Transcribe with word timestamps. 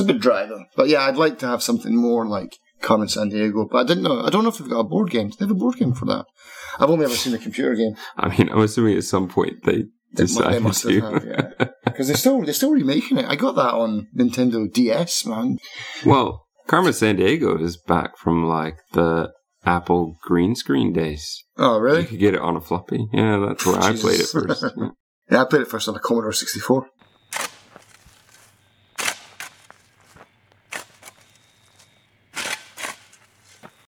It's 0.00 0.08
a 0.08 0.12
bit 0.12 0.20
dry 0.20 0.46
though. 0.46 0.64
But 0.76 0.88
yeah, 0.88 1.02
I'd 1.02 1.16
like 1.16 1.38
to 1.40 1.46
have 1.46 1.62
something 1.62 1.96
more 1.96 2.26
like 2.26 2.56
Carmen 2.80 3.08
Sandiego. 3.08 3.68
But 3.70 3.78
I 3.78 3.84
didn't 3.84 4.04
know. 4.04 4.20
I 4.22 4.30
don't 4.30 4.42
know 4.44 4.50
if 4.50 4.58
they've 4.58 4.68
got 4.68 4.80
a 4.80 4.84
board 4.84 5.10
game. 5.10 5.28
Do 5.30 5.36
they 5.38 5.44
have 5.44 5.50
a 5.50 5.54
board 5.58 5.76
game 5.76 5.92
for 5.94 6.04
that? 6.06 6.26
I've 6.78 6.90
only 6.90 7.04
ever 7.04 7.14
seen 7.14 7.34
a 7.34 7.38
computer 7.38 7.74
game. 7.74 7.94
I 8.16 8.28
mean, 8.28 8.48
I'm 8.50 8.60
assuming 8.60 8.96
at 8.96 9.04
some 9.04 9.28
point 9.28 9.64
they 9.64 9.84
They, 10.14 10.24
decided 10.24 10.54
they 10.54 10.58
must 10.60 10.82
to. 10.82 11.00
have, 11.00 11.24
yeah. 11.24 11.68
Because 11.84 12.06
they're 12.06 12.16
still 12.16 12.42
they're 12.42 12.54
still 12.54 12.70
remaking 12.72 13.18
it. 13.18 13.26
I 13.26 13.34
got 13.36 13.56
that 13.56 13.74
on 13.74 14.06
Nintendo 14.16 14.72
DS, 14.72 15.26
man. 15.26 15.58
Well, 16.06 16.46
Carmen 16.68 16.92
Sandiego 16.92 17.60
is 17.60 17.76
back 17.76 18.16
from 18.16 18.46
like 18.46 18.76
the 18.92 19.32
Apple 19.64 20.16
green 20.22 20.54
screen 20.54 20.92
days. 20.92 21.42
Oh, 21.56 21.78
really? 21.78 22.02
You 22.02 22.06
could 22.06 22.18
get 22.20 22.34
it 22.34 22.40
on 22.40 22.56
a 22.56 22.60
floppy. 22.60 23.06
Yeah, 23.12 23.38
that's 23.48 23.66
where 23.66 23.76
I 23.78 23.92
played 23.96 24.20
it 24.20 24.26
first. 24.32 24.64
Yeah. 24.76 24.88
Yeah, 25.30 25.42
I 25.42 25.44
played 25.44 25.62
it 25.62 25.68
first 25.68 25.88
on 25.88 25.96
a 25.96 25.98
Commodore 25.98 26.32
64. 26.32 26.86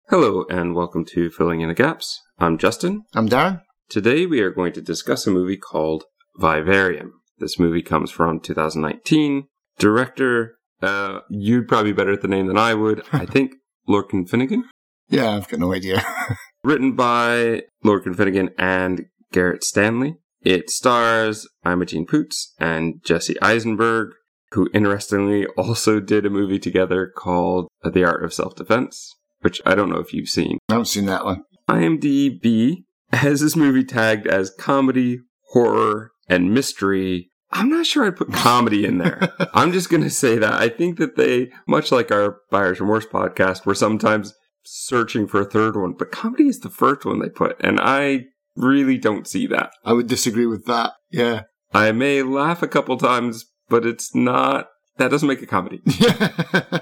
Hello, 0.09 0.43
and 0.49 0.73
welcome 0.73 1.05
to 1.05 1.29
Filling 1.29 1.61
in 1.61 1.69
the 1.69 1.75
Gaps. 1.75 2.19
I'm 2.39 2.57
Justin. 2.57 3.03
I'm 3.13 3.29
Darren. 3.29 3.61
Today 3.89 4.25
we 4.25 4.41
are 4.41 4.49
going 4.49 4.73
to 4.73 4.81
discuss 4.81 5.27
a 5.27 5.29
movie 5.29 5.55
called 5.55 6.05
Vivarium. 6.35 7.21
This 7.37 7.59
movie 7.59 7.83
comes 7.83 8.09
from 8.09 8.39
2019. 8.39 9.45
Director, 9.77 10.55
uh, 10.81 11.19
you'd 11.29 11.67
probably 11.67 11.91
be 11.91 11.95
better 11.95 12.13
at 12.13 12.23
the 12.23 12.27
name 12.27 12.47
than 12.47 12.57
I 12.57 12.73
would. 12.73 13.03
I 13.13 13.25
think 13.27 13.51
Lorcan 13.87 14.27
Finnegan. 14.27 14.67
Yeah, 15.09 15.29
I've 15.29 15.47
got 15.47 15.59
no 15.59 15.75
idea. 15.75 16.03
Written 16.63 16.95
by 16.95 17.65
Lorcan 17.85 18.17
Finnegan 18.17 18.49
and 18.57 19.05
Garret 19.31 19.63
Shanley. 19.63 20.15
It 20.41 20.71
stars 20.71 21.47
Imogen 21.63 22.07
Poots 22.07 22.55
and 22.57 22.95
Jesse 23.05 23.39
Eisenberg, 23.43 24.13
who 24.53 24.71
interestingly 24.73 25.45
also 25.55 25.99
did 25.99 26.25
a 26.25 26.31
movie 26.31 26.57
together 26.57 27.13
called 27.15 27.67
The 27.83 28.03
Art 28.03 28.23
of 28.23 28.33
Self-Defense, 28.33 29.18
which 29.41 29.61
I 29.65 29.75
don't 29.75 29.89
know 29.89 29.99
if 29.99 30.13
you've 30.13 30.29
seen. 30.29 30.57
I 30.69 30.73
haven't 30.73 30.85
seen 30.85 31.05
that 31.05 31.25
one. 31.25 31.43
IMDb 31.69 32.83
has 33.13 33.41
this 33.41 33.55
movie 33.55 33.83
tagged 33.83 34.27
as 34.27 34.51
comedy, 34.51 35.19
horror, 35.51 36.11
and 36.27 36.53
mystery. 36.53 37.29
I'm 37.51 37.69
not 37.69 37.85
sure 37.85 38.05
I'd 38.05 38.15
put 38.15 38.31
comedy 38.31 38.85
in 38.85 38.99
there. 38.99 39.33
I'm 39.53 39.71
just 39.71 39.89
going 39.89 40.03
to 40.03 40.09
say 40.09 40.37
that. 40.37 40.53
I 40.53 40.69
think 40.69 40.97
that 40.99 41.15
they, 41.15 41.49
much 41.67 41.91
like 41.91 42.11
our 42.11 42.37
Buyer's 42.51 42.79
Remorse 42.79 43.05
podcast, 43.05 43.65
were 43.65 43.75
sometimes 43.75 44.33
searching 44.63 45.27
for 45.27 45.41
a 45.41 45.45
third 45.45 45.75
one, 45.75 45.93
but 45.93 46.11
comedy 46.11 46.47
is 46.47 46.59
the 46.59 46.69
first 46.69 47.05
one 47.05 47.19
they 47.19 47.29
put, 47.29 47.55
and 47.59 47.79
I 47.79 48.25
really 48.55 48.97
don't 48.97 49.27
see 49.27 49.47
that. 49.47 49.71
I 49.83 49.93
would 49.93 50.07
disagree 50.07 50.45
with 50.45 50.65
that. 50.65 50.93
Yeah. 51.11 51.43
I 51.73 51.91
may 51.91 52.21
laugh 52.23 52.61
a 52.61 52.67
couple 52.67 52.97
times, 52.97 53.45
but 53.67 53.85
it's 53.85 54.13
not, 54.13 54.67
that 54.97 55.09
doesn't 55.09 55.27
make 55.27 55.41
a 55.41 55.47
comedy. 55.47 55.81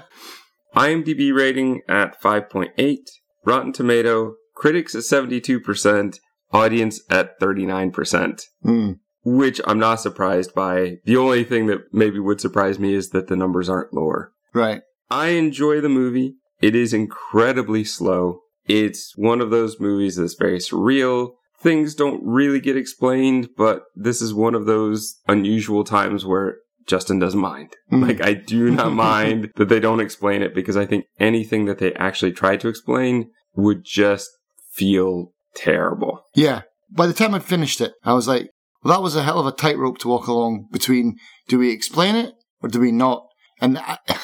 IMDb 0.76 1.34
rating 1.34 1.80
at 1.88 2.20
5.8, 2.20 2.96
Rotten 3.44 3.72
Tomato, 3.72 4.34
critics 4.54 4.94
at 4.94 5.02
72%, 5.02 6.18
audience 6.52 7.00
at 7.10 7.38
39%, 7.40 8.40
Hmm. 8.62 8.92
which 9.24 9.60
I'm 9.66 9.78
not 9.78 10.00
surprised 10.00 10.54
by. 10.54 10.98
The 11.04 11.16
only 11.16 11.44
thing 11.44 11.66
that 11.66 11.82
maybe 11.92 12.18
would 12.18 12.40
surprise 12.40 12.78
me 12.78 12.94
is 12.94 13.10
that 13.10 13.28
the 13.28 13.36
numbers 13.36 13.68
aren't 13.68 13.92
lower. 13.94 14.32
Right. 14.54 14.82
I 15.10 15.28
enjoy 15.28 15.80
the 15.80 15.88
movie. 15.88 16.36
It 16.60 16.74
is 16.74 16.92
incredibly 16.92 17.84
slow. 17.84 18.40
It's 18.66 19.16
one 19.16 19.40
of 19.40 19.50
those 19.50 19.80
movies 19.80 20.16
that's 20.16 20.34
very 20.34 20.58
surreal. 20.58 21.32
Things 21.60 21.94
don't 21.94 22.22
really 22.24 22.60
get 22.60 22.76
explained, 22.76 23.48
but 23.56 23.82
this 23.96 24.20
is 24.22 24.32
one 24.34 24.54
of 24.54 24.66
those 24.66 25.18
unusual 25.26 25.82
times 25.84 26.24
where 26.24 26.58
Justin 26.88 27.18
doesn't 27.18 27.40
mind. 27.40 27.74
Mm. 27.92 28.06
Like, 28.06 28.24
I 28.24 28.34
do 28.34 28.70
not 28.72 28.92
mind 28.92 29.52
that 29.56 29.68
they 29.68 29.80
don't 29.80 30.00
explain 30.00 30.42
it 30.42 30.54
because 30.54 30.76
I 30.76 30.86
think 30.86 31.04
anything 31.20 31.66
that 31.66 31.78
they 31.78 31.94
actually 31.94 32.32
try 32.32 32.56
to 32.56 32.68
explain 32.68 33.30
would 33.54 33.84
just 33.84 34.30
feel 34.72 35.32
terrible. 35.54 36.22
Yeah. 36.34 36.62
By 36.90 37.06
the 37.06 37.12
time 37.12 37.34
I'd 37.34 37.44
finished 37.44 37.80
it, 37.80 37.92
I 38.02 38.14
was 38.14 38.26
like, 38.26 38.50
well, 38.82 38.94
that 38.94 39.02
was 39.02 39.16
a 39.16 39.22
hell 39.22 39.40
of 39.40 39.46
a 39.46 39.52
tightrope 39.52 39.98
to 39.98 40.08
walk 40.08 40.26
along 40.26 40.68
between 40.72 41.16
do 41.48 41.58
we 41.58 41.70
explain 41.70 42.14
it 42.14 42.34
or 42.62 42.68
do 42.68 42.80
we 42.80 42.92
not? 42.92 43.26
And 43.60 43.78
I, 43.78 43.98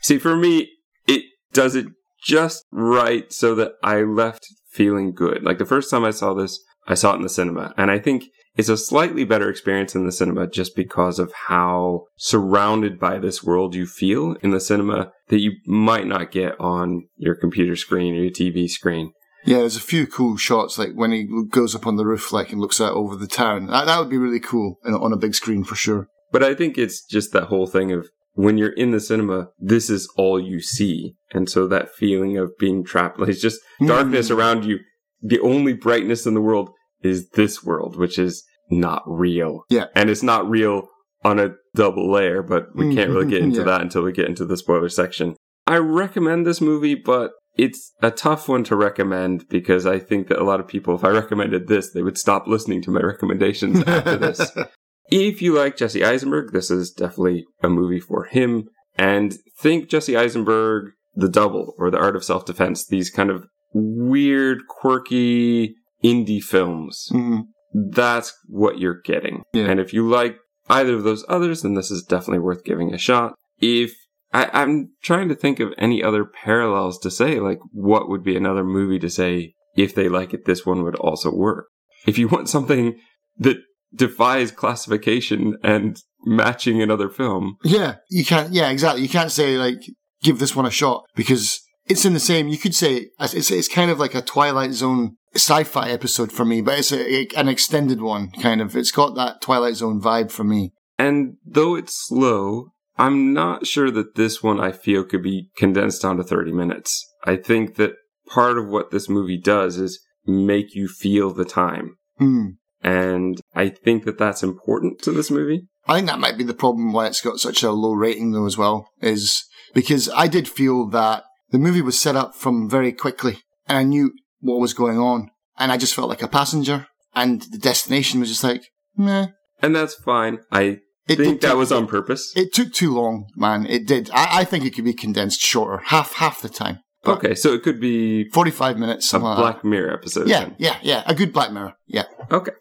See, 0.00 0.18
for 0.18 0.36
me, 0.36 0.70
it 1.06 1.24
does 1.52 1.74
it 1.74 1.86
just 2.22 2.64
right 2.72 3.32
so 3.32 3.54
that 3.54 3.72
I 3.82 4.02
left 4.02 4.46
feeling 4.68 5.12
good. 5.14 5.42
Like 5.42 5.58
the 5.58 5.66
first 5.66 5.90
time 5.90 6.04
I 6.04 6.10
saw 6.10 6.34
this, 6.34 6.60
I 6.88 6.94
saw 6.94 7.12
it 7.12 7.16
in 7.16 7.22
the 7.22 7.28
cinema, 7.28 7.74
and 7.76 7.90
I 7.90 7.98
think 7.98 8.24
it's 8.56 8.68
a 8.68 8.76
slightly 8.76 9.24
better 9.24 9.48
experience 9.50 9.94
in 9.94 10.06
the 10.06 10.12
cinema 10.12 10.46
just 10.46 10.74
because 10.76 11.18
of 11.18 11.32
how 11.48 12.04
surrounded 12.16 12.98
by 12.98 13.18
this 13.18 13.42
world 13.42 13.74
you 13.74 13.86
feel 13.86 14.36
in 14.42 14.50
the 14.50 14.60
cinema 14.60 15.12
that 15.28 15.40
you 15.40 15.52
might 15.66 16.06
not 16.06 16.30
get 16.30 16.58
on 16.60 17.08
your 17.16 17.34
computer 17.34 17.76
screen 17.76 18.14
or 18.14 18.22
your 18.22 18.30
TV 18.30 18.68
screen. 18.68 19.12
yeah, 19.44 19.58
there's 19.58 19.76
a 19.76 19.80
few 19.80 20.06
cool 20.06 20.36
shots, 20.36 20.78
like 20.78 20.92
when 20.94 21.12
he 21.12 21.28
goes 21.50 21.74
up 21.74 21.86
on 21.86 21.96
the 21.96 22.06
roof, 22.06 22.32
like, 22.32 22.50
and 22.52 22.60
looks 22.60 22.80
out 22.80 22.94
over 22.94 23.14
the 23.16 23.26
town. 23.26 23.66
That, 23.66 23.86
that 23.86 23.98
would 23.98 24.10
be 24.10 24.18
really 24.18 24.40
cool 24.40 24.78
on 24.84 25.12
a- 25.12 25.16
big 25.16 25.34
screen 25.34 25.62
for 25.64 25.74
sure. 25.76 26.08
But 26.32 26.42
I 26.42 26.54
think 26.54 26.76
it's 26.76 27.04
just 27.04 27.32
that 27.32 27.44
whole 27.44 27.66
thing 27.66 27.92
of 27.92 28.08
when 28.32 28.58
you're 28.58 28.72
in 28.72 28.90
the 28.90 29.00
cinema, 29.00 29.48
this 29.58 29.88
is 29.88 30.08
all 30.16 30.38
you 30.40 30.60
see. 30.60 31.14
And 31.32 31.48
so 31.48 31.66
that 31.68 31.94
feeling 31.94 32.36
of 32.36 32.50
being 32.58 32.84
trapped, 32.84 33.18
like 33.20 33.28
it's 33.30 33.40
just 33.40 33.60
darkness 33.84 34.28
Mm. 34.30 34.36
around 34.36 34.64
you. 34.64 34.78
The 35.22 35.40
only 35.40 35.72
brightness 35.72 36.26
in 36.26 36.34
the 36.34 36.40
world 36.42 36.70
is 37.06 37.30
this 37.30 37.64
world, 37.64 37.96
which 37.96 38.18
is 38.18 38.44
not 38.70 39.02
real. 39.06 39.62
Yeah. 39.70 39.86
And 39.94 40.10
it's 40.10 40.22
not 40.22 40.48
real 40.48 40.88
on 41.24 41.38
a 41.38 41.54
double 41.74 42.10
layer, 42.10 42.42
but 42.42 42.74
we 42.74 42.84
mm-hmm. 42.84 42.96
can't 42.96 43.10
really 43.10 43.30
get 43.30 43.42
into 43.42 43.58
Yeah. 43.60 43.64
that 43.64 43.80
until 43.80 44.02
we 44.02 44.12
get 44.12 44.28
into 44.28 44.44
the 44.44 44.56
spoiler 44.56 44.88
section. 44.88 45.36
I 45.66 45.78
recommend 45.78 46.46
this 46.46 46.60
movie, 46.60 46.94
but 46.94 47.32
it's 47.56 47.92
a 48.02 48.10
tough 48.10 48.48
one 48.48 48.64
to 48.64 48.76
recommend 48.76 49.48
because 49.48 49.86
I 49.86 49.98
think 49.98 50.28
that 50.28 50.38
a 50.38 50.44
lot 50.44 50.60
of 50.60 50.68
people, 50.68 50.94
if 50.94 51.04
I 51.04 51.08
recommended 51.08 51.68
this, 51.68 51.90
they 51.90 52.02
would 52.02 52.18
stop 52.18 52.46
listening 52.46 52.82
to 52.82 52.90
my 52.90 53.00
recommendations 53.00 53.82
after 53.86 54.16
this. 54.16 54.50
If 55.08 55.40
you 55.40 55.54
like 55.54 55.76
Jesse 55.76 56.04
Eisenberg, 56.04 56.52
this 56.52 56.68
is 56.68 56.90
definitely 56.90 57.44
a 57.62 57.68
movie 57.68 58.00
for 58.00 58.24
him. 58.24 58.68
And 58.98 59.36
think 59.60 59.88
Jesse 59.88 60.16
Eisenberg, 60.16 60.90
The 61.14 61.28
Double, 61.28 61.74
or 61.78 61.90
The 61.90 61.98
Art 61.98 62.16
of 62.16 62.24
Self 62.24 62.44
Defense, 62.44 62.84
these 62.84 63.10
kind 63.10 63.30
of 63.30 63.46
weird, 63.72 64.66
quirky 64.68 65.76
indie 66.06 66.42
films. 66.42 67.08
Mhm. 67.12 67.44
That's 67.74 68.32
what 68.46 68.78
you're 68.78 69.00
getting. 69.04 69.42
Yeah. 69.52 69.64
And 69.64 69.80
if 69.80 69.92
you 69.92 70.08
like 70.08 70.36
either 70.68 70.94
of 70.94 71.04
those 71.04 71.24
others, 71.28 71.62
then 71.62 71.74
this 71.74 71.90
is 71.90 72.02
definitely 72.02 72.38
worth 72.38 72.64
giving 72.64 72.94
a 72.94 72.98
shot. 72.98 73.34
If 73.60 73.92
I, 74.32 74.48
I'm 74.52 74.90
trying 75.02 75.28
to 75.28 75.34
think 75.34 75.60
of 75.60 75.72
any 75.78 76.02
other 76.02 76.24
parallels 76.24 76.98
to 77.00 77.10
say, 77.10 77.38
like 77.40 77.58
what 77.72 78.08
would 78.08 78.22
be 78.24 78.36
another 78.36 78.64
movie 78.64 78.98
to 79.00 79.10
say 79.10 79.54
if 79.76 79.94
they 79.94 80.08
like 80.08 80.32
it, 80.32 80.44
this 80.46 80.64
one 80.64 80.82
would 80.84 80.96
also 80.96 81.30
work. 81.32 81.66
If 82.06 82.18
you 82.18 82.28
want 82.28 82.48
something 82.48 82.98
that 83.38 83.58
defies 83.94 84.50
classification 84.50 85.56
and 85.62 86.00
matching 86.24 86.82
another 86.82 87.08
film. 87.08 87.56
Yeah, 87.64 87.96
you 88.10 88.24
can't. 88.24 88.52
Yeah, 88.52 88.70
exactly. 88.70 89.02
You 89.02 89.08
can't 89.08 89.30
say 89.30 89.56
like 89.56 89.80
give 90.22 90.38
this 90.38 90.56
one 90.56 90.66
a 90.66 90.70
shot 90.70 91.04
because 91.14 91.60
it's 91.86 92.04
in 92.04 92.14
the 92.14 92.20
same. 92.20 92.48
You 92.48 92.58
could 92.58 92.74
say 92.74 93.10
it's 93.20 93.50
it's 93.50 93.68
kind 93.68 93.90
of 93.90 93.98
like 93.98 94.14
a 94.14 94.22
Twilight 94.22 94.72
Zone 94.72 95.16
sci-fi 95.36 95.90
episode 95.90 96.32
for 96.32 96.44
me, 96.44 96.60
but 96.60 96.78
it's 96.78 96.92
a, 96.92 97.26
an 97.36 97.48
extended 97.48 98.00
one. 98.00 98.30
Kind 98.30 98.60
of. 98.60 98.76
It's 98.76 98.90
got 98.90 99.14
that 99.14 99.40
Twilight 99.40 99.76
Zone 99.76 100.00
vibe 100.00 100.30
for 100.30 100.44
me. 100.44 100.72
And 100.98 101.36
though 101.44 101.74
it's 101.74 102.06
slow, 102.08 102.68
I'm 102.98 103.32
not 103.32 103.66
sure 103.66 103.90
that 103.90 104.14
this 104.14 104.42
one 104.42 104.60
I 104.60 104.72
feel 104.72 105.04
could 105.04 105.22
be 105.22 105.50
condensed 105.56 106.02
down 106.02 106.16
to 106.16 106.24
30 106.24 106.52
minutes. 106.52 107.04
I 107.24 107.36
think 107.36 107.76
that 107.76 107.94
part 108.26 108.58
of 108.58 108.68
what 108.68 108.90
this 108.90 109.08
movie 109.08 109.38
does 109.38 109.76
is 109.78 110.00
make 110.26 110.74
you 110.74 110.88
feel 110.88 111.32
the 111.32 111.44
time. 111.44 111.96
Hmm. 112.18 112.46
And 112.82 113.40
I 113.54 113.68
think 113.68 114.04
that 114.04 114.18
that's 114.18 114.42
important 114.42 115.00
to 115.02 115.12
this 115.12 115.30
movie. 115.30 115.66
I 115.86 115.96
think 115.96 116.08
that 116.08 116.18
might 116.18 116.38
be 116.38 116.44
the 116.44 116.54
problem 116.54 116.92
why 116.92 117.06
it's 117.06 117.20
got 117.20 117.38
such 117.38 117.62
a 117.62 117.70
low 117.70 117.92
rating 117.92 118.32
though 118.32 118.46
as 118.46 118.58
well, 118.58 118.88
is 119.00 119.44
because 119.74 120.08
I 120.10 120.26
did 120.26 120.48
feel 120.48 120.88
that 120.90 121.24
the 121.50 121.58
movie 121.58 121.82
was 121.82 122.00
set 122.00 122.16
up 122.16 122.34
from 122.34 122.68
very 122.68 122.92
quickly 122.92 123.38
and 123.68 123.78
I 123.78 123.82
knew 123.82 124.12
what 124.40 124.60
was 124.60 124.74
going 124.74 124.98
on 124.98 125.30
and 125.58 125.72
I 125.72 125.76
just 125.76 125.94
felt 125.94 126.08
like 126.08 126.22
a 126.22 126.28
passenger 126.28 126.86
and 127.14 127.42
the 127.42 127.58
destination 127.58 128.20
was 128.20 128.28
just 128.28 128.44
like, 128.44 128.62
meh. 128.96 129.28
And 129.62 129.74
that's 129.74 129.94
fine. 129.94 130.38
I 130.52 130.80
It 131.08 131.16
think 131.16 131.40
that 131.40 131.48
take- 131.48 131.56
was 131.56 131.72
on 131.72 131.86
purpose. 131.86 132.32
It 132.36 132.52
took 132.52 132.72
too 132.72 132.94
long, 132.94 133.26
man. 133.36 133.66
It 133.66 133.86
did. 133.86 134.10
I, 134.12 134.40
I 134.40 134.44
think 134.44 134.64
it 134.64 134.74
could 134.74 134.84
be 134.84 134.92
condensed 134.92 135.40
shorter, 135.40 135.82
half 135.86 136.14
half 136.14 136.42
the 136.42 136.48
time. 136.48 136.80
But 137.04 137.18
okay, 137.18 137.34
so 137.34 137.52
it 137.52 137.62
could 137.62 137.80
be 137.80 138.28
forty-five 138.30 138.76
minutes, 138.78 139.12
a 139.12 139.18
like 139.18 139.36
Black 139.38 139.64
Mirror 139.64 139.94
episode. 139.94 140.28
Yeah, 140.28 140.40
then. 140.40 140.56
yeah, 140.58 140.78
yeah. 140.82 141.02
A 141.06 141.14
good 141.14 141.32
Black 141.32 141.52
Mirror. 141.52 141.74
Yeah. 141.86 142.04
Okay. 142.30 142.52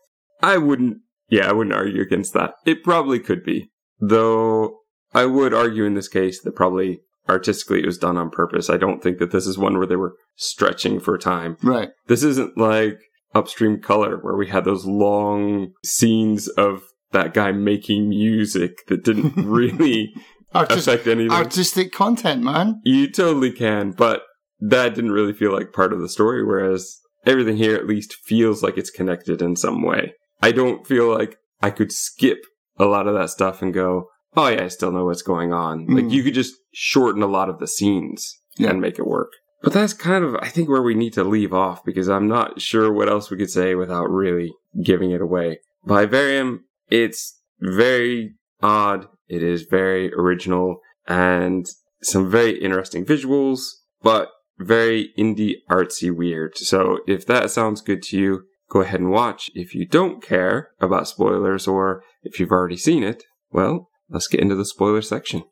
I 0.43 0.57
wouldn't, 0.57 0.97
yeah, 1.29 1.49
I 1.49 1.53
wouldn't 1.53 1.75
argue 1.75 2.01
against 2.01 2.33
that. 2.33 2.53
It 2.65 2.83
probably 2.83 3.19
could 3.19 3.43
be. 3.43 3.71
Though 3.99 4.77
I 5.13 5.25
would 5.25 5.53
argue 5.53 5.83
in 5.85 5.95
this 5.95 6.07
case 6.07 6.41
that 6.43 6.55
probably 6.55 6.99
artistically 7.29 7.79
it 7.81 7.85
was 7.85 7.97
done 7.97 8.17
on 8.17 8.29
purpose. 8.29 8.69
I 8.69 8.77
don't 8.77 9.01
think 9.01 9.17
that 9.19 9.31
this 9.31 9.47
is 9.47 9.57
one 9.57 9.77
where 9.77 9.87
they 9.87 9.95
were 9.95 10.15
stretching 10.35 10.99
for 10.99 11.17
time. 11.17 11.57
Right. 11.63 11.89
This 12.07 12.23
isn't 12.23 12.57
like 12.57 12.99
Upstream 13.33 13.81
Color 13.81 14.17
where 14.17 14.35
we 14.35 14.47
had 14.47 14.65
those 14.65 14.85
long 14.85 15.73
scenes 15.83 16.47
of 16.49 16.83
that 17.11 17.33
guy 17.33 17.51
making 17.51 18.09
music 18.09 18.85
that 18.87 19.03
didn't 19.03 19.33
really 19.45 20.13
Artis- 20.53 20.87
affect 20.87 21.07
anything. 21.07 21.31
artistic 21.31 21.91
content, 21.91 22.43
man. 22.43 22.81
you 22.83 23.09
totally 23.09 23.51
can, 23.51 23.91
but 23.91 24.21
that 24.59 24.95
didn't 24.95 25.11
really 25.11 25.33
feel 25.33 25.51
like 25.53 25.73
part 25.73 25.91
of 25.93 25.99
the 25.99 26.07
story, 26.09 26.43
whereas 26.45 26.99
everything 27.25 27.57
here 27.57 27.75
at 27.75 27.87
least 27.87 28.13
feels 28.23 28.63
like 28.63 28.77
it's 28.77 28.89
connected 28.89 29.41
in 29.41 29.55
some 29.55 29.81
way. 29.81 30.13
I 30.41 30.51
don't 30.51 30.85
feel 30.87 31.13
like 31.13 31.37
I 31.61 31.71
could 31.71 31.91
skip 31.91 32.39
a 32.77 32.85
lot 32.85 33.07
of 33.07 33.15
that 33.15 33.29
stuff 33.29 33.61
and 33.61 33.73
go, 33.73 34.07
oh 34.37 34.47
yeah, 34.47 34.63
I 34.63 34.67
still 34.67 34.91
know 34.91 35.05
what's 35.05 35.21
going 35.21 35.53
on. 35.53 35.87
Like 35.87 36.05
Mm. 36.05 36.11
you 36.11 36.23
could 36.23 36.33
just 36.33 36.55
shorten 36.73 37.21
a 37.21 37.27
lot 37.27 37.49
of 37.49 37.59
the 37.59 37.67
scenes 37.67 38.37
Yeah. 38.57 38.69
and 38.69 38.81
make 38.81 38.99
it 38.99 39.07
work. 39.07 39.31
But 39.63 39.73
that's 39.73 39.93
kind 39.93 40.23
of, 40.23 40.35
I 40.35 40.49
think, 40.49 40.69
where 40.69 40.81
we 40.83 40.93
need 40.93 41.13
to 41.13 41.23
leave 41.23 41.53
off 41.53 41.83
because 41.83 42.07
I'm 42.07 42.27
not 42.27 42.61
sure 42.61 42.91
what 42.91 43.09
else 43.09 43.31
we 43.31 43.37
could 43.37 43.49
say 43.49 43.73
without 43.73 44.09
really 44.09 44.53
giving 44.83 45.11
it 45.11 45.21
away. 45.21 45.59
Vivarium, 45.85 46.65
it's 46.89 47.39
very 47.59 48.35
odd. 48.61 49.07
It 49.27 49.41
is 49.41 49.63
very 49.63 50.13
original 50.13 50.81
and 51.07 51.65
some 52.03 52.29
very 52.29 52.59
interesting 52.59 53.05
visuals, 53.05 53.61
but 54.03 54.29
very 54.59 55.11
indie 55.17 55.55
artsy 55.69 56.15
weird. 56.15 56.57
So 56.57 56.99
if 57.07 57.25
that 57.25 57.49
sounds 57.49 57.81
good 57.81 58.03
to 58.03 58.17
you, 58.19 58.43
go 58.69 58.81
ahead 58.81 58.99
and 58.99 59.09
watch. 59.11 59.49
If 59.55 59.73
you 59.73 59.85
don't 59.87 60.21
care 60.21 60.69
about 60.79 61.07
spoilers 61.07 61.67
or 61.67 62.03
if 62.23 62.39
you've 62.39 62.51
already 62.51 62.77
seen 62.77 63.03
it, 63.03 63.23
well, 63.51 63.89
let's 64.09 64.27
get 64.27 64.39
into 64.39 64.55
the 64.55 64.65
spoiler 64.65 65.01
section. 65.01 65.43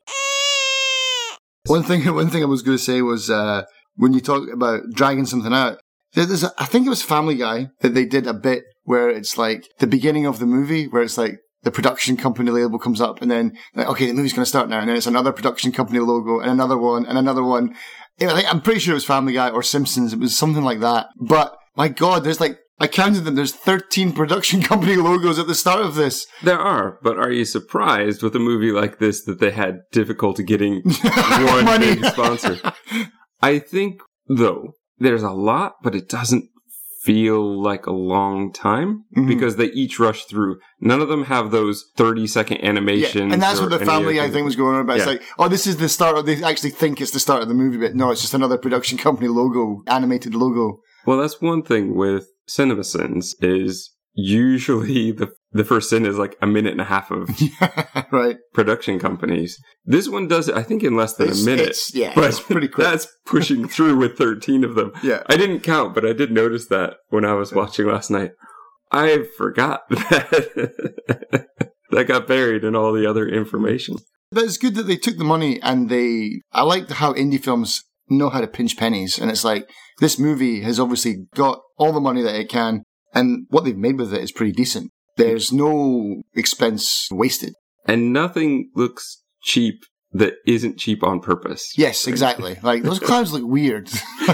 One 1.66 1.82
thing, 1.82 2.04
one 2.14 2.28
thing 2.28 2.42
I 2.42 2.46
was 2.46 2.62
going 2.62 2.76
to 2.76 2.82
say 2.82 3.00
was 3.00 3.30
uh, 3.30 3.64
when 3.96 4.12
you 4.12 4.20
talk 4.20 4.48
about 4.52 4.82
dragging 4.92 5.24
something 5.26 5.52
out. 5.52 5.78
there- 6.14 6.26
There's, 6.26 6.44
a, 6.44 6.52
I 6.58 6.66
think 6.66 6.86
it 6.86 6.90
was 6.90 7.02
Family 7.02 7.36
Guy 7.36 7.68
that 7.80 7.94
they 7.94 8.04
did 8.04 8.26
a 8.26 8.34
bit 8.34 8.64
where 8.82 9.08
it's 9.08 9.38
like 9.38 9.64
the 9.78 9.86
beginning 9.86 10.26
of 10.26 10.38
the 10.40 10.46
movie, 10.46 10.86
where 10.88 11.02
it's 11.02 11.16
like 11.16 11.38
the 11.62 11.70
production 11.70 12.18
company 12.18 12.50
label 12.50 12.78
comes 12.78 13.00
up, 13.00 13.22
and 13.22 13.30
then 13.30 13.56
like, 13.74 13.88
okay, 13.88 14.06
the 14.06 14.12
movie's 14.12 14.34
going 14.34 14.44
to 14.44 14.48
start 14.48 14.68
now, 14.68 14.80
and 14.80 14.88
then 14.90 14.96
it's 14.96 15.06
another 15.06 15.32
production 15.32 15.72
company 15.72 15.98
logo, 16.00 16.38
and 16.40 16.50
another 16.50 16.76
one, 16.76 17.06
and 17.06 17.16
another 17.16 17.42
one. 17.42 17.74
I'm 18.20 18.60
pretty 18.60 18.80
sure 18.80 18.92
it 18.92 18.96
was 18.96 19.04
Family 19.06 19.32
Guy 19.32 19.48
or 19.48 19.62
Simpsons. 19.62 20.12
It 20.12 20.18
was 20.20 20.36
something 20.36 20.62
like 20.62 20.80
that. 20.80 21.06
But 21.18 21.56
my 21.76 21.88
God, 21.88 22.24
there's 22.24 22.40
like 22.40 22.58
I 22.80 22.88
counted 22.88 23.20
them. 23.22 23.36
There's 23.36 23.52
13 23.52 24.12
production 24.12 24.60
company 24.70 24.96
logos 24.96 25.38
at 25.38 25.46
the 25.46 25.54
start 25.54 25.82
of 25.84 25.94
this. 25.94 26.26
There 26.42 26.58
are, 26.58 26.98
but 27.02 27.16
are 27.18 27.30
you 27.30 27.44
surprised 27.44 28.22
with 28.22 28.34
a 28.34 28.40
movie 28.40 28.72
like 28.72 28.98
this 28.98 29.22
that 29.24 29.38
they 29.40 29.52
had 29.52 29.80
difficulty 29.92 30.42
getting 30.42 30.82
one 31.02 31.64
Money. 31.64 31.94
big 31.94 32.04
sponsor? 32.06 32.58
I 33.40 33.58
think, 33.60 34.00
though, 34.28 34.72
there's 34.98 35.22
a 35.22 35.30
lot, 35.30 35.74
but 35.82 35.94
it 35.94 36.08
doesn't 36.08 36.46
feel 37.02 37.62
like 37.62 37.84
a 37.86 37.92
long 37.92 38.50
time 38.50 39.04
Mhm. 39.14 39.28
because 39.28 39.56
they 39.56 39.66
each 39.66 40.00
rush 40.00 40.24
through. 40.24 40.56
None 40.80 41.02
of 41.02 41.08
them 41.08 41.24
have 41.24 41.50
those 41.50 41.84
30 41.98 42.26
second 42.26 42.64
animations. 42.64 43.26
Yeah, 43.28 43.32
and 43.34 43.42
that's 43.42 43.60
what 43.60 43.68
the 43.70 43.78
family 43.84 44.20
I 44.20 44.30
think 44.30 44.46
was 44.46 44.56
going 44.56 44.74
on 44.76 44.80
about. 44.80 44.96
It's 44.96 45.06
like, 45.06 45.22
oh, 45.38 45.48
this 45.48 45.66
is 45.66 45.76
the 45.76 45.90
start. 45.90 46.16
Of, 46.16 46.24
they 46.26 46.42
actually 46.42 46.70
think 46.70 47.00
it's 47.02 47.10
the 47.10 47.20
start 47.20 47.42
of 47.42 47.48
the 47.48 47.54
movie, 47.54 47.76
but 47.76 47.94
no, 47.94 48.10
it's 48.10 48.22
just 48.22 48.32
another 48.32 48.56
production 48.56 48.96
company 48.96 49.28
logo, 49.28 49.82
animated 49.86 50.34
logo. 50.34 50.80
Well, 51.06 51.18
that's 51.18 51.40
one 51.40 51.62
thing 51.62 51.94
with 51.96 52.26
CinemaSins 52.48 53.34
is 53.40 53.90
usually 54.14 55.10
the 55.20 55.32
the 55.52 55.64
first 55.64 55.88
sin 55.90 56.04
is 56.04 56.18
like 56.18 56.36
a 56.42 56.46
minute 56.48 56.72
and 56.72 56.80
a 56.80 56.84
half 56.84 57.12
of 57.12 57.30
right. 58.12 58.36
production 58.52 58.98
companies. 58.98 59.56
This 59.84 60.08
one 60.08 60.26
does 60.26 60.48
it, 60.48 60.56
I 60.56 60.64
think, 60.64 60.82
in 60.82 60.96
less 60.96 61.14
than 61.14 61.28
It's- 61.28 61.42
a 61.42 61.46
minute. 61.46 61.76
yeah, 61.94 62.12
but 62.14 62.24
it's 62.24 62.40
pretty 62.40 62.66
quick. 62.66 62.86
That's 62.88 63.06
pushing 63.24 63.68
through 63.74 63.96
with 63.96 64.18
13 64.18 64.64
of 64.64 64.74
them. 64.74 64.90
Yeah. 65.04 65.22
I 65.28 65.36
didn't 65.36 65.60
count, 65.60 65.94
but 65.94 66.04
I 66.04 66.12
did 66.12 66.32
notice 66.32 66.66
that 66.68 66.94
when 67.10 67.24
I 67.24 67.34
was 67.34 67.52
watching 67.52 67.86
last 67.86 68.10
night. 68.10 68.32
I 68.90 69.24
forgot 69.38 69.88
that 69.90 71.46
that 71.90 72.04
got 72.08 72.26
buried 72.26 72.64
in 72.64 72.74
all 72.74 72.92
the 72.92 73.06
other 73.08 73.26
information. 73.28 73.96
But 74.30 74.44
it's 74.44 74.56
good 74.58 74.74
that 74.74 74.84
they 74.88 74.96
took 74.96 75.16
the 75.16 75.24
money 75.24 75.60
and 75.62 75.88
they. 75.88 76.40
I 76.52 76.62
liked 76.62 76.90
how 76.92 77.12
indie 77.12 77.42
films 77.42 77.82
know 78.08 78.28
how 78.30 78.40
to 78.40 78.46
pinch 78.46 78.76
pennies, 78.76 79.18
and 79.18 79.30
it's 79.30 79.44
like 79.44 79.68
this 80.00 80.18
movie 80.18 80.60
has 80.62 80.78
obviously 80.80 81.26
got 81.34 81.60
all 81.78 81.92
the 81.92 82.00
money 82.00 82.22
that 82.22 82.34
it 82.38 82.48
can, 82.48 82.82
and 83.14 83.46
what 83.50 83.64
they've 83.64 83.76
made 83.76 83.98
with 83.98 84.12
it 84.12 84.22
is 84.22 84.32
pretty 84.32 84.52
decent. 84.52 84.90
There's 85.16 85.52
no 85.52 86.22
expense 86.34 87.08
wasted. 87.10 87.54
And 87.86 88.12
nothing 88.12 88.70
looks 88.74 89.22
cheap 89.42 89.80
that 90.12 90.34
isn't 90.46 90.78
cheap 90.78 91.02
on 91.02 91.20
purpose. 91.20 91.72
Yes, 91.76 92.06
exactly. 92.06 92.56
like 92.62 92.82
those 92.82 92.98
clouds 93.08 93.32
look 93.32 93.44
weird. 93.44 93.88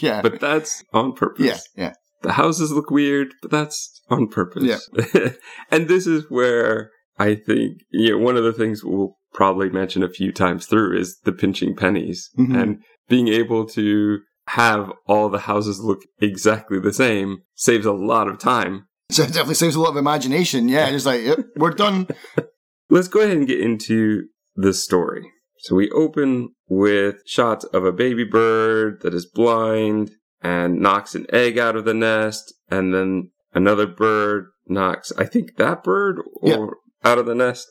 yeah. 0.00 0.22
But 0.22 0.40
that's 0.40 0.84
on 0.92 1.12
purpose. 1.14 1.44
yeah, 1.46 1.58
yeah. 1.84 1.92
The 2.22 2.32
houses 2.32 2.70
look 2.72 2.90
weird, 2.90 3.28
but 3.42 3.50
that's 3.50 4.02
on 4.10 4.28
purpose. 4.28 4.64
Yeah. 4.64 5.30
and 5.70 5.88
this 5.88 6.06
is 6.06 6.24
where 6.28 6.90
I 7.18 7.34
think, 7.34 7.78
you 7.90 8.10
know, 8.10 8.18
one 8.18 8.36
of 8.36 8.44
the 8.44 8.52
things 8.52 8.84
we'll 8.84 9.16
probably 9.32 9.70
mention 9.70 10.02
a 10.02 10.08
few 10.10 10.30
times 10.32 10.66
through 10.66 10.98
is 10.98 11.18
the 11.24 11.32
pinching 11.32 11.74
pennies 11.76 12.28
Mhm. 12.38 12.60
and 12.62 12.78
being 13.10 13.28
able 13.28 13.66
to 13.66 14.20
have 14.48 14.90
all 15.06 15.28
the 15.28 15.40
houses 15.40 15.80
look 15.80 16.00
exactly 16.20 16.80
the 16.80 16.92
same 16.94 17.42
saves 17.54 17.84
a 17.84 17.92
lot 17.92 18.26
of 18.28 18.38
time. 18.38 18.86
So 19.10 19.22
it 19.24 19.26
definitely 19.28 19.54
saves 19.56 19.74
a 19.74 19.80
lot 19.80 19.90
of 19.90 19.96
imagination. 19.98 20.68
Yeah, 20.70 20.88
just 20.90 21.04
like, 21.04 21.20
yep, 21.22 21.40
we're 21.56 21.72
done. 21.72 22.08
Let's 22.88 23.08
go 23.08 23.20
ahead 23.20 23.36
and 23.36 23.46
get 23.46 23.60
into 23.60 24.28
the 24.56 24.72
story. 24.72 25.30
So 25.58 25.76
we 25.76 25.90
open 25.90 26.54
with 26.68 27.16
shots 27.26 27.64
of 27.66 27.84
a 27.84 27.92
baby 27.92 28.24
bird 28.24 29.02
that 29.02 29.12
is 29.12 29.26
blind 29.26 30.12
and 30.42 30.80
knocks 30.80 31.14
an 31.14 31.26
egg 31.32 31.58
out 31.58 31.76
of 31.76 31.84
the 31.84 31.92
nest, 31.94 32.54
and 32.70 32.94
then 32.94 33.30
another 33.52 33.86
bird 33.86 34.46
knocks, 34.66 35.12
I 35.18 35.26
think 35.26 35.56
that 35.56 35.84
bird 35.84 36.18
or 36.40 36.48
Yeah. 36.48 36.66
out 37.10 37.18
of 37.18 37.26
the 37.26 37.34
nest. 37.34 37.70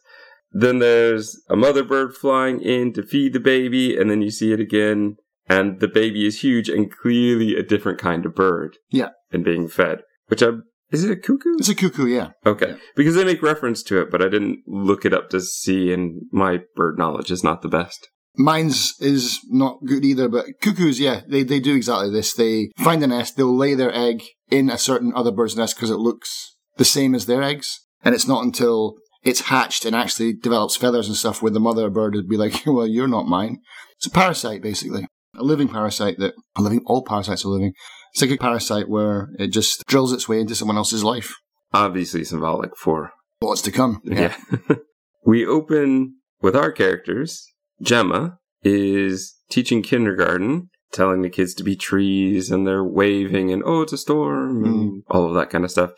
Then 0.52 0.80
there's 0.80 1.42
a 1.50 1.56
mother 1.56 1.84
bird 1.84 2.16
flying 2.16 2.62
in 2.62 2.94
to 2.94 3.04
feed 3.04 3.34
the 3.34 3.40
baby, 3.40 3.98
and 3.98 4.10
then 4.10 4.22
you 4.22 4.30
see 4.32 4.52
it 4.52 4.60
again, 4.60 5.18
and 5.50 5.80
the 5.80 5.88
baby 5.88 6.26
is 6.26 6.42
huge 6.42 6.70
and 6.70 6.92
clearly 6.92 7.56
a 7.56 7.64
different 7.64 8.00
kind 8.00 8.26
of 8.26 8.36
bird. 8.36 8.78
Yeah. 8.92 9.10
And 9.32 9.44
being 9.44 9.68
fed. 9.68 10.00
Which 10.28 10.44
I 10.44 10.50
is 10.92 11.04
it 11.04 11.12
a 11.12 11.16
cuckoo? 11.16 11.56
It's 11.60 11.70
a 11.70 11.76
cuckoo, 11.76 12.08
yeah. 12.08 12.32
Okay. 12.46 12.76
Because 12.96 13.16
they 13.16 13.24
make 13.24 13.44
reference 13.44 13.84
to 13.84 14.02
it, 14.02 14.10
but 14.10 14.22
I 14.22 14.30
didn't 14.30 14.62
look 14.66 15.06
it 15.06 15.14
up 15.14 15.30
to 15.30 15.42
see, 15.42 15.94
and 15.94 16.24
my 16.32 16.62
bird 16.76 16.98
knowledge 16.98 17.30
is 17.30 17.44
not 17.44 17.62
the 17.62 17.68
best. 17.68 18.10
Mine's 18.36 18.96
is 19.00 19.40
not 19.50 19.86
good 19.86 20.06
either, 20.06 20.30
but 20.30 20.46
cuckoos, 20.62 21.00
yeah, 21.00 21.22
they, 21.28 21.44
they 21.44 21.60
do 21.60 21.76
exactly 21.76 22.10
this. 22.10 22.34
They 22.34 22.72
find 22.78 23.04
a 23.04 23.08
nest, 23.08 23.38
they'll 23.38 23.56
lay 23.56 23.76
their 23.76 23.94
egg 23.94 24.24
in 24.50 24.70
a 24.70 24.78
certain 24.78 25.12
other 25.16 25.32
bird's 25.32 25.58
nest 25.58 25.76
because 25.76 25.92
it 25.92 25.98
looks 25.98 26.56
the 26.78 26.86
same 26.86 27.14
as 27.14 27.26
their 27.26 27.44
eggs. 27.44 27.80
And 28.04 28.16
it's 28.16 28.28
not 28.28 28.44
until 28.44 28.96
it's 29.24 29.42
hatched 29.42 29.84
and 29.86 29.96
actually 29.96 30.34
develops 30.34 30.78
feathers 30.78 31.08
and 31.08 31.18
stuff 31.18 31.42
where 31.42 31.52
the 31.52 31.60
mother 31.60 31.90
bird 31.90 32.16
would 32.16 32.30
be 32.30 32.38
like, 32.38 32.64
well, 32.66 32.88
you're 32.88 33.08
not 33.08 33.28
mine. 33.28 33.60
It's 33.98 34.08
a 34.08 34.12
parasite, 34.12 34.62
basically. 34.62 35.06
A 35.38 35.44
living 35.44 35.68
parasite 35.68 36.18
that, 36.20 36.34
a 36.56 36.62
living, 36.62 36.82
all 36.86 37.04
parasites 37.04 37.46
are 37.46 37.50
living. 37.50 37.74
It's 38.14 38.22
like 38.22 38.32
a 38.32 38.38
parasite 38.38 38.90
where 38.90 39.30
it 39.38 39.48
just 39.48 39.86
drills 39.86 40.12
its 40.12 40.28
way 40.28 40.40
into 40.40 40.56
someone 40.56 40.78
else's 40.78 41.04
life. 41.04 41.36
Obviously 41.72 42.24
symbolic 42.24 42.76
for 42.76 43.12
What's 43.40 43.62
to 43.64 43.72
come. 43.72 44.02
Yeah. 44.04 44.36
we 45.26 45.46
open 45.46 46.16
with 46.42 46.56
our 46.56 46.72
characters. 46.72 47.46
Gemma 47.82 48.38
is 48.64 49.36
teaching 49.50 49.82
kindergarten, 49.82 50.70
telling 50.92 51.22
the 51.22 51.30
kids 51.30 51.54
to 51.56 51.64
be 51.64 51.76
trees, 51.76 52.52
and 52.52 52.68
they're 52.68 52.84
waving 52.84 53.52
and, 53.52 53.64
oh, 53.66 53.82
it's 53.82 53.94
a 53.94 53.98
storm, 53.98 54.66
and 54.66 54.92
mm. 54.92 55.02
all 55.10 55.26
of 55.26 55.36
that 55.36 55.50
kind 55.50 55.64
of 55.64 55.72
stuff. 55.72 55.92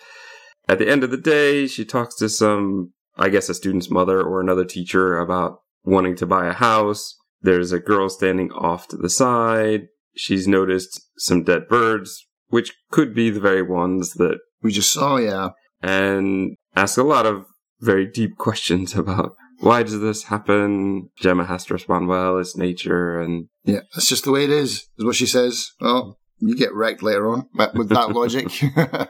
At 0.70 0.78
the 0.78 0.90
end 0.90 1.04
of 1.04 1.10
the 1.10 1.18
day, 1.18 1.66
she 1.66 1.84
talks 1.84 2.16
to 2.18 2.30
some, 2.30 2.94
I 3.18 3.30
guess, 3.30 3.50
a 3.50 3.56
student's 3.56 3.90
mother 3.90 4.22
or 4.22 4.40
another 4.40 4.66
teacher 4.66 5.18
about 5.18 5.58
wanting 5.84 6.16
to 6.18 6.28
buy 6.28 6.46
a 6.48 6.54
house. 6.54 7.18
There's 7.42 7.72
a 7.72 7.80
girl 7.80 8.10
standing 8.10 8.52
off 8.52 8.88
to 8.90 8.98
the 8.98 9.10
side. 9.10 9.88
She's 10.16 10.48
noticed 10.48 11.02
some 11.18 11.44
dead 11.44 11.68
birds, 11.68 12.26
which 12.48 12.74
could 12.92 13.14
be 13.16 13.30
the 13.30 13.40
very 13.40 13.62
ones 13.64 14.14
that 14.16 14.40
We 14.62 14.72
just 14.72 14.92
saw, 14.92 15.18
yeah. 15.18 15.50
and 15.82 16.56
ask 16.76 16.98
a 16.98 17.04
lot 17.04 17.26
of 17.26 17.46
very 17.80 18.06
deep 18.06 18.38
questions 18.38 18.96
about 18.96 19.36
why 19.60 19.84
does 19.84 20.00
this 20.00 20.24
happen? 20.24 21.10
Gemma 21.20 21.46
has 21.46 21.66
to 21.66 21.74
respond, 21.76 22.08
well, 22.08 22.38
it's 22.40 22.58
nature, 22.58 23.20
and 23.22 23.46
Yeah, 23.64 23.82
that's 23.94 24.08
just 24.08 24.24
the 24.26 24.32
way 24.32 24.44
it 24.44 24.50
is, 24.50 24.88
is 24.98 25.06
what 25.06 25.16
she 25.16 25.28
says. 25.28 25.70
Well, 25.80 26.18
you 26.40 26.56
get 26.56 26.74
wrecked 26.74 27.04
later 27.04 27.28
on 27.32 27.48
but 27.54 27.76
with 27.76 27.90
that 27.90 28.10
logic. 28.16 28.48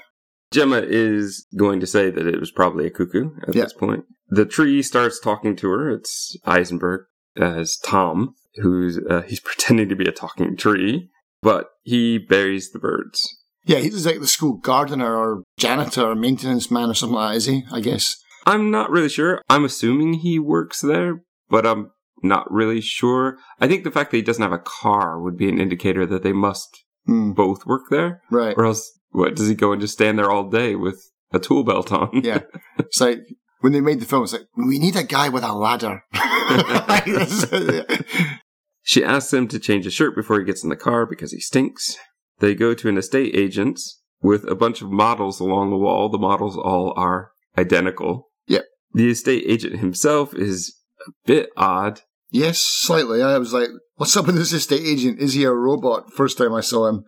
Gemma 0.52 0.82
is 0.86 1.46
going 1.58 1.80
to 1.80 1.88
say 1.88 2.10
that 2.12 2.28
it 2.28 2.40
was 2.40 2.52
probably 2.52 2.86
a 2.86 2.90
cuckoo 2.90 3.30
at 3.48 3.56
Yeah. 3.56 3.64
this 3.64 3.74
point. 3.74 4.04
The 4.30 4.46
tree 4.46 4.82
starts 4.82 5.20
talking 5.20 5.56
to 5.58 5.70
her. 5.70 5.90
It's 5.90 6.36
Eisenberg 6.46 7.06
as 7.38 7.78
Tom, 7.86 8.34
who's 8.56 9.00
uh, 9.10 9.22
he's 9.28 9.40
pretending 9.40 9.90
to 9.90 9.96
be 9.96 10.06
a 10.08 10.12
talking 10.12 10.56
tree, 10.58 11.10
but 11.42 11.68
he 11.84 12.18
buries 12.18 12.72
the 12.72 12.80
birds. 12.80 13.20
yeah, 13.66 13.80
he's 13.80 14.06
like 14.06 14.20
the 14.20 14.28
school 14.28 14.54
gardener 14.58 15.16
or 15.16 15.44
janitor 15.58 16.04
or 16.12 16.16
maintenance 16.16 16.70
man 16.72 16.90
or 16.90 16.94
something 16.94 17.16
like 17.16 17.32
that, 17.32 17.38
is 17.38 17.46
he? 17.46 17.64
I 17.72 17.80
guess. 17.82 18.18
I'm 18.46 18.72
not 18.72 18.90
really 18.90 19.10
sure. 19.10 19.42
I'm 19.50 19.66
assuming 19.66 20.14
he 20.16 20.40
works 20.40 20.82
there, 20.82 21.22
but 21.50 21.66
I'm 21.66 21.92
not 22.24 22.52
really 22.52 22.82
sure. 22.82 23.38
I 23.60 23.68
think 23.68 23.84
the 23.84 23.92
fact 23.92 24.12
that 24.12 24.18
he 24.18 24.24
doesn't 24.24 24.42
have 24.42 24.52
a 24.52 24.58
car 24.60 25.22
would 25.22 25.38
be 25.38 25.48
an 25.50 25.60
indicator 25.60 26.06
that 26.08 26.24
they 26.24 26.34
must 26.34 26.68
Hmm, 27.08 27.32
both 27.32 27.66
work 27.66 27.84
there, 27.90 28.22
right. 28.30 28.54
or 28.56 28.66
else 28.66 28.92
what 29.10 29.36
does 29.36 29.48
he 29.48 29.56
go 29.56 29.72
and 29.72 29.82
just 29.82 29.94
stand 29.94 30.20
there 30.20 30.30
all 30.30 30.48
day 30.50 30.76
with 30.76 31.02
a 31.34 31.40
tool 31.40 31.64
belt 31.64 31.92
on? 31.92 32.22
Yeah. 32.24 32.42
It's 32.78 33.02
like, 33.02 33.20
when 33.62 33.74
they 33.74 33.82
made 33.82 34.00
the 34.00 34.06
film, 34.06 34.24
it's 34.24 34.34
like, 34.34 34.48
we 34.56 34.80
need 34.80 34.96
a 34.96 35.03
guy 35.03 35.30
with 35.30 35.44
a 35.44 35.53
ladder. 35.53 36.03
She 38.84 39.03
asks 39.03 39.32
him 39.32 39.48
to 39.50 39.60
change 39.60 39.86
his 39.86 39.94
shirt 39.94 40.15
before 40.15 40.39
he 40.39 40.46
gets 40.46 40.63
in 40.63 40.70
the 40.70 40.75
car 40.75 41.06
because 41.06 41.32
he 41.32 41.39
stinks. 41.39 41.98
They 42.39 42.56
go 42.56 42.74
to 42.74 42.89
an 42.89 42.98
estate 42.98 43.36
agent's 43.36 44.01
with 44.22 44.44
a 44.50 44.56
bunch 44.56 44.82
of 44.82 44.91
models 44.91 45.39
along 45.39 45.70
the 45.70 45.77
wall. 45.77 46.10
The 46.10 46.18
models 46.18 46.58
all 46.58 46.94
are 46.98 47.32
identical. 47.58 48.30
Yep. 48.48 48.65
The 48.94 49.12
estate 49.12 49.44
agent 49.48 49.80
himself 49.80 50.34
is 50.34 50.75
a 51.08 51.12
bit 51.25 51.50
odd. 51.56 52.01
yes, 52.32 52.58
slightly. 52.58 53.22
I 53.22 53.38
was 53.38 53.53
like, 53.53 53.70
what's 53.96 54.18
up 54.18 54.25
with 54.25 54.36
this 54.36 54.51
estate 54.51 54.86
agent? 54.86 55.20
Is 55.20 55.34
he 55.34 55.44
a 55.44 55.53
robot? 55.53 56.12
First 56.13 56.38
time 56.38 56.53
I 56.53 56.62
saw 56.62 56.88
him. 56.88 57.03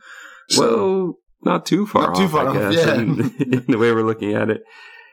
So, 0.50 0.62
well, 0.62 1.14
not 1.44 1.66
too 1.66 1.88
far 1.88 2.08
Not 2.08 2.16
too 2.16 2.28
far 2.28 2.50
off, 2.50 2.74
yeah. 2.74 2.96
in, 2.96 3.34
in 3.40 3.66
the 3.68 3.78
way 3.78 3.92
we're 3.92 4.06
looking 4.06 4.34
at 4.34 4.50
it. 4.50 4.62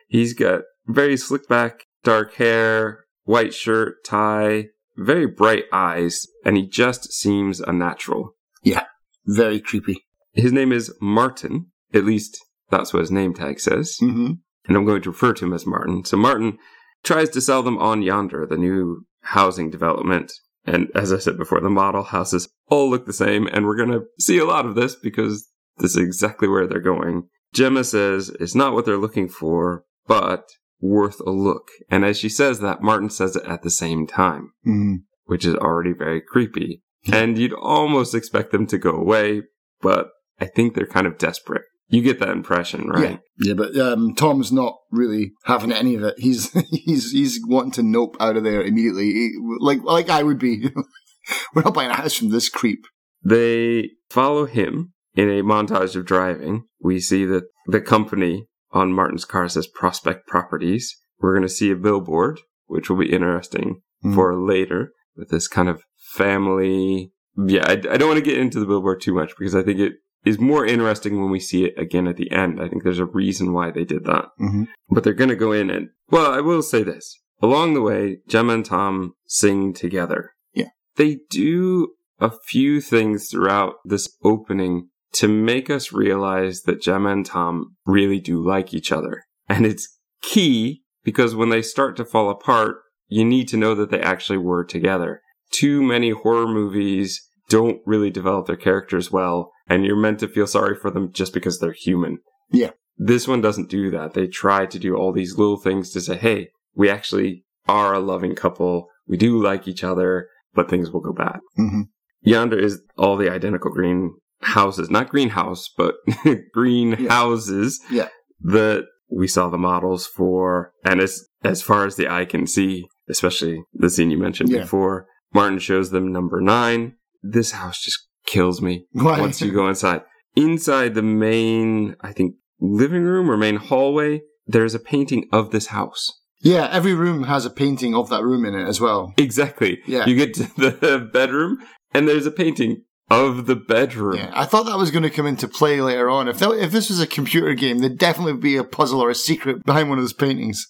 He's 0.08 0.34
got 0.34 0.62
very 0.92 1.16
slick 1.16 1.48
back, 1.48 1.84
dark 2.04 2.34
hair, 2.34 3.04
white 3.24 3.54
shirt, 3.54 4.04
tie, 4.04 4.66
very 4.96 5.26
bright 5.26 5.64
eyes, 5.72 6.26
and 6.44 6.56
he 6.56 6.66
just 6.66 7.12
seems 7.12 7.60
unnatural. 7.60 8.36
Yeah, 8.62 8.84
very 9.26 9.60
creepy. 9.60 10.04
His 10.32 10.52
name 10.52 10.72
is 10.72 10.94
Martin. 11.00 11.66
At 11.92 12.04
least 12.04 12.38
that's 12.70 12.92
what 12.92 13.00
his 13.00 13.10
name 13.10 13.34
tag 13.34 13.60
says. 13.60 13.96
hmm 13.98 14.32
And 14.66 14.76
I'm 14.76 14.84
going 14.84 15.02
to 15.02 15.10
refer 15.10 15.32
to 15.34 15.44
him 15.44 15.52
as 15.52 15.66
Martin. 15.66 16.04
So 16.04 16.16
Martin 16.16 16.58
tries 17.02 17.30
to 17.30 17.40
sell 17.40 17.62
them 17.62 17.78
on 17.78 18.02
Yonder, 18.02 18.46
the 18.46 18.56
new 18.56 19.06
housing 19.22 19.70
development. 19.70 20.32
And 20.66 20.88
as 20.94 21.12
I 21.12 21.18
said 21.18 21.36
before, 21.38 21.60
the 21.60 21.70
model 21.70 22.02
houses 22.02 22.48
all 22.68 22.90
look 22.90 23.06
the 23.06 23.12
same. 23.12 23.46
And 23.46 23.66
we're 23.66 23.76
going 23.76 23.90
to 23.90 24.04
see 24.18 24.38
a 24.38 24.44
lot 24.44 24.66
of 24.66 24.74
this 24.74 24.94
because 24.94 25.48
this 25.78 25.92
is 25.92 26.04
exactly 26.04 26.48
where 26.48 26.66
they're 26.66 26.80
going. 26.80 27.28
Gemma 27.52 27.82
says 27.82 28.30
it's 28.40 28.54
not 28.54 28.74
what 28.74 28.84
they're 28.84 28.96
looking 28.96 29.28
for, 29.28 29.84
but 30.06 30.44
worth 30.80 31.20
a 31.20 31.30
look. 31.30 31.68
And 31.90 32.04
as 32.04 32.18
she 32.18 32.28
says 32.28 32.60
that, 32.60 32.82
Martin 32.82 33.10
says 33.10 33.36
it 33.36 33.44
at 33.44 33.62
the 33.62 33.70
same 33.70 34.06
time, 34.06 34.52
hmm 34.64 34.96
which 35.26 35.44
is 35.44 35.54
already 35.54 35.92
very 35.92 36.20
creepy. 36.20 36.82
And 37.12 37.38
you'd 37.38 37.52
almost 37.52 38.16
expect 38.16 38.50
them 38.50 38.66
to 38.66 38.78
go 38.78 38.90
away, 38.90 39.42
but 39.80 40.08
I 40.40 40.46
think 40.46 40.74
they're 40.74 40.86
kind 40.86 41.06
of 41.06 41.18
desperate. 41.18 41.62
You 41.88 42.02
get 42.02 42.18
that 42.18 42.30
impression, 42.30 42.88
right? 42.88 43.20
Yeah, 43.38 43.48
yeah, 43.48 43.54
but 43.54 43.76
um, 43.76 44.14
Tom's 44.16 44.50
not 44.50 44.74
really 44.90 45.30
having 45.44 45.70
any 45.70 45.94
of 45.94 46.02
it. 46.02 46.14
He's 46.18 46.50
he's 46.70 47.12
he's 47.12 47.40
wanting 47.46 47.72
to 47.72 47.82
nope 47.84 48.16
out 48.18 48.36
of 48.36 48.42
there 48.42 48.62
immediately, 48.62 49.12
He- 49.12 49.38
like 49.60 49.82
like 49.84 50.08
I 50.10 50.22
would 50.24 50.38
be. 50.40 50.68
We're 51.54 51.62
not 51.62 51.74
buying 51.74 51.90
a 51.90 51.94
house 51.94 52.14
from 52.14 52.30
this 52.30 52.48
creep. 52.48 52.84
They 53.22 53.90
follow 54.08 54.46
him 54.46 54.92
in 55.14 55.28
a 55.28 55.42
montage 55.42 55.94
of 55.94 56.06
driving. 56.06 56.64
We 56.80 56.98
see 57.00 57.24
that 57.26 57.44
the 57.66 57.80
company 57.80 58.46
on 58.72 58.92
Martin's 58.92 59.24
car 59.24 59.48
says 59.48 59.66
Prospect 59.66 60.26
Properties. 60.26 60.96
We're 61.18 61.34
going 61.34 61.42
to 61.48 61.48
see 61.54 61.70
a 61.70 61.76
billboard, 61.76 62.40
which 62.66 62.88
will 62.88 62.96
be 62.98 63.12
interesting 63.12 63.82
Mhm. 64.04 64.14
for 64.14 64.34
later 64.34 64.92
with 65.16 65.28
this 65.28 65.48
kind 65.48 65.68
of 65.68 65.82
family. 65.96 67.12
Yeah, 67.36 67.64
I, 67.66 67.72
I 67.72 67.96
don't 67.96 68.08
want 68.08 68.18
to 68.18 68.30
get 68.30 68.38
into 68.38 68.60
the 68.60 68.66
billboard 68.66 69.00
too 69.00 69.14
much 69.14 69.32
because 69.38 69.54
I 69.54 69.62
think 69.62 69.78
it 69.80 69.94
is 70.24 70.38
more 70.38 70.66
interesting 70.66 71.20
when 71.20 71.30
we 71.30 71.40
see 71.40 71.64
it 71.64 71.74
again 71.78 72.06
at 72.06 72.16
the 72.16 72.30
end. 72.30 72.60
I 72.60 72.68
think 72.68 72.82
there's 72.82 72.98
a 72.98 73.04
reason 73.06 73.52
why 73.52 73.70
they 73.70 73.84
did 73.84 74.04
that. 74.04 74.26
Mhm. 74.40 74.68
But 74.90 75.04
they're 75.04 75.14
going 75.14 75.30
to 75.30 75.36
go 75.36 75.52
in 75.52 75.70
and, 75.70 75.88
well, 76.10 76.30
I 76.32 76.40
will 76.40 76.62
say 76.62 76.82
this. 76.82 77.18
Along 77.42 77.72
the 77.74 77.80
way, 77.80 78.18
Gemma 78.28 78.52
and 78.54 78.64
Tom 78.64 79.14
sing 79.26 79.72
together. 79.72 80.32
Yeah. 80.52 80.68
They 80.96 81.20
do 81.30 81.94
a 82.18 82.30
few 82.30 82.80
things 82.82 83.28
throughout 83.30 83.74
this 83.84 84.14
opening 84.22 84.88
to 85.12 85.28
make 85.28 85.68
us 85.70 85.92
realize 85.92 86.62
that 86.62 86.80
Gemma 86.80 87.10
and 87.10 87.26
Tom 87.26 87.76
really 87.86 88.20
do 88.20 88.44
like 88.44 88.72
each 88.72 88.92
other. 88.92 89.24
And 89.48 89.66
it's 89.66 89.98
key 90.22 90.82
because 91.04 91.34
when 91.34 91.48
they 91.48 91.62
start 91.62 91.96
to 91.96 92.04
fall 92.04 92.30
apart, 92.30 92.76
you 93.08 93.24
need 93.24 93.48
to 93.48 93.56
know 93.56 93.74
that 93.74 93.90
they 93.90 94.00
actually 94.00 94.38
were 94.38 94.64
together. 94.64 95.20
Too 95.52 95.82
many 95.82 96.10
horror 96.10 96.46
movies 96.46 97.20
don't 97.48 97.80
really 97.84 98.10
develop 98.10 98.46
their 98.46 98.56
characters 98.56 99.10
well, 99.10 99.50
and 99.66 99.84
you're 99.84 99.96
meant 99.96 100.20
to 100.20 100.28
feel 100.28 100.46
sorry 100.46 100.76
for 100.76 100.90
them 100.90 101.10
just 101.12 101.34
because 101.34 101.58
they're 101.58 101.72
human. 101.72 102.18
Yeah. 102.52 102.70
This 102.96 103.26
one 103.26 103.40
doesn't 103.40 103.70
do 103.70 103.90
that. 103.90 104.14
They 104.14 104.28
try 104.28 104.66
to 104.66 104.78
do 104.78 104.94
all 104.94 105.12
these 105.12 105.36
little 105.36 105.56
things 105.56 105.90
to 105.92 106.00
say, 106.00 106.16
hey, 106.16 106.50
we 106.74 106.88
actually 106.88 107.44
are 107.66 107.94
a 107.94 107.98
loving 107.98 108.36
couple. 108.36 108.88
We 109.08 109.16
do 109.16 109.42
like 109.42 109.66
each 109.66 109.82
other, 109.82 110.28
but 110.54 110.70
things 110.70 110.90
will 110.90 111.00
go 111.00 111.12
bad. 111.12 111.40
Mhm. 111.58 111.88
Yonder 112.20 112.58
is 112.58 112.82
all 112.96 113.16
the 113.16 113.30
identical 113.30 113.72
green 113.72 114.14
houses, 114.42 114.90
not 114.90 115.08
greenhouse, 115.10 115.68
but 115.76 115.94
greenhouses 116.54 117.00
Yeah. 117.04 117.08
houses 117.10 117.80
Yeah. 117.90 118.08
that 118.42 118.84
we 119.10 119.26
saw 119.26 119.48
the 119.48 119.58
models 119.58 120.06
for. 120.06 120.72
And 120.84 121.00
as, 121.00 121.26
as 121.44 121.62
far 121.62 121.86
as 121.86 121.96
the 121.96 122.08
eye 122.08 122.24
can 122.24 122.46
see, 122.46 122.86
especially 123.08 123.62
the 123.74 123.90
scene 123.90 124.10
you 124.10 124.18
mentioned 124.18 124.50
Yeah. 124.50 124.60
before, 124.62 125.06
Martin 125.34 125.58
shows 125.58 125.90
them 125.90 126.12
number 126.12 126.40
nine. 126.40 126.94
This 127.22 127.52
house 127.52 127.80
just 127.82 127.98
kills 128.26 128.60
me 128.62 128.86
Why? 128.92 129.20
once 129.20 129.40
you 129.40 129.52
go 129.52 129.68
inside. 129.68 130.02
Inside 130.36 130.94
the 130.94 131.02
main, 131.02 131.96
I 132.00 132.12
think, 132.12 132.36
living 132.60 133.02
room 133.02 133.30
or 133.30 133.36
main 133.36 133.56
hallway, 133.56 134.22
there's 134.46 134.74
a 134.74 134.78
painting 134.78 135.28
of 135.32 135.50
this 135.50 135.68
house. 135.68 136.12
Yeah, 136.42 136.68
every 136.72 136.94
room 136.94 137.24
has 137.24 137.44
a 137.44 137.50
painting 137.50 137.94
of 137.94 138.08
that 138.10 138.22
room 138.24 138.44
in 138.46 138.54
it 138.54 138.66
as 138.66 138.80
well. 138.80 139.12
Exactly. 139.18 139.80
Yeah. 139.86 140.06
You 140.06 140.14
get 140.16 140.34
to 140.34 140.42
the 140.56 141.10
bedroom 141.12 141.58
and 141.92 142.08
there's 142.08 142.26
a 142.26 142.30
painting 142.30 142.82
of 143.10 143.46
the 143.46 143.56
bedroom. 143.56 144.16
Yeah, 144.16 144.30
I 144.34 144.44
thought 144.46 144.66
that 144.66 144.78
was 144.78 144.90
going 144.90 145.02
to 145.02 145.10
come 145.10 145.26
into 145.26 145.48
play 145.48 145.80
later 145.80 146.08
on. 146.08 146.28
If 146.28 146.38
that, 146.38 146.50
if 146.52 146.70
this 146.72 146.88
was 146.88 147.00
a 147.00 147.06
computer 147.06 147.54
game, 147.54 147.78
there'd 147.78 147.98
definitely 147.98 148.34
be 148.40 148.56
a 148.56 148.64
puzzle 148.64 149.00
or 149.02 149.10
a 149.10 149.14
secret 149.14 149.64
behind 149.64 149.88
one 149.88 149.98
of 149.98 150.04
those 150.04 150.12
paintings. 150.12 150.64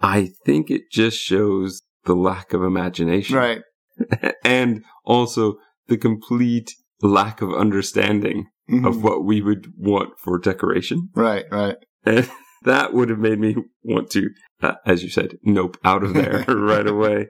I 0.00 0.30
think 0.46 0.70
it 0.70 0.90
just 0.90 1.18
shows 1.18 1.82
the 2.04 2.14
lack 2.14 2.52
of 2.52 2.62
imagination. 2.62 3.36
Right. 3.36 3.60
and 4.44 4.82
also 5.04 5.56
the 5.88 5.98
complete 5.98 6.70
lack 7.02 7.42
of 7.42 7.52
understanding 7.52 8.46
Mhm. 8.70 8.86
of 8.86 9.02
what 9.02 9.24
we 9.24 9.40
would 9.42 9.72
want 9.76 10.10
for 10.22 10.38
decoration. 10.38 11.08
Right. 11.14 11.44
Right. 11.50 11.76
And 12.04 12.30
that 12.62 12.92
would 12.94 13.08
have 13.08 13.18
made 13.18 13.40
me 13.40 13.56
want 13.82 14.10
to, 14.10 14.30
uh, 14.62 14.74
as 14.86 15.02
you 15.02 15.08
said, 15.10 15.38
nope 15.42 15.76
out 15.84 16.04
of 16.04 16.14
there 16.14 16.44
right 16.48 16.86
away. 16.86 17.26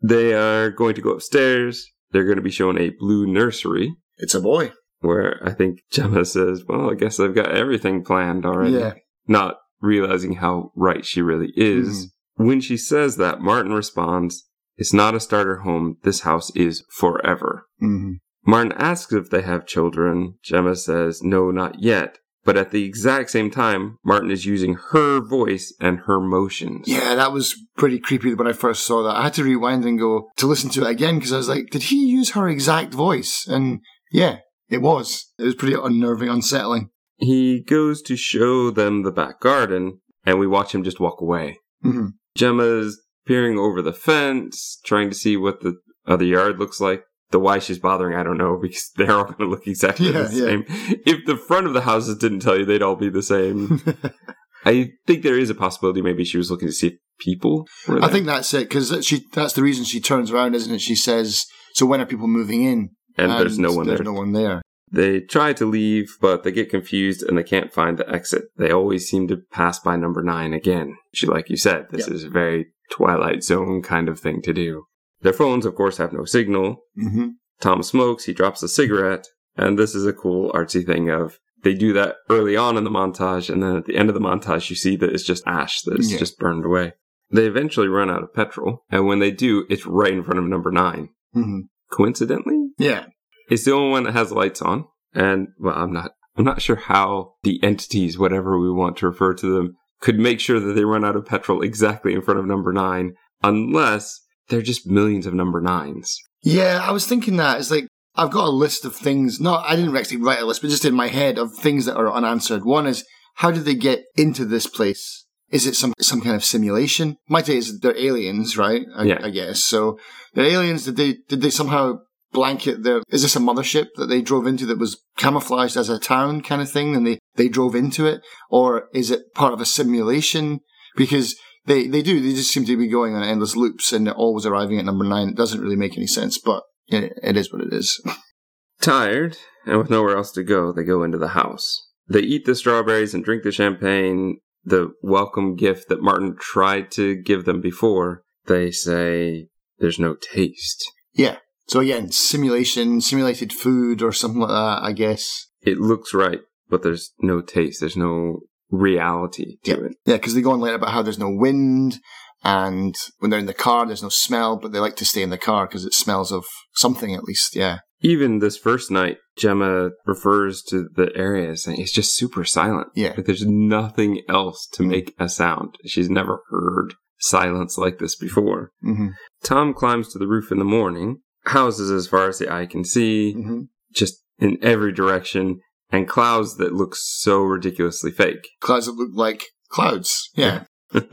They 0.00 0.32
are 0.32 0.70
going 0.70 0.94
to 0.94 1.02
go 1.02 1.10
upstairs. 1.10 1.84
They're 2.12 2.24
going 2.24 2.36
to 2.36 2.42
be 2.42 2.50
shown 2.50 2.78
a 2.78 2.90
blue 2.98 3.26
nursery 3.26 3.94
It's 4.18 4.34
a 4.34 4.40
boy. 4.40 4.72
where 5.00 5.40
I 5.44 5.52
think 5.52 5.80
Gemma 5.92 6.24
says, 6.24 6.64
well, 6.66 6.90
I 6.90 6.94
guess 6.94 7.18
I've 7.20 7.34
got 7.34 7.52
everything 7.56 8.04
planned 8.04 8.44
already. 8.44 8.72
Yeah. 8.78 8.94
Not 9.26 9.56
realizing 9.80 10.34
how 10.34 10.72
right 10.76 11.04
she 11.04 11.22
really 11.22 11.52
is. 11.56 12.06
Mm-hmm. 12.06 12.46
When 12.46 12.60
she 12.60 12.76
says 12.76 13.16
that, 13.16 13.40
Martin 13.40 13.72
responds, 13.72 14.46
it's 14.76 14.92
not 14.94 15.14
a 15.14 15.20
starter 15.20 15.58
home. 15.58 15.96
This 16.02 16.20
house 16.20 16.50
is 16.56 16.84
forever. 16.90 17.66
hmm 17.78 18.12
Martin 18.46 18.72
asks 18.72 19.12
if 19.12 19.28
they 19.28 19.42
have 19.42 19.66
children. 19.66 20.34
Gemma 20.42 20.74
says, 20.74 21.22
no, 21.22 21.50
not 21.50 21.82
yet. 21.82 22.16
But 22.44 22.56
at 22.56 22.70
the 22.70 22.84
exact 22.84 23.30
same 23.30 23.50
time, 23.50 23.98
Martin 24.04 24.30
is 24.30 24.46
using 24.46 24.74
her 24.92 25.20
voice 25.20 25.74
and 25.80 26.00
her 26.06 26.20
motions. 26.20 26.88
Yeah, 26.88 27.14
that 27.14 27.32
was 27.32 27.54
pretty 27.76 27.98
creepy 27.98 28.34
when 28.34 28.46
I 28.46 28.52
first 28.52 28.86
saw 28.86 29.02
that. 29.02 29.16
I 29.16 29.24
had 29.24 29.34
to 29.34 29.44
rewind 29.44 29.84
and 29.84 29.98
go 29.98 30.30
to 30.36 30.46
listen 30.46 30.70
to 30.70 30.86
it 30.86 30.90
again 30.90 31.16
because 31.16 31.32
I 31.32 31.36
was 31.36 31.48
like, 31.48 31.66
did 31.70 31.84
he 31.84 32.06
use 32.06 32.30
her 32.30 32.48
exact 32.48 32.94
voice? 32.94 33.46
And 33.46 33.80
yeah, 34.10 34.38
it 34.70 34.80
was. 34.80 35.26
It 35.38 35.44
was 35.44 35.54
pretty 35.54 35.74
unnerving, 35.74 36.28
unsettling. 36.30 36.90
He 37.18 37.62
goes 37.62 38.00
to 38.02 38.16
show 38.16 38.70
them 38.70 39.02
the 39.02 39.12
back 39.12 39.40
garden, 39.40 40.00
and 40.24 40.38
we 40.38 40.46
watch 40.46 40.74
him 40.74 40.82
just 40.82 41.00
walk 41.00 41.20
away. 41.20 41.58
hmm 41.82 42.08
Gemma's 42.36 42.98
peering 43.26 43.58
over 43.58 43.82
the 43.82 43.92
fence, 43.92 44.78
trying 44.84 45.10
to 45.10 45.16
see 45.16 45.36
what 45.36 45.60
the 45.60 45.74
other 46.06 46.24
yard 46.24 46.58
looks 46.58 46.80
like. 46.80 47.02
The 47.30 47.38
why 47.38 47.58
she's 47.60 47.78
bothering, 47.78 48.16
I 48.16 48.22
don't 48.22 48.38
know, 48.38 48.58
because 48.60 48.90
they're 48.96 49.12
all 49.12 49.24
going 49.24 49.36
to 49.38 49.46
look 49.46 49.66
exactly 49.66 50.06
Yeah, 50.06 50.22
the 50.22 50.34
yeah. 50.34 50.44
same. 50.44 50.64
If 51.06 51.26
the 51.26 51.36
front 51.36 51.66
of 51.66 51.72
the 51.74 51.82
houses 51.82 52.18
didn't 52.18 52.40
tell 52.40 52.58
you, 52.58 52.64
they'd 52.64 52.82
all 52.82 52.96
be 52.96 53.08
the 53.08 53.22
same. 53.22 53.80
I 54.64 54.90
think 55.06 55.22
there 55.22 55.38
is 55.38 55.48
a 55.48 55.54
possibility 55.54 56.02
maybe 56.02 56.24
she 56.24 56.36
was 56.36 56.50
looking 56.50 56.68
to 56.68 56.74
see 56.74 56.88
if 56.88 56.94
people 57.18 57.66
I 57.88 58.08
think 58.08 58.26
that's 58.26 58.52
it 58.54 58.68
because 58.68 59.04
she, 59.06 59.24
that's 59.32 59.52
the 59.54 59.62
reason 59.62 59.84
she 59.84 60.00
turns 60.00 60.30
around, 60.30 60.54
isn't 60.54 60.74
it? 60.74 60.80
She 60.80 60.94
says, 60.96 61.46
so 61.74 61.86
when 61.86 62.00
are 62.00 62.06
people 62.06 62.26
moving 62.26 62.62
in? 62.64 62.90
and 63.16 63.32
there's 63.32 63.58
no 63.58 63.72
one 63.72 63.86
there's 63.86 63.98
there. 63.98 64.04
no 64.04 64.12
one 64.12 64.32
there. 64.32 64.62
They 64.92 65.20
try 65.20 65.52
to 65.52 65.66
leave, 65.66 66.16
but 66.20 66.42
they 66.42 66.50
get 66.50 66.68
confused 66.68 67.22
and 67.22 67.38
they 67.38 67.42
can't 67.44 67.72
find 67.72 67.96
the 67.96 68.08
exit. 68.10 68.44
They 68.56 68.70
always 68.72 69.06
seem 69.08 69.28
to 69.28 69.38
pass 69.52 69.78
by 69.78 69.94
number 69.96 70.22
nine 70.22 70.52
again. 70.52 70.96
Which, 71.12 71.24
like 71.26 71.48
you 71.48 71.56
said, 71.56 71.86
this 71.90 72.06
Yep. 72.08 72.14
is 72.16 72.24
a 72.24 72.28
very 72.30 72.72
Twilight 72.90 73.44
Zone 73.44 73.82
kind 73.82 74.08
of 74.08 74.18
thing 74.18 74.42
to 74.42 74.52
do. 74.52 74.84
Their 75.22 75.32
phones, 75.32 75.66
of 75.66 75.74
course, 75.74 75.98
have 75.98 76.12
no 76.12 76.24
signal. 76.24 76.82
hmm 76.96 77.28
Tom 77.60 77.82
smokes, 77.82 78.24
he 78.24 78.32
drops 78.32 78.62
a 78.62 78.68
cigarette, 78.68 79.26
and 79.54 79.78
this 79.78 79.94
is 79.94 80.06
a 80.06 80.14
cool 80.14 80.50
artsy 80.52 80.84
thing 80.84 81.10
of 81.10 81.38
they 81.62 81.74
do 81.74 81.92
that 81.92 82.16
early 82.30 82.56
on 82.56 82.78
in 82.78 82.84
the 82.84 82.90
montage, 82.90 83.50
and 83.52 83.62
then 83.62 83.76
at 83.76 83.84
the 83.84 83.96
end 83.96 84.08
of 84.08 84.14
the 84.14 84.20
montage, 84.20 84.70
you 84.70 84.76
see 84.76 84.96
that 84.96 85.10
it's 85.12 85.24
just 85.24 85.46
ash 85.46 85.82
that 85.82 85.98
is 86.00 86.10
Yeah. 86.10 86.18
just 86.18 86.38
burned 86.38 86.64
away. 86.64 86.94
They 87.30 87.46
eventually 87.46 87.86
run 87.88 88.08
out 88.08 88.22
of 88.22 88.32
petrol, 88.32 88.84
and 88.90 89.06
when 89.06 89.18
they 89.18 89.30
do, 89.30 89.66
it's 89.68 89.84
right 89.84 90.12
in 90.12 90.22
front 90.22 90.38
of 90.38 90.46
number 90.46 90.70
nine. 90.70 91.10
hmm 91.34 91.60
Coincidentally, 91.92 92.70
Yeah. 92.78 93.06
it's 93.50 93.64
the 93.64 93.72
only 93.74 93.90
one 93.90 94.04
that 94.04 94.12
has 94.12 94.32
lights 94.32 94.62
on, 94.62 94.86
and 95.12 95.48
well, 95.58 95.74
I'm 95.76 95.92
not, 95.92 96.12
I'm 96.38 96.44
not 96.44 96.62
sure 96.62 96.76
how 96.76 97.34
the 97.42 97.62
entities, 97.62 98.18
whatever 98.18 98.58
we 98.58 98.70
want 98.72 98.96
to 98.98 99.06
refer 99.06 99.34
to 99.34 99.54
them, 99.54 99.76
could 100.00 100.18
make 100.18 100.40
sure 100.40 100.60
that 100.60 100.72
they 100.72 100.84
run 100.84 101.04
out 101.04 101.16
of 101.16 101.26
petrol 101.26 101.60
exactly 101.60 102.14
in 102.14 102.22
front 102.22 102.40
of 102.40 102.46
number 102.46 102.72
nine, 102.72 103.12
unless 103.42 104.20
they're 104.50 104.62
just 104.62 104.86
millions 104.86 105.26
of 105.26 105.34
number 105.34 105.60
nines. 105.60 106.18
Yeah, 106.42 106.80
I 106.82 106.92
was 106.92 107.06
thinking 107.06 107.36
that. 107.38 107.58
It's 107.58 107.70
like, 107.70 107.86
I've 108.14 108.30
got 108.30 108.48
a 108.48 108.50
list 108.50 108.84
of 108.84 108.94
things. 108.94 109.40
Not, 109.40 109.64
I 109.66 109.76
didn't 109.76 109.96
actually 109.96 110.18
write 110.18 110.40
a 110.40 110.44
list, 110.46 110.60
but 110.60 110.70
just 110.70 110.84
in 110.84 110.94
my 110.94 111.08
head 111.08 111.38
of 111.38 111.54
things 111.54 111.86
that 111.86 111.96
are 111.96 112.12
unanswered. 112.12 112.64
One 112.64 112.86
is, 112.86 113.04
how 113.36 113.50
did 113.50 113.64
they 113.64 113.74
get 113.74 114.04
into 114.16 114.44
this 114.44 114.66
place? 114.66 115.24
Is 115.50 115.66
it 115.66 115.74
some 115.74 115.94
some 115.98 116.20
kind 116.20 116.36
of 116.36 116.44
simulation? 116.44 117.16
My 117.28 117.42
take 117.42 117.58
is 117.58 117.80
they're 117.80 117.96
aliens, 117.96 118.56
right? 118.56 118.82
I, 118.94 119.04
Yeah. 119.04 119.20
I 119.22 119.30
guess 119.30 119.64
so. 119.64 119.98
They're 120.34 120.44
aliens. 120.44 120.84
Did 120.84 120.96
they 120.96 121.16
did 121.28 121.40
they 121.40 121.50
somehow 121.50 121.98
blanket 122.32 122.84
their? 122.84 123.02
Is 123.08 123.22
this 123.22 123.34
a 123.34 123.40
mothership 123.40 123.88
that 123.96 124.06
they 124.06 124.22
drove 124.22 124.46
into 124.46 124.64
that 124.66 124.78
was 124.78 125.02
camouflaged 125.16 125.76
as 125.76 125.88
a 125.88 125.98
town 125.98 126.42
kind 126.42 126.62
of 126.62 126.70
thing, 126.70 126.94
and 126.94 127.04
they 127.04 127.18
they 127.34 127.48
drove 127.48 127.74
into 127.74 128.06
it, 128.06 128.20
or 128.48 128.88
is 128.94 129.10
it 129.10 129.34
part 129.34 129.52
of 129.52 129.60
a 129.60 129.66
simulation? 129.66 130.60
Because 130.96 131.34
they 131.66 131.86
they 131.86 132.02
do 132.02 132.20
they 132.20 132.34
just 132.34 132.52
seem 132.52 132.64
to 132.64 132.76
be 132.76 132.88
going 132.88 133.14
on 133.14 133.22
endless 133.22 133.56
loops 133.56 133.92
and 133.92 134.08
always 134.08 134.46
arriving 134.46 134.78
at 134.78 134.84
number 134.84 135.04
nine. 135.04 135.28
It 135.28 135.36
doesn't 135.36 135.60
really 135.60 135.76
make 135.76 135.96
any 135.96 136.06
sense, 136.06 136.38
but 136.38 136.62
it, 136.88 137.12
it 137.22 137.36
is 137.36 137.52
what 137.52 137.62
it 137.62 137.72
is. 137.72 138.00
Tired 138.80 139.36
and 139.66 139.78
with 139.78 139.90
nowhere 139.90 140.16
else 140.16 140.32
to 140.32 140.42
go, 140.42 140.72
they 140.72 140.84
go 140.84 141.02
into 141.02 141.18
the 141.18 141.28
house. 141.28 141.88
They 142.08 142.20
eat 142.20 142.44
the 142.44 142.54
strawberries 142.54 143.14
and 143.14 143.24
drink 143.24 143.42
the 143.42 143.52
champagne, 143.52 144.40
the 144.64 144.92
welcome 145.02 145.54
gift 145.54 145.88
that 145.88 146.02
Martin 146.02 146.36
tried 146.38 146.90
to 146.92 147.14
give 147.14 147.44
them 147.44 147.60
before. 147.60 148.24
They 148.46 148.70
say 148.70 149.48
there's 149.78 149.98
no 149.98 150.14
taste. 150.14 150.90
Yeah. 151.12 151.36
So 151.68 151.80
again, 151.80 152.10
simulation, 152.10 153.00
simulated 153.00 153.52
food 153.52 154.02
or 154.02 154.12
something 154.12 154.40
like 154.40 154.50
that, 154.50 154.82
I 154.82 154.92
guess. 154.92 155.46
It 155.62 155.78
looks 155.78 156.12
right, 156.12 156.40
but 156.68 156.82
there's 156.82 157.12
no 157.20 157.42
taste. 157.42 157.80
There's 157.80 157.96
no 157.96 158.40
reality 158.70 159.56
to 159.64 159.84
it. 159.84 159.92
Yeah, 160.06 160.16
because 160.16 160.34
they 160.34 160.40
go 160.42 160.52
on 160.52 160.60
later 160.60 160.76
about 160.76 160.92
how 160.92 161.02
there's 161.02 161.18
no 161.18 161.30
wind, 161.30 161.98
and 162.42 162.94
when 163.18 163.30
they're 163.30 163.40
in 163.40 163.46
the 163.46 163.54
car, 163.54 163.86
there's 163.86 164.02
no 164.02 164.08
smell, 164.08 164.56
but 164.56 164.72
they 164.72 164.78
like 164.78 164.96
to 164.96 165.04
stay 165.04 165.22
in 165.22 165.30
the 165.30 165.38
car 165.38 165.66
because 165.66 165.84
it 165.84 165.94
smells 165.94 166.32
of 166.32 166.44
something 166.74 167.14
at 167.14 167.24
least. 167.24 167.54
Yeah. 167.54 167.78
Even 168.02 168.38
this 168.38 168.56
first 168.56 168.90
night, 168.90 169.18
Gemma 169.36 169.90
refers 170.06 170.62
to 170.68 170.88
the 170.94 171.10
area 171.14 171.50
as 171.50 171.64
saying 171.64 171.78
it's 171.80 171.92
just 171.92 172.14
super 172.16 172.44
silent. 172.44 172.88
Yeah. 172.94 173.12
Like 173.14 173.26
there's 173.26 173.44
nothing 173.44 174.22
else 174.28 174.66
to 174.72 174.82
Mm. 174.82 174.88
make 174.88 175.14
a 175.18 175.28
sound. 175.28 175.76
She's 175.84 176.08
never 176.08 176.40
heard 176.48 176.94
silence 177.18 177.76
like 177.76 177.98
this 177.98 178.16
before. 178.16 178.70
hmm 178.82 179.08
Tom 179.44 179.74
climbs 179.74 180.10
to 180.12 180.18
the 180.18 180.26
roof 180.26 180.50
in 180.50 180.58
the 180.58 180.64
morning, 180.64 181.18
houses 181.44 181.90
as 181.90 182.06
far 182.06 182.28
as 182.28 182.38
the 182.38 182.50
eye 182.50 182.64
can 182.66 182.84
see, 182.84 183.32
hmm 183.34 183.62
just 183.92 184.22
in 184.38 184.56
every 184.62 184.92
direction, 184.92 185.58
and 185.92 186.08
clouds 186.08 186.56
that 186.56 186.72
look 186.72 186.94
so 186.96 187.42
ridiculously 187.42 188.10
fake. 188.10 188.48
Clouds 188.60 188.86
that 188.86 188.92
look 188.92 189.10
like 189.14 189.44
clouds. 189.68 190.30
Yeah. 190.34 190.64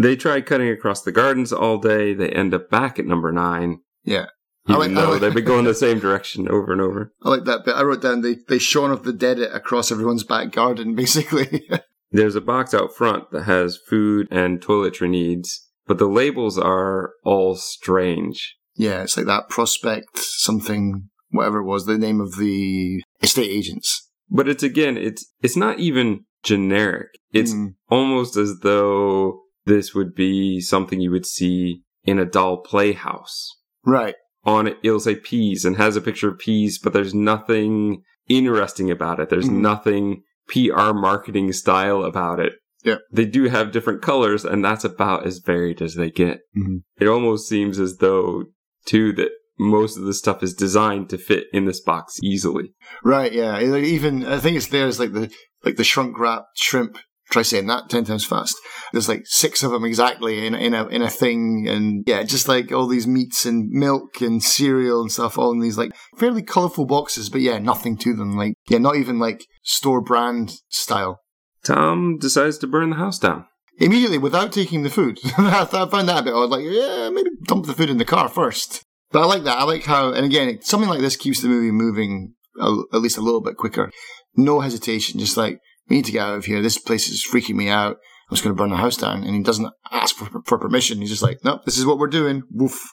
They 0.00 0.14
try 0.14 0.40
cutting 0.40 0.68
across 0.68 1.02
the 1.02 1.10
gardens 1.10 1.52
all 1.52 1.78
day. 1.78 2.14
They 2.14 2.28
end 2.28 2.54
up 2.54 2.70
back 2.70 3.00
at 3.00 3.04
number 3.06 3.32
nine. 3.32 3.80
Yeah. 4.04 4.26
I 4.68 4.74
Even 4.76 4.78
like- 4.78 4.90
I 4.90 4.94
though 5.06 5.10
like- 5.12 5.20
they've 5.20 5.34
been 5.34 5.44
going 5.44 5.64
the 5.64 5.74
same 5.74 5.98
direction 5.98 6.48
over 6.48 6.70
and 6.72 6.80
over. 6.80 7.12
I 7.24 7.30
like 7.30 7.44
that 7.46 7.64
bit. 7.64 7.74
I 7.74 7.82
wrote 7.82 8.02
down 8.02 8.20
they, 8.20 8.36
they 8.48 8.58
Shaun 8.60 8.92
of 8.92 9.02
the 9.02 9.12
Dead 9.12 9.40
it 9.40 9.52
across 9.52 9.90
everyone's 9.90 10.22
back 10.22 10.52
garden, 10.52 10.94
basically. 10.94 11.68
There's 12.12 12.36
a 12.36 12.40
box 12.40 12.72
out 12.74 12.94
front 12.94 13.32
that 13.32 13.42
has 13.44 13.76
food 13.88 14.28
and 14.30 14.60
toiletry 14.60 15.10
needs, 15.10 15.66
but 15.88 15.98
the 15.98 16.06
labels 16.06 16.56
are 16.58 17.14
all 17.24 17.56
strange. 17.56 18.56
yeah, 18.76 19.02
it's 19.02 19.16
like 19.16 19.26
that 19.26 19.48
prospect 19.48 20.16
something, 20.18 21.08
whatever 21.30 21.58
it 21.58 21.64
was, 21.66 21.86
the 21.86 21.98
name 21.98 22.20
of 22.20 22.36
the 22.36 23.02
estate 23.22 23.50
agents. 23.50 24.08
But 24.30 24.48
it's 24.48 24.62
again, 24.62 24.96
it's 24.96 25.26
it's 25.42 25.56
not 25.56 25.78
even 25.78 26.24
generic. 26.42 27.08
It's 27.32 27.52
Mm. 27.52 27.74
almost 27.90 28.36
as 28.36 28.60
though 28.62 29.40
this 29.66 29.94
would 29.94 30.14
be 30.14 30.60
something 30.60 31.00
you 31.00 31.10
would 31.10 31.26
see 31.26 31.82
in 32.04 32.18
a 32.18 32.24
doll 32.24 32.58
playhouse. 32.62 33.56
Right. 33.84 34.14
On 34.44 34.66
it, 34.66 34.78
it'll 34.82 35.00
say 35.00 35.16
peas 35.16 35.64
and 35.64 35.76
has 35.76 35.96
a 35.96 36.00
picture 36.00 36.28
of 36.28 36.38
peas, 36.38 36.78
but 36.78 36.92
there's 36.92 37.12
nothing 37.14 38.02
interesting 38.28 38.90
about 38.90 39.20
it. 39.20 39.28
There's 39.30 39.48
Mhm. 39.48 39.60
nothing 39.60 40.22
PR 40.46 40.92
marketing 40.94 41.52
style 41.52 42.02
about 42.04 42.40
it. 42.40 42.54
Yeah. 42.84 42.98
They 43.12 43.26
do 43.26 43.44
have 43.44 43.72
different 43.72 44.00
colors, 44.02 44.44
and 44.44 44.64
that's 44.64 44.84
about 44.84 45.26
as 45.26 45.38
varied 45.38 45.82
as 45.82 45.94
they 45.96 46.10
get. 46.10 46.40
Mhm. 46.56 46.82
It 46.98 47.08
almost 47.08 47.48
seems 47.48 47.78
as 47.80 47.96
though, 47.98 48.44
too, 48.86 49.12
that 49.14 49.32
most 49.58 49.96
of 49.96 50.04
the 50.04 50.14
stuff 50.14 50.42
is 50.42 50.54
designed 50.54 51.10
to 51.10 51.18
fit 51.18 51.46
in 51.52 51.64
this 51.64 51.80
box 51.80 52.18
easily. 52.22 52.72
Right, 53.02 53.32
yeah. 53.32 53.60
Even 53.60 54.24
I 54.24 54.38
think 54.38 54.56
it's 54.56 54.68
there's 54.68 55.00
like 55.00 55.12
the 55.12 55.30
like 55.64 55.76
the 55.76 55.84
shrunk 55.84 56.18
wrapped 56.18 56.58
shrimp. 56.58 56.98
Try 57.30 57.42
saying 57.42 57.66
that 57.66 57.90
ten 57.90 58.04
times 58.04 58.24
fast. 58.24 58.56
There's 58.92 59.08
like 59.08 59.22
six 59.26 59.62
of 59.62 59.70
them 59.70 59.84
exactly 59.84 60.46
in 60.46 60.54
in 60.54 60.72
a 60.72 60.86
in 60.86 61.02
a 61.02 61.10
thing, 61.10 61.66
and 61.68 62.02
yeah, 62.06 62.22
just 62.22 62.48
like 62.48 62.72
all 62.72 62.86
these 62.86 63.06
meats 63.06 63.44
and 63.44 63.68
milk 63.70 64.22
and 64.22 64.42
cereal 64.42 65.02
and 65.02 65.12
stuff, 65.12 65.36
all 65.36 65.52
in 65.52 65.60
these 65.60 65.76
like 65.76 65.92
fairly 66.16 66.42
colourful 66.42 66.86
boxes. 66.86 67.28
But 67.28 67.42
yeah, 67.42 67.58
nothing 67.58 67.98
to 67.98 68.14
them. 68.14 68.34
Like 68.36 68.54
yeah, 68.68 68.78
not 68.78 68.96
even 68.96 69.18
like 69.18 69.44
store 69.62 70.00
brand 70.00 70.54
style. 70.68 71.20
Tom 71.64 72.16
decides 72.18 72.56
to 72.58 72.66
burn 72.66 72.90
the 72.90 72.96
house 72.96 73.18
down. 73.18 73.44
Immediately 73.78 74.18
without 74.18 74.50
taking 74.52 74.82
the 74.82 74.90
food. 74.90 75.20
I 75.38 75.64
found 75.66 76.08
that 76.08 76.20
a 76.20 76.22
bit 76.22 76.34
odd. 76.34 76.48
Like 76.48 76.64
yeah, 76.64 77.10
maybe 77.10 77.30
dump 77.44 77.66
the 77.66 77.74
food 77.74 77.90
in 77.90 77.98
the 77.98 78.06
car 78.06 78.30
first. 78.30 78.84
But 79.10 79.22
I 79.22 79.26
like 79.26 79.44
that. 79.44 79.58
I 79.58 79.64
like 79.64 79.84
how, 79.84 80.12
and 80.12 80.26
again, 80.26 80.60
something 80.62 80.88
like 80.88 81.00
this 81.00 81.16
keeps 81.16 81.40
the 81.40 81.48
movie 81.48 81.70
moving 81.70 82.34
a, 82.60 82.76
at 82.92 83.00
least 83.00 83.16
a 83.16 83.22
little 83.22 83.40
bit 83.40 83.56
quicker. 83.56 83.90
No 84.36 84.60
hesitation, 84.60 85.18
just 85.18 85.36
like, 85.36 85.60
we 85.88 85.96
need 85.96 86.04
to 86.04 86.12
get 86.12 86.26
out 86.26 86.36
of 86.36 86.44
here. 86.44 86.60
This 86.60 86.78
place 86.78 87.08
is 87.08 87.26
freaking 87.26 87.56
me 87.56 87.68
out. 87.68 87.96
I'm 88.30 88.34
just 88.34 88.44
going 88.44 88.54
to 88.54 88.60
burn 88.60 88.70
the 88.70 88.76
house 88.76 88.96
down. 88.96 89.24
And 89.24 89.34
he 89.34 89.42
doesn't 89.42 89.72
ask 89.90 90.14
for, 90.14 90.42
for 90.44 90.58
permission. 90.58 91.00
He's 91.00 91.10
just 91.10 91.22
like, 91.22 91.38
nope, 91.44 91.64
this 91.64 91.78
is 91.78 91.86
what 91.86 91.98
we're 91.98 92.08
doing. 92.08 92.42
Woof. 92.50 92.92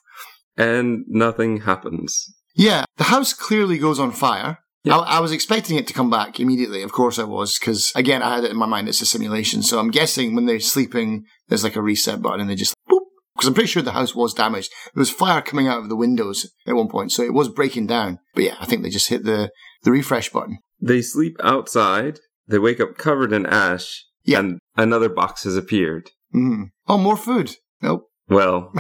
And 0.57 1.03
nothing 1.07 1.61
happens. 1.61 2.33
Yeah, 2.55 2.85
the 2.95 3.05
house 3.05 3.33
clearly 3.33 3.77
goes 3.77 3.99
on 3.99 4.11
fire. 4.11 4.59
Yeah. 4.85 4.97
I, 4.97 5.17
I 5.17 5.19
was 5.19 5.33
expecting 5.33 5.75
it 5.77 5.87
to 5.87 5.93
come 5.93 6.09
back 6.09 6.39
immediately. 6.39 6.83
Of 6.83 6.93
course 6.93 7.19
I 7.19 7.25
was, 7.25 7.59
because 7.59 7.91
again, 7.95 8.21
I 8.21 8.35
had 8.35 8.45
it 8.45 8.51
in 8.51 8.57
my 8.57 8.65
mind 8.65 8.87
it's 8.87 9.01
a 9.01 9.05
simulation. 9.05 9.61
So 9.61 9.79
I'm 9.79 9.91
guessing 9.91 10.33
when 10.33 10.45
they're 10.45 10.61
sleeping, 10.61 11.25
there's 11.49 11.65
like 11.65 11.75
a 11.75 11.81
reset 11.81 12.21
button 12.21 12.39
and 12.39 12.49
they 12.49 12.55
just 12.55 12.75
boop. 12.89 13.01
Because 13.35 13.47
I'm 13.47 13.53
pretty 13.53 13.67
sure 13.67 13.83
the 13.83 13.91
house 13.91 14.15
was 14.15 14.33
damaged. 14.33 14.71
There 14.93 15.01
was 15.01 15.09
fire 15.09 15.41
coming 15.41 15.67
out 15.67 15.79
of 15.79 15.89
the 15.89 15.95
windows 15.95 16.49
at 16.65 16.75
one 16.75 16.87
point, 16.87 17.11
so 17.11 17.21
it 17.21 17.33
was 17.33 17.49
breaking 17.49 17.87
down. 17.87 18.19
But 18.33 18.45
yeah, 18.45 18.55
I 18.59 18.65
think 18.65 18.81
they 18.81 18.89
just 18.89 19.09
hit 19.09 19.25
the, 19.25 19.51
the 19.83 19.91
refresh 19.91 20.29
button. 20.29 20.59
They 20.81 21.01
sleep 21.01 21.35
outside. 21.43 22.19
They 22.47 22.59
wake 22.59 22.79
up 22.79 22.97
covered 22.97 23.33
in 23.33 23.45
ash. 23.45 24.05
Yeah. 24.23 24.39
And 24.39 24.59
another 24.77 25.09
box 25.09 25.43
has 25.43 25.57
appeared. 25.57 26.11
Mm. 26.33 26.71
Oh, 26.87 26.97
more 26.97 27.17
food. 27.17 27.57
Nope. 27.81 28.09
Well, 28.27 28.71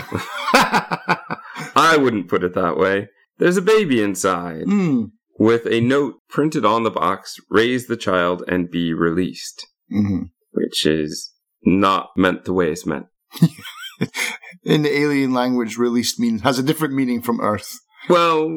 I 1.75 1.97
wouldn't 1.99 2.29
put 2.29 2.43
it 2.43 2.53
that 2.55 2.77
way. 2.77 3.09
There's 3.37 3.57
a 3.57 3.61
baby 3.61 4.01
inside 4.01 4.63
mm. 4.65 5.11
with 5.37 5.65
a 5.67 5.81
note 5.81 6.15
printed 6.29 6.65
on 6.65 6.83
the 6.83 6.91
box 6.91 7.35
raise 7.49 7.87
the 7.87 7.97
child 7.97 8.43
and 8.47 8.71
be 8.71 8.93
released, 8.93 9.67
hmm 9.89 10.23
which 10.55 10.85
is 10.85 11.33
not 11.63 12.11
meant 12.15 12.45
the 12.45 12.53
way 12.53 12.71
it's 12.71 12.85
meant. 12.85 13.07
In 14.65 14.81
the 14.81 14.97
alien 14.97 15.33
language, 15.33 15.77
released 15.77 16.19
means 16.19 16.41
has 16.41 16.57
a 16.59 16.63
different 16.63 16.93
meaning 16.95 17.21
from 17.21 17.39
Earth. 17.39 17.79
Well, 18.09 18.47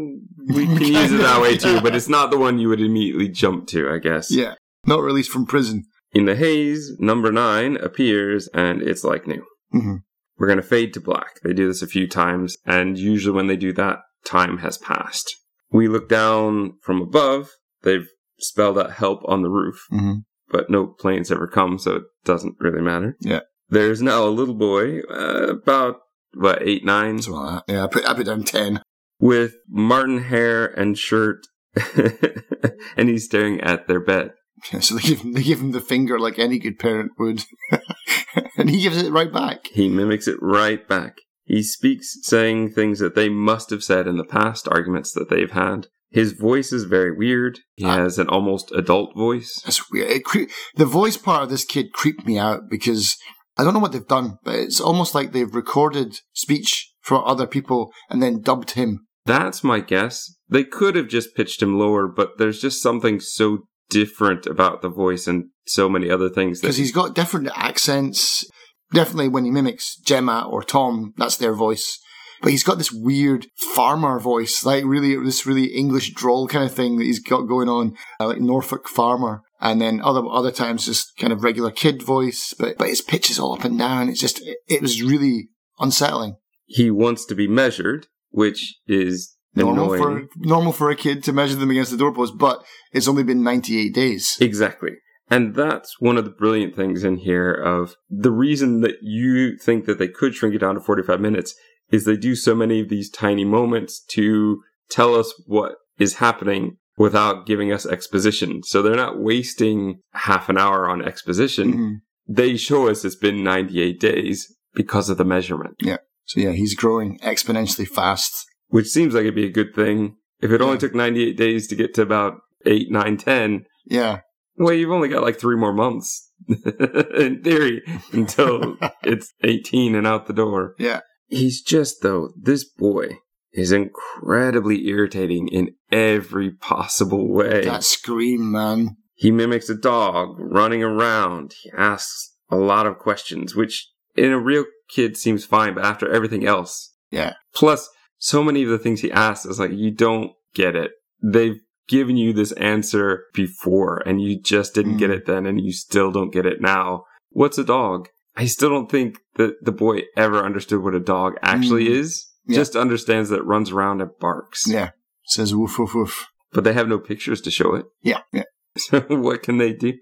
we 0.46 0.66
can 0.66 0.82
use 0.82 1.12
it 1.12 1.18
that 1.18 1.40
way 1.40 1.56
too, 1.56 1.80
but 1.80 1.94
it's 1.94 2.08
not 2.08 2.30
the 2.30 2.38
one 2.38 2.58
you 2.58 2.68
would 2.68 2.80
immediately 2.80 3.28
jump 3.28 3.66
to, 3.68 3.90
I 3.90 3.98
guess. 3.98 4.30
Yeah. 4.30 4.54
Not 4.86 5.02
released 5.02 5.30
from 5.30 5.46
prison. 5.46 5.84
In 6.12 6.24
the 6.24 6.34
haze, 6.34 6.90
number 6.98 7.30
nine 7.30 7.76
appears 7.76 8.48
and 8.54 8.80
it's 8.82 9.04
like 9.04 9.26
new. 9.26 9.44
hmm 9.70 9.96
We're 10.38 10.46
going 10.46 10.56
to 10.56 10.62
fade 10.62 10.94
to 10.94 11.00
black. 11.00 11.40
They 11.42 11.52
do 11.52 11.68
this 11.68 11.82
a 11.82 11.86
few 11.86 12.08
times, 12.08 12.56
and 12.64 12.98
usually 12.98 13.34
when 13.36 13.46
they 13.46 13.56
do 13.56 13.72
that, 13.74 13.98
time 14.24 14.58
has 14.58 14.78
passed. 14.78 15.34
We 15.70 15.88
look 15.88 16.08
down 16.08 16.78
from 16.82 17.02
above. 17.02 17.50
They've 17.82 18.08
spelled 18.40 18.78
out 18.78 18.92
help 18.94 19.20
on 19.26 19.42
the 19.42 19.50
roof, 19.50 19.84
hmm 19.90 20.12
but 20.50 20.70
no 20.70 20.86
planes 20.86 21.30
ever 21.30 21.46
come, 21.46 21.78
so 21.78 21.96
it 21.96 22.02
doesn't 22.24 22.56
really 22.58 22.80
matter. 22.80 23.18
Yeah. 23.20 23.40
There's 23.70 24.00
now 24.02 24.24
a 24.24 24.30
little 24.30 24.54
boy, 24.54 25.00
uh, 25.10 25.48
about, 25.52 25.96
what, 26.34 26.62
eight, 26.62 26.84
nine, 26.84 27.20
Something 27.22 27.42
like 27.42 27.66
that. 27.66 27.72
Yeah, 27.72 27.84
I 27.84 27.86
put, 27.88 28.08
I 28.08 28.14
put 28.14 28.26
down 28.26 28.44
10. 28.44 28.80
with 29.20 29.54
Martin 29.68 30.22
hair 30.24 30.66
and 30.66 30.96
shirt, 30.98 31.46
and 32.96 33.08
he's 33.08 33.24
staring 33.24 33.60
at 33.60 33.86
their 33.88 34.00
bed. 34.00 34.32
Yeah, 34.72 34.80
so 34.80 34.96
they 34.96 35.02
give, 35.02 35.20
him, 35.20 35.32
they 35.34 35.42
give 35.42 35.60
him 35.60 35.72
the 35.72 35.80
finger 35.80 36.18
like 36.18 36.38
any 36.38 36.58
good 36.58 36.78
parent 36.78 37.12
would. 37.18 37.44
and 38.56 38.68
he 38.70 38.82
gives 38.82 39.00
it 39.00 39.12
right 39.12 39.32
back. 39.32 39.68
He 39.72 39.88
mimics 39.88 40.26
it 40.26 40.36
right 40.42 40.86
back. 40.88 41.18
He 41.44 41.62
speaks 41.62 42.18
saying 42.22 42.72
things 42.72 42.98
that 42.98 43.14
they 43.14 43.28
must 43.28 43.70
have 43.70 43.84
said 43.84 44.06
in 44.06 44.16
the 44.16 44.24
past 44.24 44.66
arguments 44.68 45.12
that 45.12 45.30
they've 45.30 45.50
had. 45.50 45.86
His 46.10 46.32
voice 46.32 46.72
is 46.72 46.84
very 46.84 47.14
weird. 47.16 47.60
He 47.76 47.84
Ah. 47.84 47.98
has 47.98 48.18
an 48.18 48.28
almost 48.28 48.72
adult 48.72 49.14
voice. 49.14 49.60
That's 49.64 49.90
weird. 49.90 50.10
It 50.10 50.24
cre- 50.24 50.50
the 50.74 50.86
voice 50.86 51.16
part 51.16 51.44
of 51.44 51.50
this 51.50 51.64
kid 51.64 51.92
creeped 51.92 52.26
me 52.26 52.36
out 52.38 52.68
because 52.68 53.16
I 53.58 53.64
don't 53.64 53.74
know 53.74 53.80
what 53.80 53.90
they've 53.92 54.06
done, 54.06 54.38
but 54.44 54.54
it's 54.54 54.80
almost 54.80 55.14
like 55.14 55.32
they've 55.32 55.54
recorded 55.54 56.20
speech 56.32 56.92
for 57.00 57.26
other 57.26 57.46
people 57.46 57.92
and 58.08 58.22
then 58.22 58.40
dubbed 58.40 58.72
him. 58.72 59.06
That's 59.26 59.64
my 59.64 59.80
guess. 59.80 60.34
They 60.48 60.64
could 60.64 60.94
have 60.94 61.08
just 61.08 61.34
pitched 61.34 61.60
him 61.60 61.78
lower, 61.78 62.06
but 62.06 62.38
there's 62.38 62.60
just 62.60 62.80
something 62.80 63.20
so 63.20 63.66
different 63.90 64.46
about 64.46 64.80
the 64.80 64.88
voice 64.88 65.26
and 65.26 65.46
so 65.66 65.88
many 65.88 66.08
other 66.08 66.28
things. 66.28 66.60
Because 66.60 66.76
he's 66.76 66.92
got 66.92 67.14
different 67.14 67.50
accents. 67.54 68.48
Definitely 68.92 69.28
when 69.28 69.44
he 69.44 69.50
mimics 69.50 69.96
Gemma 69.96 70.46
or 70.48 70.62
Tom, 70.62 71.12
that's 71.16 71.36
their 71.36 71.52
voice. 71.52 71.98
But 72.42 72.52
he's 72.52 72.62
got 72.62 72.78
this 72.78 72.92
weird 72.92 73.46
farmer 73.74 74.18
voice, 74.20 74.64
like 74.64 74.84
really 74.84 75.16
this 75.16 75.46
really 75.46 75.66
English 75.66 76.14
drawl 76.14 76.46
kind 76.48 76.64
of 76.64 76.72
thing 76.72 76.96
that 76.96 77.04
he's 77.04 77.20
got 77.20 77.42
going 77.42 77.68
on, 77.68 77.96
uh, 78.20 78.26
like 78.26 78.40
Norfolk 78.40 78.88
farmer. 78.88 79.42
And 79.60 79.80
then 79.80 80.00
other 80.00 80.24
other 80.26 80.52
times 80.52 80.86
just 80.86 81.16
kind 81.16 81.32
of 81.32 81.42
regular 81.42 81.72
kid 81.72 82.02
voice, 82.02 82.54
but 82.58 82.78
but 82.78 82.88
his 82.88 83.02
pitch 83.02 83.30
is 83.30 83.38
all 83.38 83.54
up 83.54 83.64
and 83.64 83.78
down. 83.78 84.08
It's 84.08 84.20
just 84.20 84.40
it, 84.40 84.58
it 84.68 84.82
was 84.82 85.02
really 85.02 85.48
unsettling. 85.80 86.36
He 86.66 86.90
wants 86.90 87.24
to 87.26 87.34
be 87.34 87.48
measured, 87.48 88.06
which 88.30 88.76
is 88.86 89.36
Normal 89.54 89.94
annoying. 89.94 90.28
for 90.28 90.38
normal 90.38 90.72
for 90.72 90.90
a 90.90 90.96
kid 90.96 91.24
to 91.24 91.32
measure 91.32 91.56
them 91.56 91.70
against 91.70 91.90
the 91.90 91.96
doorpost, 91.96 92.38
but 92.38 92.64
it's 92.92 93.08
only 93.08 93.24
been 93.24 93.42
ninety 93.42 93.80
eight 93.80 93.94
days. 93.94 94.36
Exactly. 94.40 94.92
And 95.30 95.54
that's 95.54 96.00
one 96.00 96.16
of 96.16 96.24
the 96.24 96.30
brilliant 96.30 96.74
things 96.74 97.04
in 97.04 97.18
here 97.18 97.52
of 97.52 97.96
the 98.08 98.30
reason 98.30 98.80
that 98.80 98.96
you 99.02 99.58
think 99.58 99.84
that 99.84 99.98
they 99.98 100.08
could 100.08 100.34
shrink 100.34 100.54
it 100.54 100.58
down 100.58 100.74
to 100.74 100.80
45 100.80 101.20
minutes 101.20 101.54
is 101.90 102.04
they 102.04 102.16
do 102.16 102.34
so 102.34 102.54
many 102.54 102.80
of 102.80 102.88
these 102.88 103.10
tiny 103.10 103.44
moments 103.44 104.00
to 104.10 104.60
tell 104.90 105.14
us 105.14 105.32
what 105.46 105.72
is 105.98 106.14
happening 106.14 106.76
without 106.96 107.46
giving 107.46 107.72
us 107.72 107.86
exposition. 107.86 108.62
So 108.64 108.82
they're 108.82 108.96
not 108.96 109.20
wasting 109.20 110.00
half 110.12 110.48
an 110.48 110.58
hour 110.58 110.88
on 110.88 111.02
exposition. 111.04 111.72
Mhm. 111.74 111.94
They 112.26 112.56
show 112.56 112.88
us 112.88 113.04
it's 113.04 113.14
been 113.16 113.42
98 113.44 114.00
days 114.00 114.54
because 114.74 115.08
of 115.08 115.16
the 115.16 115.24
measurement, 115.24 115.76
Yeah. 115.80 115.98
So 116.26 116.40
yeah, 116.40 116.50
he's 116.52 116.74
growing 116.74 117.18
exponentially 117.20 117.88
fast. 117.88 118.44
which 118.70 118.88
seems 118.88 119.14
like 119.14 119.22
it'd 119.22 119.34
be 119.34 119.46
a 119.46 119.50
good 119.50 119.74
thing. 119.74 120.16
If 120.42 120.50
it 120.50 120.60
only 120.60 120.76
took 120.76 120.94
98 120.94 121.38
days 121.38 121.66
to 121.68 121.74
get 121.74 121.94
to 121.94 122.02
about 122.02 122.34
8, 122.66 122.90
9, 122.90 123.16
10, 123.16 123.64
Yeah, 123.86 124.20
Well, 124.56 124.74
you've 124.74 124.90
only 124.90 125.08
got 125.08 125.22
like 125.22 125.38
three 125.38 125.56
more 125.56 125.72
months, 125.72 126.30
in 126.48 127.40
theory, 127.42 127.80
until 128.12 128.76
it's 129.02 129.32
18 129.42 129.94
and 129.94 130.06
out 130.06 130.26
the 130.26 130.32
door. 130.34 130.74
Yeah. 130.78 131.00
He's 131.28 131.60
just, 131.62 132.02
though, 132.02 132.30
this 132.36 132.64
boy 132.64 133.18
is 133.52 133.72
incredibly 133.72 134.86
irritating 134.88 135.48
in 135.48 135.70
every 135.90 136.50
possible 136.50 137.32
way. 137.32 137.64
that 137.64 137.84
scream, 137.84 138.52
man. 138.52 138.96
He 139.14 139.30
mimics 139.30 139.68
a 139.68 139.74
dog 139.74 140.36
running 140.38 140.82
around. 140.82 141.54
He 141.62 141.70
asks 141.76 142.34
a 142.50 142.56
lot 142.56 142.86
of 142.86 142.98
questions, 142.98 143.54
which 143.54 143.88
in 144.16 144.32
a 144.32 144.38
real 144.38 144.64
kid 144.88 145.16
seems 145.16 145.44
fine, 145.44 145.74
but 145.74 145.84
after 145.84 146.08
everything 146.10 146.46
else. 146.46 146.94
Yeah. 147.10 147.34
Plus, 147.54 147.88
so 148.18 148.42
many 148.44 148.62
of 148.62 148.68
the 148.70 148.78
things 148.78 149.00
he 149.00 149.10
asks 149.12 149.44
is 149.46 149.58
like, 149.58 149.72
you 149.72 149.90
don't 149.90 150.32
get 150.54 150.76
it. 150.76 150.92
They've 151.22 151.58
given 151.88 152.16
you 152.16 152.32
this 152.32 152.52
answer 152.52 153.24
before 153.34 154.02
and 154.06 154.20
you 154.20 154.40
just 154.40 154.74
didn't 154.74 154.96
Mm. 154.96 154.98
get 154.98 155.10
it 155.10 155.26
then 155.26 155.46
and 155.46 155.60
you 155.60 155.72
still 155.72 156.12
don't 156.12 156.32
get 156.32 156.46
it 156.46 156.60
now. 156.60 157.04
What's 157.30 157.58
a 157.58 157.64
dog? 157.64 158.08
I 158.38 158.46
still 158.46 158.70
don't 158.70 158.90
think 158.90 159.18
that 159.36 159.56
the 159.62 159.72
boy 159.72 160.02
ever 160.16 160.38
understood 160.44 160.82
what 160.82 160.94
a 160.94 161.00
dog 161.00 161.34
actually 161.42 161.86
Mm. 161.86 161.96
is. 162.00 162.24
Yeah. 162.46 162.56
Just 162.56 162.76
understands 162.76 163.28
that 163.28 163.40
it 163.40 163.44
runs 163.44 163.70
around 163.72 164.00
and 164.00 164.10
barks. 164.20 164.66
Yeah, 164.66 164.90
says 165.24 165.54
woof 165.54 165.78
woof 165.78 165.94
woof. 165.94 166.26
But 166.52 166.64
they 166.64 166.72
have 166.72 166.88
no 166.88 166.98
pictures 166.98 167.40
to 167.42 167.50
show 167.50 167.74
it. 167.74 167.84
Yeah, 168.02 168.20
yeah. 168.32 168.44
So 168.78 169.00
what 169.10 169.42
can 169.42 169.58
they 169.58 169.72
do? 169.74 169.94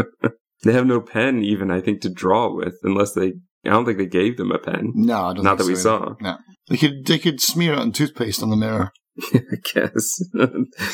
they 0.62 0.72
have 0.72 0.86
no 0.86 1.00
pen 1.00 1.42
even, 1.42 1.70
I 1.70 1.80
think, 1.80 2.02
to 2.02 2.10
draw 2.10 2.54
with, 2.54 2.74
unless 2.82 3.12
they. 3.14 3.32
I 3.64 3.70
don't 3.70 3.84
think 3.86 3.98
they 3.98 4.06
gave 4.06 4.36
them 4.36 4.52
a 4.52 4.58
pen. 4.58 4.92
No, 4.94 5.24
I 5.26 5.34
don't. 5.34 5.42
Not 5.44 5.58
think 5.58 5.66
that 5.66 5.72
we 5.72 5.74
so. 5.76 5.82
saw. 5.82 6.14
No, 6.20 6.36
they 6.68 6.76
could 6.76 7.06
they 7.06 7.18
could 7.18 7.40
smear 7.40 7.72
it 7.72 7.78
on 7.78 7.92
toothpaste 7.92 8.42
on 8.42 8.50
the 8.50 8.56
mirror. 8.56 8.92
I 9.34 9.56
guess 9.74 10.22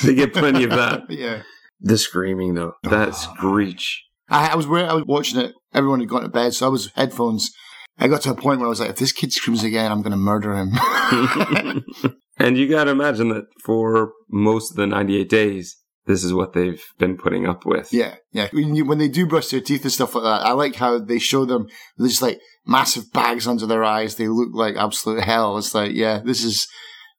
they 0.05 0.15
get 0.15 0.33
plenty 0.35 0.65
of 0.65 0.71
that. 0.71 1.03
yeah. 1.11 1.43
The 1.81 1.99
screaming 1.99 2.55
though, 2.55 2.73
that 2.85 3.15
screech. 3.17 4.03
I, 4.29 4.49
I 4.49 4.55
was 4.57 4.67
where 4.67 4.89
I 4.89 4.95
was 4.95 5.05
watching 5.07 5.41
it. 5.41 5.55
Everyone 5.73 6.01
had 6.01 6.09
gone 6.09 6.23
to 6.23 6.29
bed, 6.29 6.55
so 6.55 6.67
I 6.67 6.71
was 6.71 6.91
headphones. 6.95 7.51
I 7.99 8.09
got 8.09 8.23
to 8.23 8.31
a 8.31 8.35
point 8.35 8.61
where 8.61 8.67
I 8.67 8.71
was 8.71 8.81
like, 8.81 8.91
if 8.91 8.97
this 8.97 9.13
kid 9.13 9.33
screams 9.33 9.65
again, 9.65 9.91
I'm 9.91 10.03
going 10.03 10.11
to 10.11 10.17
murder 10.17 10.55
him. 10.55 10.73
and 12.39 12.59
you 12.59 12.69
got 12.69 12.85
to 12.85 12.91
imagine 12.91 13.31
that 13.31 13.47
for 13.65 14.13
most 14.29 14.71
of 14.71 14.77
the 14.77 14.87
98 14.87 15.29
days, 15.31 15.77
this 16.07 16.23
is 16.23 16.33
what 16.33 16.53
they've 16.53 16.83
been 16.99 17.17
putting 17.17 17.47
up 17.47 17.65
with. 17.67 17.93
yeah, 17.93 18.17
yeah. 18.33 18.49
When, 18.53 18.75
you, 18.75 18.85
when 18.85 18.99
they 18.99 19.09
do 19.09 19.27
brush 19.27 19.49
their 19.49 19.61
teeth 19.61 19.83
and 19.83 19.93
stuff 19.93 20.15
like 20.15 20.25
that, 20.25 20.47
I 20.47 20.53
like 20.53 20.77
how 20.77 20.99
they 20.99 21.19
show 21.19 21.45
them 21.45 21.69
with 21.97 22.11
just 22.11 22.23
like 22.23 22.39
massive 22.65 23.13
bags 23.13 23.47
under 23.47 23.67
their 23.67 23.83
eyes. 23.83 24.15
They 24.15 24.29
look 24.29 24.51
like 24.53 24.77
absolute 24.77 25.25
hell. 25.25 25.59
It's 25.59 25.75
like, 25.75 25.93
yeah, 25.95 26.21
this 26.25 26.45
is 26.45 26.69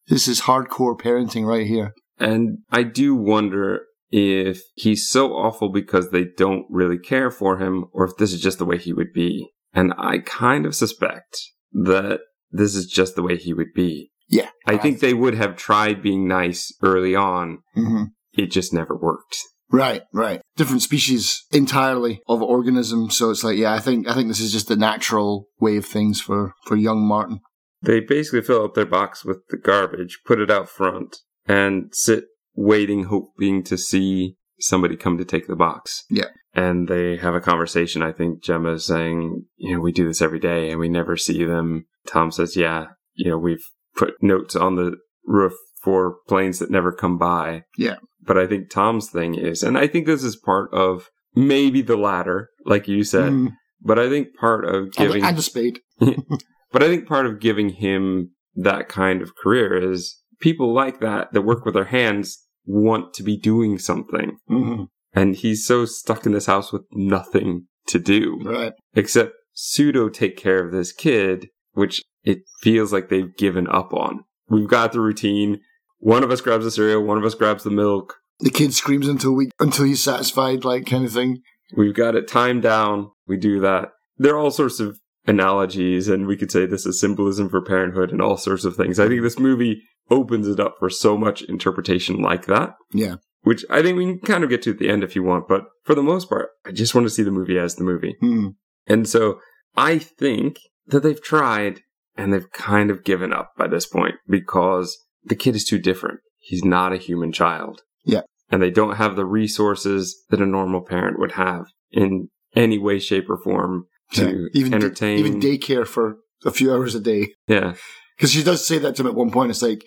this 0.08 0.28
is 0.28 0.42
hardcore 0.42 0.98
parenting 0.98 1.46
right 1.46 1.68
here. 1.68 1.94
And 2.18 2.60
I 2.72 2.84
do 2.84 3.14
wonder 3.14 3.82
if 4.10 4.62
he's 4.76 5.10
so 5.10 5.34
awful 5.34 5.72
because 5.72 6.12
they 6.12 6.26
don't 6.38 6.66
really 6.70 6.98
care 6.98 7.32
for 7.32 7.58
him, 7.58 7.86
or 7.94 8.06
if 8.06 8.18
this 8.18 8.34
is 8.34 8.42
just 8.42 8.58
the 8.58 8.66
way 8.66 8.78
he 8.78 8.94
would 8.94 9.14
be. 9.14 9.50
And 9.74 9.94
I 9.98 10.20
kind 10.20 10.66
of 10.66 10.76
suspect 10.76 11.40
that 11.72 12.22
this 12.52 12.76
is 12.76 12.88
just 12.88 13.16
the 13.16 13.24
way 13.24 13.36
he 13.38 13.54
would 13.54 13.74
be. 13.76 14.12
Yeah, 14.30 14.50
I 14.66 14.78
think 14.78 15.00
they 15.00 15.14
would 15.14 15.36
have 15.36 15.56
tried 15.56 16.02
being 16.02 16.28
nice 16.28 16.74
early 16.82 17.16
on. 17.16 17.60
hmm 17.74 18.04
It 18.34 18.48
just 18.52 18.74
never 18.74 18.96
worked. 18.96 19.38
Right, 19.70 20.04
right. 20.14 20.42
Different 20.56 20.82
species 20.82 21.44
entirely 21.52 22.22
of 22.28 22.42
organism. 22.42 23.10
So 23.10 23.30
it's 23.30 23.44
like, 23.44 23.58
yeah, 23.58 23.74
I 23.74 23.80
think 23.80 24.08
I 24.08 24.14
think 24.14 24.30
this 24.30 24.40
is 24.40 24.52
just 24.52 24.68
the 24.70 24.76
natural 24.78 25.48
way 25.60 25.78
of 25.78 25.86
things 25.86 26.22
for 26.22 26.54
for 26.66 26.76
young 26.76 27.06
Martin. 27.06 27.42
They 27.82 28.00
basically 28.00 28.42
fill 28.42 28.64
up 28.64 28.74
their 28.74 28.86
box 28.86 29.24
with 29.24 29.40
the 29.50 29.58
garbage, 29.58 30.20
put 30.26 30.40
it 30.40 30.50
out 30.50 30.70
front, 30.70 31.18
and 31.46 31.90
sit 31.94 32.26
waiting, 32.58 33.06
hoping 33.06 33.64
to 33.64 33.78
see 33.78 34.36
somebody 34.60 34.98
come 34.98 35.18
to 35.18 35.24
take 35.26 35.48
the 35.48 35.56
box. 35.56 36.04
Yeah. 36.10 36.26
And 36.54 36.88
they 36.88 37.18
have 37.18 37.36
a 37.36 37.40
conversation. 37.40 38.02
I 38.02 38.12
think 38.12 38.44
Gemma's 38.44 38.86
saying, 38.86 39.46
you 39.58 39.76
know, 39.76 39.80
we 39.80 39.92
do 39.92 40.08
this 40.08 40.22
every 40.22 40.40
day 40.40 40.72
and 40.72 40.80
we 40.80 40.90
never 40.90 41.16
see 41.16 41.44
them. 41.46 41.86
Tom 42.08 42.32
says, 42.32 42.56
yeah, 42.58 42.88
you 43.14 43.30
know, 43.30 43.38
we've 43.38 43.64
put 43.96 44.16
notes 44.22 44.56
on 44.56 44.76
the 44.76 44.98
roof 45.24 45.54
for 45.84 46.16
planes 46.28 46.58
that 46.60 46.72
never 46.72 46.92
come 46.92 47.20
by. 47.20 47.64
Yeah. 47.78 47.98
But 48.22 48.40
I 48.40 48.48
think 48.48 48.72
Tom's 48.72 49.10
thing 49.10 49.36
is, 49.36 49.62
and 49.62 49.78
I 49.78 49.88
think 49.88 50.08
this 50.08 50.24
is 50.24 50.36
part 50.36 50.74
of 50.74 51.10
maybe 51.36 51.84
the 51.84 51.96
latter, 51.96 52.50
like 52.66 52.88
you 52.88 53.04
said, 53.04 53.32
Mm. 53.32 53.52
but 53.82 54.00
I 54.00 54.10
think 54.10 54.36
part 54.36 54.66
of 54.66 54.92
giving 54.94 55.24
and 55.24 55.38
a 55.38 55.42
spade. 55.42 55.80
but 56.00 56.84
I 56.84 56.88
think 56.88 57.08
part 57.08 57.28
of 57.28 57.40
giving 57.40 57.70
him 57.70 58.32
that 58.56 58.90
kind 58.90 59.22
of 59.22 59.36
career 59.36 59.92
is 59.92 60.20
people 60.40 60.74
like 60.74 61.00
that 61.02 61.32
that 61.34 61.44
work 61.44 61.64
with 61.64 61.76
their 61.76 61.86
hands 61.86 62.44
want 62.68 63.14
to 63.16 63.24
be 63.24 63.38
doing 63.38 63.80
something. 63.80 64.38
hmm 64.48 64.84
And 65.14 65.36
he's 65.36 65.66
so 65.66 65.86
stuck 65.86 66.26
in 66.28 66.34
this 66.34 66.46
house 66.46 66.72
with 66.72 66.84
nothing 66.92 67.68
to 67.88 67.98
do 67.98 68.38
Right. 68.44 68.74
except 68.94 69.32
pseudo 69.54 70.10
take 70.10 70.38
care 70.38 70.64
of 70.64 70.72
this 70.72 70.92
kid, 70.92 71.48
which 71.72 72.04
it 72.24 72.40
feels 72.62 72.92
like 72.94 73.10
they've 73.10 73.36
given 73.38 73.68
up 73.68 73.94
on. 73.94 74.26
We've 74.50 74.68
got 74.68 74.92
the 74.92 75.00
routine. 75.00 75.62
One 76.00 76.24
of 76.24 76.30
us 76.32 76.42
grabs 76.42 76.66
the 76.66 76.72
cereal, 76.72 77.04
one 77.04 77.18
of 77.18 77.24
us 77.26 77.34
grabs 77.34 77.64
the 77.64 77.72
milk. 77.72 78.16
The 78.40 78.52
kid 78.52 78.74
screams 78.74 79.08
until 79.08 79.34
we 79.34 79.50
until 79.60 79.86
he's 79.86 80.04
satisfied, 80.04 80.64
like 80.64 80.86
kind 80.86 81.06
of 81.06 81.12
thing. 81.14 81.42
We've 81.76 81.96
got 81.96 82.16
it 82.16 82.28
timed 82.28 82.62
down. 82.62 83.10
We 83.28 83.38
do 83.38 83.60
that. 83.62 83.90
There 84.18 84.36
are 84.36 84.38
all 84.38 84.52
sorts 84.52 84.80
of 84.80 85.00
analogies, 85.28 86.08
and 86.08 86.26
we 86.28 86.38
could 86.38 86.52
say 86.52 86.66
this 86.66 86.86
is 86.86 87.00
symbolism 87.00 87.50
for 87.50 87.62
parenthood 87.62 88.12
and 88.12 88.22
all 88.22 88.38
sorts 88.38 88.66
of 88.66 88.76
things. 88.76 89.00
I 89.00 89.08
think 89.08 89.22
this 89.22 89.40
movie 89.40 89.82
opens 90.10 90.48
it 90.48 90.60
up 90.60 90.76
for 90.80 90.90
so 90.90 91.18
much 91.18 91.42
interpretation 91.44 92.22
like 92.22 92.46
that, 92.46 92.76
Yeah. 92.94 93.16
which 93.42 93.66
I 93.70 93.82
think 93.82 93.98
we 93.98 94.06
can 94.06 94.20
kind 94.22 94.44
of 94.44 94.50
get 94.50 94.62
to 94.64 94.72
at 94.72 94.80
the 94.80 94.90
end 94.90 95.04
if 95.04 95.16
you 95.16 95.24
want. 95.24 95.48
But 95.48 95.66
for 95.84 95.96
the 95.96 96.04
most 96.04 96.30
part, 96.30 96.50
I 96.66 96.72
just 96.72 96.96
want 96.96 97.06
to 97.06 97.10
see 97.12 97.24
the 97.24 97.32
movie 97.32 97.60
as 97.60 97.76
the 97.76 97.84
movie. 97.84 98.16
Hmm. 98.22 98.48
And 98.88 99.08
so 99.08 99.40
I 99.76 99.98
think 100.00 100.60
that 100.88 101.04
they've 101.04 101.22
tried 101.22 101.82
and 102.16 102.32
they've 102.34 102.50
kind 102.54 102.90
of 102.90 103.04
given 103.04 103.34
up 103.34 103.52
by 103.58 103.68
this 103.68 103.86
point 103.86 104.16
because 104.28 104.98
the 105.26 105.36
kid 105.36 105.56
is 105.56 105.66
too 105.66 105.78
different. 105.78 106.20
He's 106.40 106.64
not 106.64 106.94
a 106.94 106.98
human 106.98 107.34
child. 107.34 107.82
Yeah. 108.06 108.22
And 108.50 108.62
they 108.62 108.72
don't 108.72 108.96
have 108.96 109.18
the 109.18 109.26
resources 109.26 110.24
that 110.30 110.42
a 110.42 110.46
normal 110.46 110.82
parent 110.82 111.20
would 111.20 111.34
have 111.34 111.66
in 111.92 112.30
any 112.56 112.78
way, 112.80 112.98
shape, 112.98 113.30
or 113.30 113.38
form 113.38 113.88
to 114.14 114.26
Yeah. 114.54 114.60
Even 114.62 114.74
entertain. 114.74 115.20
even 115.20 115.40
daycare 115.40 115.86
for 115.88 116.18
a 116.46 116.52
few 116.52 116.72
hours 116.74 116.96
a 116.96 117.00
day. 117.00 117.34
yeah. 117.48 117.76
Because 118.18 118.32
she 118.32 118.42
does 118.44 118.66
say 118.66 118.80
that 118.80 118.96
to 118.96 119.04
him 119.04 119.08
at 119.08 119.16
one 119.16 119.30
point. 119.30 119.52
It's 119.52 119.62
like 119.62 119.84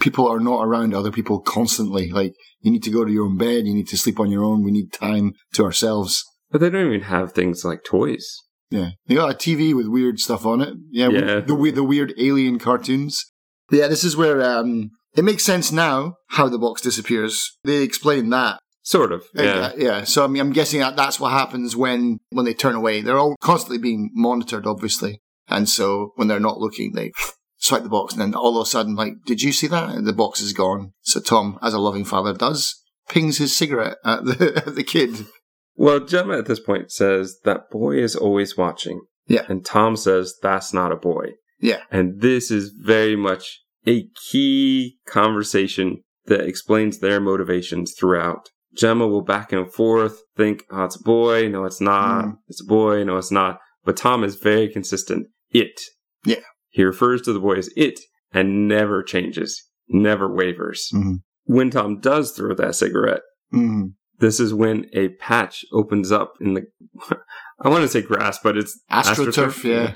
people 0.00 0.26
are 0.26 0.40
not 0.40 0.64
around 0.64 0.94
other 0.94 1.10
people 1.12 1.40
constantly. 1.40 2.10
Like 2.10 2.32
you 2.60 2.70
need 2.70 2.82
to 2.84 2.90
go 2.90 3.04
to 3.04 3.12
your 3.12 3.26
own 3.26 3.36
bed. 3.36 3.66
You 3.66 3.74
need 3.74 3.88
to 3.88 3.98
sleep 3.98 4.18
on 4.18 4.30
your 4.30 4.42
own. 4.42 4.64
We 4.64 4.70
need 4.70 4.90
time 4.92 5.32
to 5.54 5.64
ourselves. 5.64 6.24
But 6.50 6.60
they 6.62 6.70
don't 6.70 6.86
even 6.86 7.02
have 7.02 7.32
things 7.32 7.62
like 7.64 7.84
toys. 7.84 8.26
Yeah, 8.70 8.90
they 9.06 9.16
got 9.16 9.30
a 9.30 9.34
TV 9.36 9.74
with 9.76 9.86
weird 9.88 10.18
stuff 10.18 10.46
on 10.46 10.62
it. 10.62 10.74
Yeah, 10.90 11.08
Yeah. 11.10 11.40
the 11.40 11.54
we- 11.54 11.70
the 11.70 11.84
weird 11.84 12.14
alien 12.18 12.58
cartoons. 12.58 13.22
But 13.68 13.78
yeah, 13.80 13.88
this 13.88 14.02
is 14.04 14.16
where 14.16 14.42
um, 14.42 14.90
it 15.14 15.22
makes 15.24 15.44
sense 15.44 15.70
now 15.70 16.14
how 16.28 16.48
the 16.48 16.58
box 16.58 16.80
disappears. 16.80 17.50
They 17.64 17.82
explain 17.82 18.30
that. 18.30 18.60
Sort 18.84 19.12
of. 19.12 19.24
Yeah. 19.34 19.72
yeah. 19.76 20.04
So 20.04 20.24
I 20.24 20.26
mean, 20.26 20.40
I'm 20.40 20.52
guessing 20.52 20.80
that 20.80 20.94
that's 20.94 21.18
what 21.18 21.32
happens 21.32 21.74
when 21.74 22.20
when 22.30 22.44
they 22.44 22.52
turn 22.54 22.74
away. 22.74 23.00
They're 23.00 23.18
all 23.18 23.36
constantly 23.40 23.78
being 23.78 24.10
monitored, 24.14 24.66
obviously, 24.66 25.20
and 25.48 25.68
so 25.68 26.12
when 26.16 26.28
they're 26.28 26.38
not 26.38 26.58
looking, 26.58 26.92
they 26.92 27.12
swipe 27.56 27.82
the 27.82 27.88
box, 27.88 28.12
and 28.12 28.20
then 28.20 28.34
all 28.34 28.58
of 28.58 28.66
a 28.66 28.68
sudden, 28.68 28.94
like, 28.94 29.14
did 29.24 29.40
you 29.40 29.52
see 29.52 29.66
that? 29.68 29.94
And 29.94 30.06
the 30.06 30.12
box 30.12 30.40
is 30.42 30.52
gone. 30.52 30.92
So 31.00 31.20
Tom, 31.20 31.58
as 31.62 31.72
a 31.72 31.78
loving 31.78 32.04
father 32.04 32.34
does, 32.34 32.82
pings 33.08 33.38
his 33.38 33.56
cigarette 33.56 33.96
at 34.04 34.24
the 34.26 34.62
at 34.66 34.74
the 34.74 34.84
kid. 34.84 35.26
Well, 35.76 36.00
Gemma 36.00 36.38
at 36.38 36.46
this 36.46 36.60
point 36.60 36.92
says 36.92 37.38
that 37.44 37.70
boy 37.70 37.96
is 37.96 38.14
always 38.14 38.56
watching. 38.56 39.00
Yeah. 39.26 39.46
And 39.48 39.64
Tom 39.64 39.96
says 39.96 40.34
that's 40.42 40.72
not 40.72 40.92
a 40.92 40.96
boy. 40.96 41.32
Yeah. 41.58 41.80
And 41.90 42.20
this 42.20 42.50
is 42.50 42.68
very 42.78 43.16
much 43.16 43.60
a 43.86 44.06
key 44.30 44.98
conversation 45.06 46.02
that 46.26 46.42
explains 46.42 46.98
their 46.98 47.20
motivations 47.20 47.94
throughout. 47.98 48.50
Gemma 48.76 49.06
will 49.06 49.22
back 49.22 49.52
and 49.52 49.72
forth, 49.72 50.20
think, 50.36 50.64
oh, 50.70 50.84
it's 50.84 50.96
a 50.96 51.02
boy. 51.02 51.48
No, 51.48 51.64
it's 51.64 51.80
not. 51.80 52.24
Mm. 52.24 52.32
It's 52.48 52.60
a 52.62 52.66
boy. 52.66 53.04
No, 53.04 53.16
it's 53.16 53.30
not. 53.30 53.58
But 53.84 53.96
Tom 53.96 54.24
is 54.24 54.36
very 54.36 54.68
consistent. 54.68 55.26
It. 55.50 55.80
Yeah. 56.24 56.40
He 56.70 56.82
refers 56.82 57.22
to 57.22 57.32
the 57.32 57.40
boy 57.40 57.54
as 57.54 57.70
it 57.76 58.00
and 58.32 58.66
never 58.66 59.02
changes, 59.02 59.62
never 59.88 60.32
wavers. 60.34 60.90
Mhm. 60.92 61.22
When 61.44 61.70
Tom 61.70 62.00
does 62.00 62.32
throw 62.32 62.54
that 62.54 62.74
cigarette, 62.74 63.22
Mm. 63.52 63.92
this 64.18 64.40
is 64.40 64.52
when 64.52 64.86
a 64.92 65.10
patch 65.20 65.64
opens 65.72 66.10
up 66.10 66.32
in 66.40 66.54
the, 66.54 66.62
I 67.60 67.68
want 67.68 67.82
to 67.82 67.88
say 67.88 68.02
grass, 68.02 68.38
but 68.42 68.56
it's 68.56 68.80
AstroTurf, 68.90 69.62
yeah. 69.64 69.94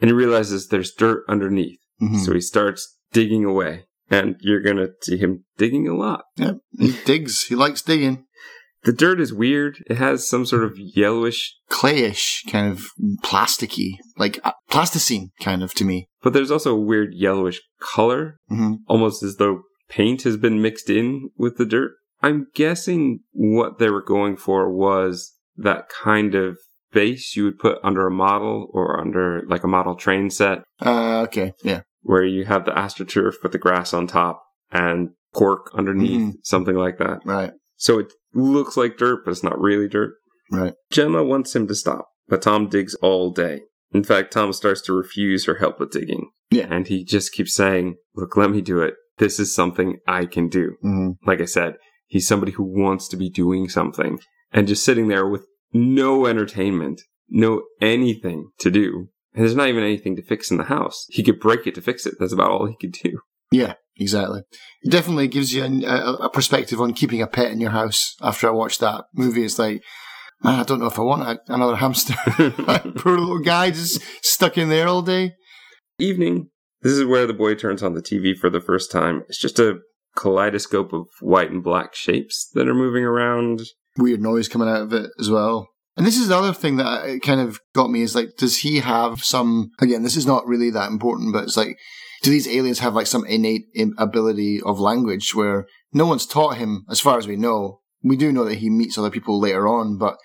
And 0.00 0.08
he 0.10 0.12
realizes 0.14 0.68
there's 0.68 0.92
dirt 0.92 1.24
underneath. 1.28 1.80
Mhm. 2.00 2.24
So 2.24 2.34
he 2.34 2.40
starts 2.40 2.98
digging 3.12 3.44
away. 3.44 3.86
And 4.10 4.36
you're 4.40 4.62
going 4.62 4.76
to 4.76 4.90
see 5.02 5.16
him 5.16 5.44
digging 5.58 5.88
a 5.88 5.94
lot. 5.96 6.24
Yeah, 6.36 6.52
he 6.78 6.92
digs. 7.04 7.44
He 7.44 7.54
likes 7.56 7.82
digging. 7.82 8.24
The 8.84 8.92
dirt 8.92 9.20
is 9.20 9.32
weird. 9.34 9.82
It 9.90 9.96
has 9.96 10.28
some 10.28 10.46
sort 10.46 10.62
of 10.62 10.74
yellowish, 10.78 11.56
Clayish, 11.68 12.48
kind 12.48 12.70
of 12.70 12.86
plasticky, 13.24 13.94
like 14.16 14.38
uh, 14.44 14.52
plasticine, 14.70 15.30
kind 15.40 15.62
of 15.64 15.74
to 15.74 15.84
me. 15.84 16.08
but 16.22 16.32
there's 16.32 16.52
also 16.52 16.72
a 16.72 16.80
weird 16.80 17.12
yellowish 17.14 17.60
color, 17.80 18.38
hmm 18.48 18.74
almost 18.86 19.22
as 19.24 19.36
though 19.36 19.62
paint 19.88 20.22
has 20.22 20.36
been 20.36 20.62
mixed 20.62 20.88
in 20.88 21.30
with 21.36 21.56
the 21.56 21.66
dirt. 21.66 21.92
I'm 22.22 22.46
guessing 22.54 23.20
what 23.32 23.78
they 23.78 23.90
were 23.90 24.02
going 24.04 24.36
for 24.36 24.72
was 24.72 25.32
that 25.56 25.88
kind 25.88 26.34
of 26.36 26.56
base 26.92 27.34
you 27.36 27.44
would 27.44 27.58
put 27.58 27.78
under 27.82 28.06
a 28.06 28.10
model 28.12 28.68
or 28.72 29.00
under 29.00 29.42
like 29.48 29.64
a 29.64 29.68
model 29.68 29.96
train 29.96 30.30
set 30.30 30.62
Uh, 30.84 31.22
okay, 31.22 31.52
yeah. 31.64 31.80
Where 32.06 32.24
you 32.24 32.44
have 32.44 32.64
the 32.64 32.70
astroturf 32.72 33.34
with 33.42 33.52
the 33.52 33.58
grass 33.58 33.92
on 33.92 34.06
top 34.06 34.42
and 34.70 35.10
cork 35.34 35.70
underneath, 35.74 36.20
Mhm. 36.20 36.32
something 36.42 36.76
like 36.76 36.98
that. 36.98 37.20
Right, 37.24 37.52
So 37.76 37.98
it 37.98 38.12
looks 38.32 38.76
like 38.76 38.96
dirt, 38.96 39.24
but 39.24 39.32
it's 39.32 39.42
not 39.42 39.60
really 39.60 39.88
dirt. 39.88 40.14
right. 40.52 40.74
Gemma 40.90 41.24
wants 41.24 41.54
him 41.56 41.66
to 41.66 41.74
stop, 41.74 42.08
but 42.28 42.42
Tom 42.42 42.68
digs 42.68 42.94
all 42.96 43.32
day. 43.32 43.62
In 43.92 44.04
fact, 44.04 44.32
Tom 44.32 44.52
starts 44.52 44.80
to 44.82 44.92
refuse 44.92 45.44
her 45.46 45.56
help 45.56 45.80
with 45.80 45.90
digging. 45.90 46.30
Yeah. 46.50 46.68
And 46.70 46.86
he 46.86 47.04
just 47.04 47.32
keeps 47.32 47.54
saying, 47.54 47.96
Look, 48.14 48.36
let 48.36 48.50
me 48.50 48.60
do 48.62 48.80
it. 48.80 48.94
This 49.18 49.38
is 49.40 49.52
something 49.54 49.98
I 50.06 50.26
can 50.26 50.48
do. 50.48 50.76
hmm 50.82 51.10
Like 51.26 51.40
I 51.40 51.44
said, 51.46 51.76
he's 52.06 52.26
somebody 52.28 52.52
who 52.52 52.62
wants 52.64 53.08
to 53.08 53.16
be 53.16 53.28
doing 53.28 53.68
something 53.68 54.20
and 54.52 54.68
just 54.68 54.84
sitting 54.84 55.08
there 55.08 55.26
with 55.28 55.44
no 55.72 56.26
entertainment, 56.26 57.02
no 57.28 57.62
anything 57.80 58.50
to 58.60 58.70
do. 58.70 59.08
And 59.36 59.44
there's 59.44 59.54
not 59.54 59.68
even 59.68 59.84
anything 59.84 60.16
to 60.16 60.22
fix 60.22 60.50
in 60.50 60.56
the 60.56 60.64
house. 60.64 61.04
He 61.10 61.22
could 61.22 61.38
break 61.38 61.66
it 61.66 61.74
to 61.74 61.82
fix 61.82 62.06
it. 62.06 62.14
That's 62.18 62.32
about 62.32 62.50
all 62.50 62.66
he 62.66 62.76
could 62.80 62.92
do. 62.92 63.20
Yeah, 63.52 63.74
exactly. 63.96 64.40
It 64.82 64.90
definitely 64.90 65.28
gives 65.28 65.52
you 65.52 65.62
a, 65.62 66.14
a 66.14 66.30
perspective 66.30 66.80
on 66.80 66.94
keeping 66.94 67.20
a 67.20 67.26
pet 67.26 67.52
in 67.52 67.60
your 67.60 67.70
house. 67.70 68.16
After 68.22 68.48
I 68.48 68.52
watched 68.52 68.80
that 68.80 69.04
movie, 69.14 69.44
it's 69.44 69.58
like, 69.58 69.82
man, 70.42 70.60
I 70.60 70.62
don't 70.62 70.80
know 70.80 70.86
if 70.86 70.98
I 70.98 71.02
want 71.02 71.22
a, 71.22 71.38
another 71.52 71.76
hamster. 71.76 72.14
Poor 72.96 73.18
little 73.18 73.40
guy 73.40 73.70
just 73.70 74.02
stuck 74.24 74.56
in 74.56 74.70
there 74.70 74.88
all 74.88 75.02
day. 75.02 75.34
Evening. 75.98 76.48
This 76.80 76.92
is 76.94 77.04
where 77.04 77.26
the 77.26 77.34
boy 77.34 77.56
turns 77.56 77.82
on 77.82 77.92
the 77.92 78.02
TV 78.02 78.34
for 78.34 78.48
the 78.48 78.60
first 78.60 78.90
time. 78.90 79.22
It's 79.28 79.40
just 79.40 79.58
a 79.58 79.80
kaleidoscope 80.16 80.94
of 80.94 81.08
white 81.20 81.50
and 81.50 81.62
black 81.62 81.94
shapes 81.94 82.48
that 82.54 82.68
are 82.68 82.74
moving 82.74 83.04
around. 83.04 83.62
Weird 83.98 84.22
noise 84.22 84.48
coming 84.48 84.68
out 84.68 84.82
of 84.82 84.92
it 84.94 85.10
as 85.20 85.30
well. 85.30 85.68
And 85.96 86.06
this 86.06 86.18
is 86.18 86.28
the 86.28 86.36
other 86.36 86.52
thing 86.52 86.76
that 86.76 87.06
it 87.06 87.22
kind 87.22 87.40
of 87.40 87.58
got 87.74 87.90
me 87.90 88.02
is 88.02 88.14
like, 88.14 88.36
does 88.36 88.58
he 88.58 88.80
have 88.80 89.24
some, 89.24 89.70
again, 89.80 90.02
this 90.02 90.16
is 90.16 90.26
not 90.26 90.46
really 90.46 90.70
that 90.70 90.90
important, 90.90 91.32
but 91.32 91.44
it's 91.44 91.56
like, 91.56 91.78
do 92.22 92.30
these 92.30 92.48
aliens 92.48 92.80
have 92.80 92.94
like 92.94 93.06
some 93.06 93.24
innate 93.26 93.64
ability 93.96 94.60
of 94.64 94.78
language 94.78 95.34
where 95.34 95.66
no 95.92 96.06
one's 96.06 96.26
taught 96.26 96.56
him, 96.56 96.84
as 96.90 97.00
far 97.00 97.16
as 97.16 97.26
we 97.26 97.36
know, 97.36 97.80
we 98.02 98.16
do 98.16 98.30
know 98.30 98.44
that 98.44 98.58
he 98.58 98.68
meets 98.68 98.98
other 98.98 99.10
people 99.10 99.40
later 99.40 99.66
on, 99.66 99.96
but 99.96 100.16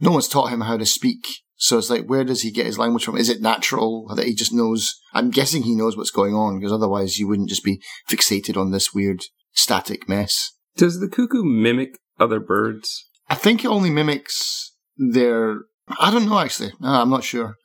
no 0.00 0.10
one's 0.12 0.28
taught 0.28 0.50
him 0.50 0.62
how 0.62 0.76
to 0.76 0.86
speak. 0.86 1.26
So 1.56 1.76
it's 1.76 1.90
like, 1.90 2.06
where 2.06 2.24
does 2.24 2.42
he 2.42 2.50
get 2.50 2.66
his 2.66 2.78
language 2.78 3.04
from? 3.04 3.16
Is 3.16 3.28
it 3.28 3.42
natural 3.42 4.06
that 4.14 4.26
he 4.26 4.34
just 4.34 4.52
knows? 4.52 4.94
I'm 5.12 5.30
guessing 5.30 5.64
he 5.64 5.74
knows 5.74 5.96
what's 5.96 6.12
going 6.12 6.34
on 6.34 6.58
because 6.58 6.72
otherwise 6.72 7.18
you 7.18 7.26
wouldn't 7.26 7.48
just 7.48 7.64
be 7.64 7.82
fixated 8.08 8.56
on 8.56 8.70
this 8.70 8.94
weird 8.94 9.24
static 9.52 10.08
mess. 10.08 10.52
Does 10.76 11.00
the 11.00 11.08
cuckoo 11.08 11.42
mimic 11.44 11.98
other 12.18 12.38
birds? 12.38 13.08
I 13.28 13.34
think 13.34 13.64
it 13.64 13.68
only 13.68 13.90
mimics 13.90 14.72
their. 14.98 15.60
I 15.98 16.10
don't 16.10 16.28
know 16.28 16.38
actually. 16.38 16.72
No, 16.80 16.88
I'm 16.88 17.10
not 17.10 17.24
sure. 17.24 17.56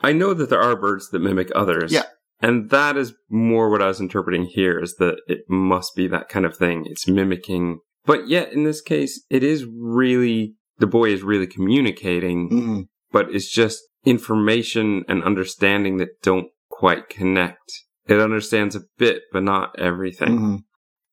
I 0.00 0.12
know 0.12 0.34
that 0.34 0.50
there 0.50 0.62
are 0.62 0.76
birds 0.76 1.10
that 1.10 1.20
mimic 1.20 1.50
others. 1.54 1.92
Yeah. 1.92 2.04
And 2.40 2.70
that 2.70 2.96
is 2.96 3.14
more 3.28 3.68
what 3.68 3.82
I 3.82 3.88
was 3.88 4.00
interpreting 4.00 4.44
here 4.44 4.78
is 4.78 4.94
that 4.96 5.20
it 5.26 5.40
must 5.48 5.96
be 5.96 6.06
that 6.08 6.28
kind 6.28 6.46
of 6.46 6.56
thing. 6.56 6.84
It's 6.86 7.08
mimicking. 7.08 7.80
But 8.04 8.28
yet, 8.28 8.52
in 8.52 8.62
this 8.62 8.80
case, 8.80 9.24
it 9.28 9.42
is 9.42 9.66
really, 9.66 10.54
the 10.78 10.86
boy 10.86 11.10
is 11.10 11.22
really 11.22 11.46
communicating, 11.46 12.48
hmm 12.48 12.80
but 13.10 13.34
it's 13.34 13.50
just 13.50 13.80
information 14.04 15.02
and 15.08 15.24
understanding 15.24 15.96
that 15.96 16.20
don't 16.22 16.48
quite 16.68 17.08
connect. 17.08 17.72
It 18.06 18.20
understands 18.20 18.76
a 18.76 18.82
bit, 18.98 19.22
but 19.32 19.42
not 19.42 19.78
everything. 19.78 20.36
hmm 20.36 20.56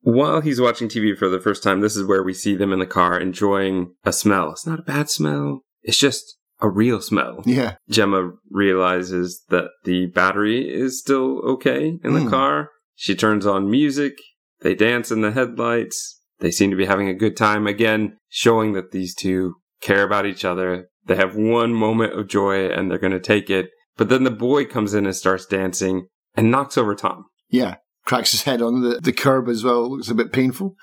While 0.05 0.41
he's 0.41 0.61
watching 0.61 0.87
TV 0.87 1.17
for 1.17 1.29
the 1.29 1.39
first 1.39 1.63
time, 1.63 1.79
this 1.81 1.95
is 1.95 2.05
where 2.05 2.21
we 2.21 2.31
see 2.33 2.55
them 2.55 2.71
in 2.71 2.77
the 2.77 2.85
car 2.85 3.19
enjoying 3.19 3.95
a 4.03 4.13
smell. 4.13 4.51
It's 4.51 4.67
not 4.67 4.77
a 4.77 4.83
bad 4.83 5.09
smell. 5.09 5.61
It's 5.81 5.97
just 5.97 6.37
a 6.61 6.69
real 6.69 7.01
smell. 7.01 7.41
Yeah. 7.43 7.77
Gemma 7.89 8.33
realizes 8.51 9.43
that 9.49 9.69
the 9.83 10.05
battery 10.05 10.69
is 10.69 10.99
still 10.99 11.39
okay 11.53 11.97
in 12.03 12.13
the 12.13 12.21
Hmm. 12.21 12.29
car. 12.29 12.69
She 12.93 13.15
turns 13.15 13.47
on 13.47 13.67
music. 13.69 14.13
They 14.61 14.75
dance 14.75 15.09
in 15.09 15.21
the 15.21 15.31
headlights. 15.31 16.21
They 16.39 16.51
seem 16.51 16.69
to 16.69 16.77
be 16.77 16.85
having 16.85 17.07
a 17.09 17.13
good 17.15 17.35
time 17.35 17.65
again, 17.65 18.17
showing 18.29 18.73
that 18.73 18.91
these 18.91 19.15
two 19.15 19.55
care 19.81 20.03
about 20.03 20.27
each 20.27 20.45
other. 20.45 20.87
They 21.07 21.15
have 21.15 21.35
one 21.35 21.73
moment 21.73 22.13
of 22.13 22.27
joy 22.27 22.67
and 22.69 22.91
they're 22.91 22.99
going 22.99 23.11
to 23.11 23.19
take 23.19 23.49
it. 23.49 23.71
But 23.97 24.09
then 24.09 24.23
the 24.23 24.29
boy 24.31 24.65
comes 24.65 24.93
in 24.93 25.07
and 25.07 25.15
starts 25.15 25.47
dancing 25.47 26.09
and 26.35 26.51
knocks 26.51 26.77
over 26.77 26.93
Tom. 26.93 27.25
Yeah. 27.49 27.77
Cracks 28.05 28.31
his 28.31 28.43
head 28.43 28.61
on 28.61 28.81
the, 28.81 28.99
the 29.01 29.13
curb 29.13 29.49
as 29.49 29.63
well. 29.63 29.91
Looks 29.91 30.09
a 30.09 30.15
bit 30.15 30.31
painful. 30.31 30.75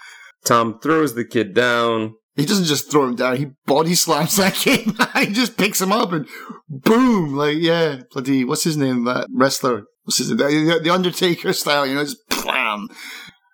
Tom 0.45 0.81
throws 0.81 1.15
the 1.15 1.25
kid 1.25 1.55
down. 1.55 2.15
He 2.35 2.47
doesn't 2.47 2.65
just 2.65 2.91
throw 2.91 3.05
him 3.05 3.15
down, 3.15 3.37
he 3.37 3.47
body 3.67 3.95
slams 3.95 4.37
that 4.39 4.55
kid. 4.55 4.91
he 5.15 5.33
just 5.33 5.57
picks 5.57 5.81
him 5.81 5.93
up 5.93 6.13
and 6.13 6.27
boom. 6.69 7.37
Like, 7.37 7.59
yeah, 7.59 8.01
bloody, 8.11 8.45
what's 8.45 8.65
his 8.65 8.77
name? 8.77 9.05
That 9.05 9.29
wrestler. 9.33 9.85
What's 10.05 10.19
his 10.19 10.31
name? 10.31 10.39
The, 10.39 10.81
the 10.83 10.91
Undertaker 10.91 11.53
style, 11.53 11.87
you 11.87 11.95
know, 11.95 12.05
just 12.05 12.27
blam. 12.43 12.89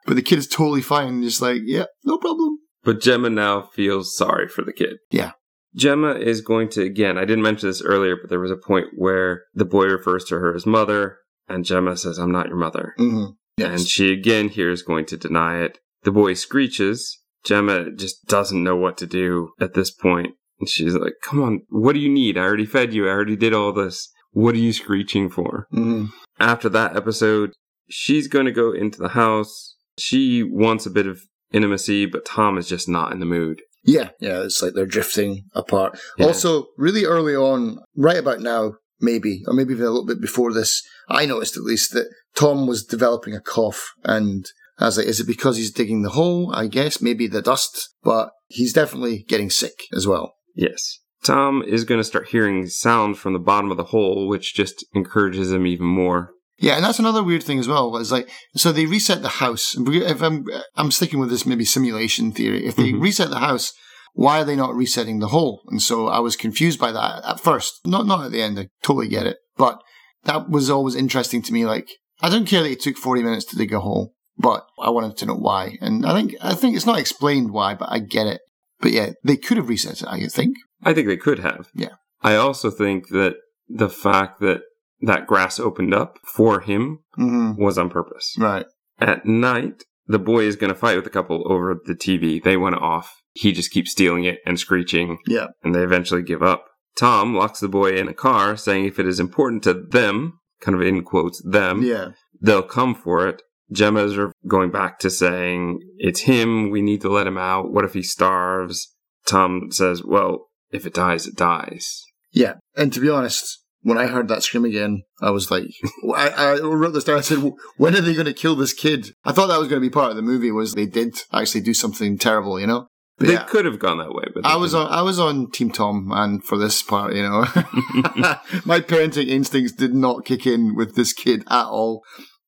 But 0.07 0.15
the 0.15 0.23
kid 0.23 0.39
is 0.39 0.47
totally 0.47 0.81
fine. 0.81 1.23
Just 1.23 1.43
like, 1.43 1.61
yeah, 1.65 1.85
no 2.05 2.19
problem. 2.19 2.59
But 2.85 3.01
Gemma 3.01 3.29
now 3.29 3.63
feels 3.63 4.17
sorry 4.17 4.49
for 4.49 4.63
the 4.63 4.73
kid. 4.73 4.97
Yeah. 5.11 5.33
Gemma 5.75 6.13
is 6.15 6.41
going 6.41 6.71
to, 6.71 6.83
again, 6.83 7.19
I 7.19 7.27
didn't 7.27 7.43
mention 7.43 7.69
this 7.69 7.83
earlier, 7.83 8.17
but 8.17 8.31
there 8.31 8.41
was 8.41 8.51
a 8.51 8.57
point 8.57 8.87
where 8.97 9.43
the 9.55 9.67
boy 9.67 9.85
refers 9.85 10.25
to 10.27 10.37
her 10.37 10.55
as 10.55 10.65
mother, 10.65 11.19
and 11.49 11.65
Gemma 11.65 11.97
says, 11.97 12.17
I'm 12.19 12.33
not 12.33 12.49
your 12.49 12.57
mother. 12.57 12.95
Mm-hmm. 12.99 13.33
And 13.61 13.81
she 13.87 14.13
again 14.13 14.49
here 14.49 14.71
is 14.71 14.83
going 14.83 15.07
to 15.07 15.17
deny 15.17 15.61
it. 15.63 15.79
The 16.03 16.13
boy 16.13 16.35
screeches. 16.35 17.19
Gemma 17.45 17.93
just 17.93 18.27
doesn't 18.27 18.63
know 18.63 18.77
what 18.77 18.97
to 18.99 19.07
do 19.07 19.51
at 19.61 19.75
this 19.75 19.91
point. 19.91 20.35
And 20.61 20.69
she's 20.69 20.95
like, 20.95 21.15
Come 21.23 21.43
on, 21.43 21.61
what 21.69 21.93
do 21.93 22.01
you 22.01 22.09
need? 22.09 22.37
I 22.37 22.43
already 22.43 22.67
fed 22.67 22.93
you. 22.93 23.07
I 23.07 23.11
already 23.13 23.37
did 23.37 23.55
all 23.55 23.73
this. 23.73 24.11
What 24.33 24.55
are 24.55 24.59
you 24.59 24.73
screeching 24.73 25.31
for? 25.31 25.67
hmm 25.71 26.07
After 26.39 26.69
that 26.69 26.97
episode, 26.97 27.53
she's 27.89 28.29
going 28.29 28.47
to 28.47 28.53
go 28.53 28.73
into 28.73 28.99
the 28.99 29.11
house. 29.11 29.77
She 29.99 30.43
wants 30.43 30.87
a 30.87 30.91
bit 30.91 31.07
of 31.07 31.21
intimacy, 31.53 32.07
but 32.07 32.25
Tom 32.25 32.59
is 32.59 32.69
just 32.69 32.89
not 32.89 33.13
in 33.13 33.21
the 33.21 33.27
mood. 33.27 33.63
Yeah, 33.85 34.11
yeah, 34.21 34.43
it's 34.43 34.61
like 34.61 34.75
they're 34.75 34.87
drifting 34.87 35.45
apart. 35.55 35.99
Yeah. 36.19 36.27
Also, 36.27 36.67
really 36.77 37.05
early 37.05 37.35
on, 37.35 37.79
right 37.97 38.19
about 38.19 38.41
now, 38.41 38.75
maybe, 39.01 39.43
or 39.47 39.55
maybe 39.55 39.73
even 39.73 39.87
a 39.87 39.91
little 39.91 40.07
bit 40.07 40.21
before 40.21 40.53
this, 40.53 40.83
I 41.09 41.25
noticed 41.25 41.57
at 41.57 41.63
least 41.63 41.93
that 41.93 42.09
Tom 42.39 42.69
was 42.69 42.85
developing 42.85 43.35
a 43.35 43.41
cough. 43.41 43.93
And 44.05 44.47
I 44.79 44.85
was 44.87 44.97
like, 44.97 45.07
is 45.09 45.19
it 45.19 45.27
because 45.27 45.57
he's 45.57 45.73
digging 45.73 46.03
the 46.03 46.11
hole? 46.11 46.53
I 46.55 46.69
guess, 46.69 47.03
maybe 47.03 47.27
the 47.27 47.43
dust, 47.43 47.89
but 48.05 48.31
he's 48.47 48.73
definitely 48.73 49.25
getting 49.29 49.51
sick 49.51 49.75
as 49.93 50.07
well. 50.07 50.35
Yes. 50.55 51.01
Tom 51.25 51.63
is 51.67 51.85
going 51.85 51.99
to 51.99 52.05
start 52.05 52.29
hearing 52.29 52.69
sound 52.69 53.19
from 53.19 53.33
the 53.33 53.41
bottom 53.41 53.73
of 53.73 53.77
the 53.77 53.85
hole, 53.85 54.29
which 54.29 54.55
just 54.55 54.85
encourages 54.95 55.51
him 55.51 55.67
even 55.67 55.87
more. 55.87 56.31
Yeah, 56.61 56.77
and 56.77 56.85
that's 56.85 57.01
another 57.01 57.25
weird 57.25 57.43
thing 57.43 57.59
as 57.59 57.67
well. 57.69 57.97
Is 57.97 58.13
like, 58.13 58.31
so 58.55 58.71
they 58.71 58.87
reset 58.87 59.23
the 59.23 59.29
house. 59.29 59.77
If 59.77 60.23
I'm, 60.23 60.45
I'm 60.77 60.93
sticking 60.93 61.19
with 61.19 61.31
this 61.31 61.45
maybe 61.47 61.65
simulation 61.65 62.31
theory. 62.33 62.67
If 62.67 62.77
they 62.77 62.93
Mhm. 62.93 63.03
reset 63.03 63.31
the 63.31 63.39
house, 63.39 63.73
why 64.13 64.41
are 64.41 64.45
they 64.45 64.57
not 64.57 64.75
resetting 64.75 65.19
the 65.19 65.29
hole? 65.29 65.63
And 65.69 65.83
so 65.83 66.07
I 66.07 66.21
was 66.21 66.37
confused 66.37 66.79
by 66.79 66.93
that 66.93 67.25
at 67.25 67.41
first. 67.41 67.81
Not, 67.85 68.07
not 68.07 68.25
at 68.25 68.33
the 68.33 68.43
end. 68.43 68.59
I 68.59 68.69
totally 68.83 69.09
get 69.09 69.27
it. 69.27 69.39
But 69.57 69.81
that 70.25 70.51
was 70.51 70.71
always 70.71 70.95
interesting 70.97 71.43
to 71.43 71.53
me. 71.53 71.65
Like, 71.67 71.89
I 72.21 72.29
don't 72.29 72.47
care 72.47 72.63
that 72.63 72.71
it 72.71 72.81
took 72.81 72.97
40 72.97 73.23
minutes 73.23 73.45
to 73.47 73.57
dig 73.57 73.73
a 73.73 73.81
hole, 73.81 74.13
but 74.37 74.67
I 74.81 74.91
wanted 74.91 75.17
to 75.19 75.27
know 75.27 75.35
why. 75.37 75.77
And 75.81 76.05
I 76.07 76.13
think, 76.15 76.35
I 76.41 76.55
think 76.55 76.77
it's 76.77 76.87
not 76.87 76.99
explained 76.99 77.51
why, 77.53 77.75
but 77.75 77.89
I 77.91 77.99
get 78.01 78.27
it. 78.27 78.41
But 78.81 78.93
yeah, 78.93 79.11
they 79.25 79.37
could 79.37 79.57
have 79.57 79.69
reset 79.69 80.03
it, 80.03 80.09
I 80.09 80.27
think. 80.27 80.57
I 80.83 80.95
think 80.95 81.07
they 81.09 81.17
could 81.17 81.41
have. 81.41 81.69
Yeah. 81.75 81.95
I 82.23 82.35
also 82.37 82.71
think 82.71 83.09
that 83.09 83.35
the 83.69 83.89
fact 83.89 84.41
that 84.41 84.61
that 85.01 85.27
grass 85.27 85.59
opened 85.61 85.95
up 85.95 86.19
for 86.25 86.61
him 86.61 87.01
Mm-hmm. 87.19 87.61
was 87.61 87.77
on 87.79 87.91
purpose. 87.91 88.37
Right. 88.39 88.65
At 89.01 89.27
night, 89.27 89.83
the 90.07 90.21
boy 90.21 90.45
is 90.45 90.55
going 90.57 90.73
to 90.73 90.79
fight 90.79 90.95
with 90.95 91.03
the 91.05 91.11
couple 91.11 91.43
over 91.53 91.77
the 91.85 91.95
TV. 91.95 92.41
They 92.43 92.57
went 92.57 92.77
off. 92.77 93.13
He 93.33 93.51
just 93.53 93.73
keeps 93.73 93.91
stealing 93.91 94.23
it 94.25 94.39
and 94.47 94.59
screeching, 94.59 95.19
Yeah. 95.27 95.49
and 95.65 95.75
they 95.75 95.83
eventually 95.83 96.23
give 96.23 96.43
up. 96.43 96.65
Tom 96.97 97.35
locks 97.35 97.59
the 97.61 97.69
boy 97.69 97.97
in 97.97 98.07
a 98.09 98.15
car, 98.15 98.57
saying 98.57 98.85
if 98.85 98.99
it 99.01 99.07
is 99.07 99.19
important 99.21 99.63
to 99.65 99.75
them, 99.75 100.39
kind 100.61 100.75
of 100.75 100.83
in 100.83 101.03
quotes, 101.05 101.43
them, 101.43 101.83
Yeah. 101.83 102.11
they'll 102.41 102.63
come 102.63 102.95
for 102.95 103.27
it. 103.29 103.43
Gemma's 103.71 104.17
are 104.17 104.33
going 104.47 104.71
back 104.71 104.99
to 105.01 105.11
saying, 105.11 105.81
it's 105.99 106.21
him, 106.21 106.71
we 106.71 106.81
need 106.81 107.01
to 107.03 107.09
let 107.11 107.27
him 107.27 107.37
out. 107.39 107.71
What 107.73 107.85
if 107.85 107.93
he 107.93 108.03
starves? 108.03 108.95
Tom 109.27 109.71
says, 109.71 110.03
well, 110.03 110.47
if 110.71 110.87
it 110.87 110.95
dies, 110.95 111.27
it 111.27 111.37
dies. 111.37 112.03
Yeah. 112.33 112.55
And 112.77 112.93
to 112.95 113.01
be 113.01 113.11
honest, 113.11 113.63
when 113.83 113.99
I 113.99 114.07
heard 114.07 114.29
that 114.29 114.43
scream 114.43 114.65
again, 114.65 115.03
I 115.21 115.31
was 115.31 115.51
like, 115.51 115.65
I, 116.17 116.29
I 116.31 116.59
wrote 116.61 116.93
this 116.93 117.05
down. 117.05 117.19
I 117.19 117.23
said, 117.23 117.53
when 117.77 117.95
are 117.95 118.01
they 118.01 118.15
going 118.15 118.27
to 118.27 118.33
kill 118.33 118.57
this 118.57 118.73
kid? 118.73 119.11
I 119.25 119.33
thought 119.33 119.49
that 119.49 119.59
was 119.59 119.69
going 119.69 119.81
to 119.81 119.87
be 119.87 119.93
part 119.93 120.11
of 120.11 120.17
the 120.17 120.23
movie. 120.23 120.51
Was 120.51 120.75
they 120.75 120.87
did 120.87 121.19
actually 121.33 121.61
do 121.61 121.75
something 121.75 122.17
terrible, 122.19 122.59
you 122.59 122.67
know? 122.67 122.89
But 123.19 123.27
they 123.27 123.33
yeah, 123.35 123.45
could 123.45 123.65
have 123.65 123.79
gone 123.81 123.99
that 123.99 124.13
way, 124.13 124.25
but 124.35 124.47
I 124.47 124.57
was 124.57 124.73
didn't. 124.73 124.87
on 124.87 124.93
I 124.93 125.03
was 125.03 125.19
on 125.19 125.51
Team 125.51 125.71
Tom, 125.71 126.11
and 126.13 126.43
for 126.45 126.57
this 126.57 126.83
part, 126.83 127.15
you 127.15 127.23
know, 127.23 127.41
my 128.65 128.81
parenting 128.81 129.29
instincts 129.29 129.73
did 129.73 129.95
not 129.95 130.25
kick 130.25 130.47
in 130.47 130.75
with 130.77 130.95
this 130.95 131.13
kid 131.13 131.43
at 131.51 131.67
all. 131.67 132.03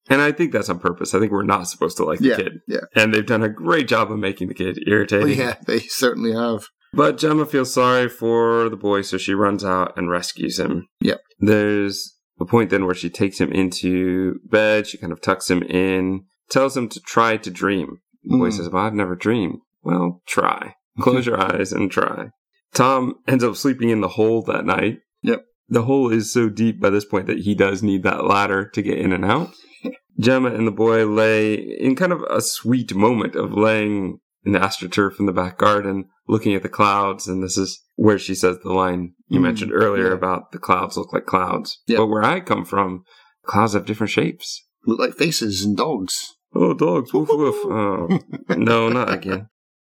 And 0.08 0.20
I 0.20 0.32
think 0.32 0.52
that's 0.52 0.68
on 0.68 0.80
purpose. 0.80 1.14
I 1.14 1.20
think 1.20 1.30
we're 1.30 1.42
not 1.44 1.68
supposed 1.68 1.96
to 1.98 2.04
like 2.04 2.18
the 2.18 2.34
kid. 2.34 2.52
yeah. 2.66 2.80
And 2.96 3.14
they've 3.14 3.24
done 3.26 3.44
a 3.44 3.48
great 3.48 3.86
job 3.86 4.10
of 4.10 4.18
making 4.18 4.48
the 4.48 4.54
kid 4.54 4.78
irritating. 4.86 5.38
yeah, 5.38 5.54
they 5.66 5.78
certainly 5.80 6.32
have. 6.32 6.64
But 6.92 7.16
Gemma 7.18 7.46
feels 7.46 7.72
sorry 7.72 8.08
for 8.08 8.68
the 8.68 8.76
boy, 8.76 9.02
so 9.02 9.18
she 9.18 9.34
runs 9.34 9.64
out 9.64 9.96
and 9.96 10.10
rescues 10.10 10.58
him. 10.58 10.88
Yep. 11.02 11.20
There's 11.38 12.16
a 12.40 12.44
point 12.44 12.70
then 12.70 12.86
where 12.86 12.94
she 12.94 13.08
takes 13.10 13.38
him 13.40 13.52
into 13.52 14.40
bed. 14.44 14.88
She 14.88 14.98
kind 14.98 15.12
of 15.12 15.20
tucks 15.20 15.48
him 15.48 15.62
in, 15.62 16.24
tells 16.48 16.76
him 16.76 16.88
to 16.88 17.00
try 17.00 17.36
to 17.36 17.50
dream. 17.50 17.98
The 18.24 18.36
boy 18.36 18.48
Mm. 18.48 18.52
says, 18.56 18.68
Well, 18.68 18.84
I've 18.84 18.94
never 18.94 19.14
dreamed. 19.14 19.58
Well, 19.82 20.22
try. 20.26 20.74
Close 21.00 21.26
your 21.26 21.40
eyes 21.54 21.72
and 21.72 21.90
try. 21.90 22.30
Tom 22.74 23.14
ends 23.26 23.42
up 23.44 23.56
sleeping 23.56 23.90
in 23.90 24.00
the 24.00 24.08
hole 24.08 24.42
that 24.42 24.64
night. 24.64 24.98
Yep. 25.22 25.44
The 25.68 25.82
hole 25.82 26.10
is 26.10 26.32
so 26.32 26.48
deep 26.48 26.80
by 26.80 26.90
this 26.90 27.04
point 27.04 27.26
that 27.26 27.38
he 27.40 27.54
does 27.54 27.82
need 27.82 28.02
that 28.02 28.24
ladder 28.24 28.68
to 28.74 28.82
get 28.82 28.98
in 28.98 29.12
and 29.12 29.24
out. 29.24 29.52
Gemma 30.20 30.52
and 30.52 30.66
the 30.66 30.72
boy 30.72 31.06
lay 31.06 31.54
in 31.54 31.96
kind 31.96 32.12
of 32.12 32.22
a 32.30 32.40
sweet 32.40 32.94
moment 32.94 33.34
of 33.36 33.52
laying 33.52 34.18
in 34.44 34.52
the 34.52 34.58
astroturf 34.58 35.18
in 35.20 35.26
the 35.26 35.32
back 35.32 35.58
garden, 35.58 36.06
looking 36.28 36.54
at 36.54 36.62
the 36.62 36.68
clouds. 36.68 37.26
And 37.26 37.42
this 37.42 37.56
is 37.56 37.80
where 37.96 38.18
she 38.18 38.34
says 38.34 38.58
the 38.62 38.72
line 38.72 39.14
you 39.28 39.38
Mm, 39.38 39.44
mentioned 39.44 39.72
earlier 39.72 40.08
yeah. 40.08 40.14
about 40.14 40.50
the 40.52 40.58
clouds 40.58 40.96
look 40.96 41.12
like 41.12 41.26
clouds. 41.26 41.80
Yeah. 41.86 41.98
But 41.98 42.08
where 42.08 42.24
I 42.24 42.40
come 42.40 42.64
from, 42.64 43.04
clouds 43.44 43.74
have 43.74 43.86
different 43.86 44.10
shapes. 44.10 44.64
Look 44.86 44.98
like 44.98 45.14
faces 45.14 45.64
and 45.64 45.76
dogs. 45.76 46.34
Oh, 46.54 46.74
dogs, 46.74 47.12
woof 47.14 47.28
woof. 47.30 47.56
Oh, 47.64 48.18
no, 48.56 48.88
not 48.88 49.12
again. 49.12 49.48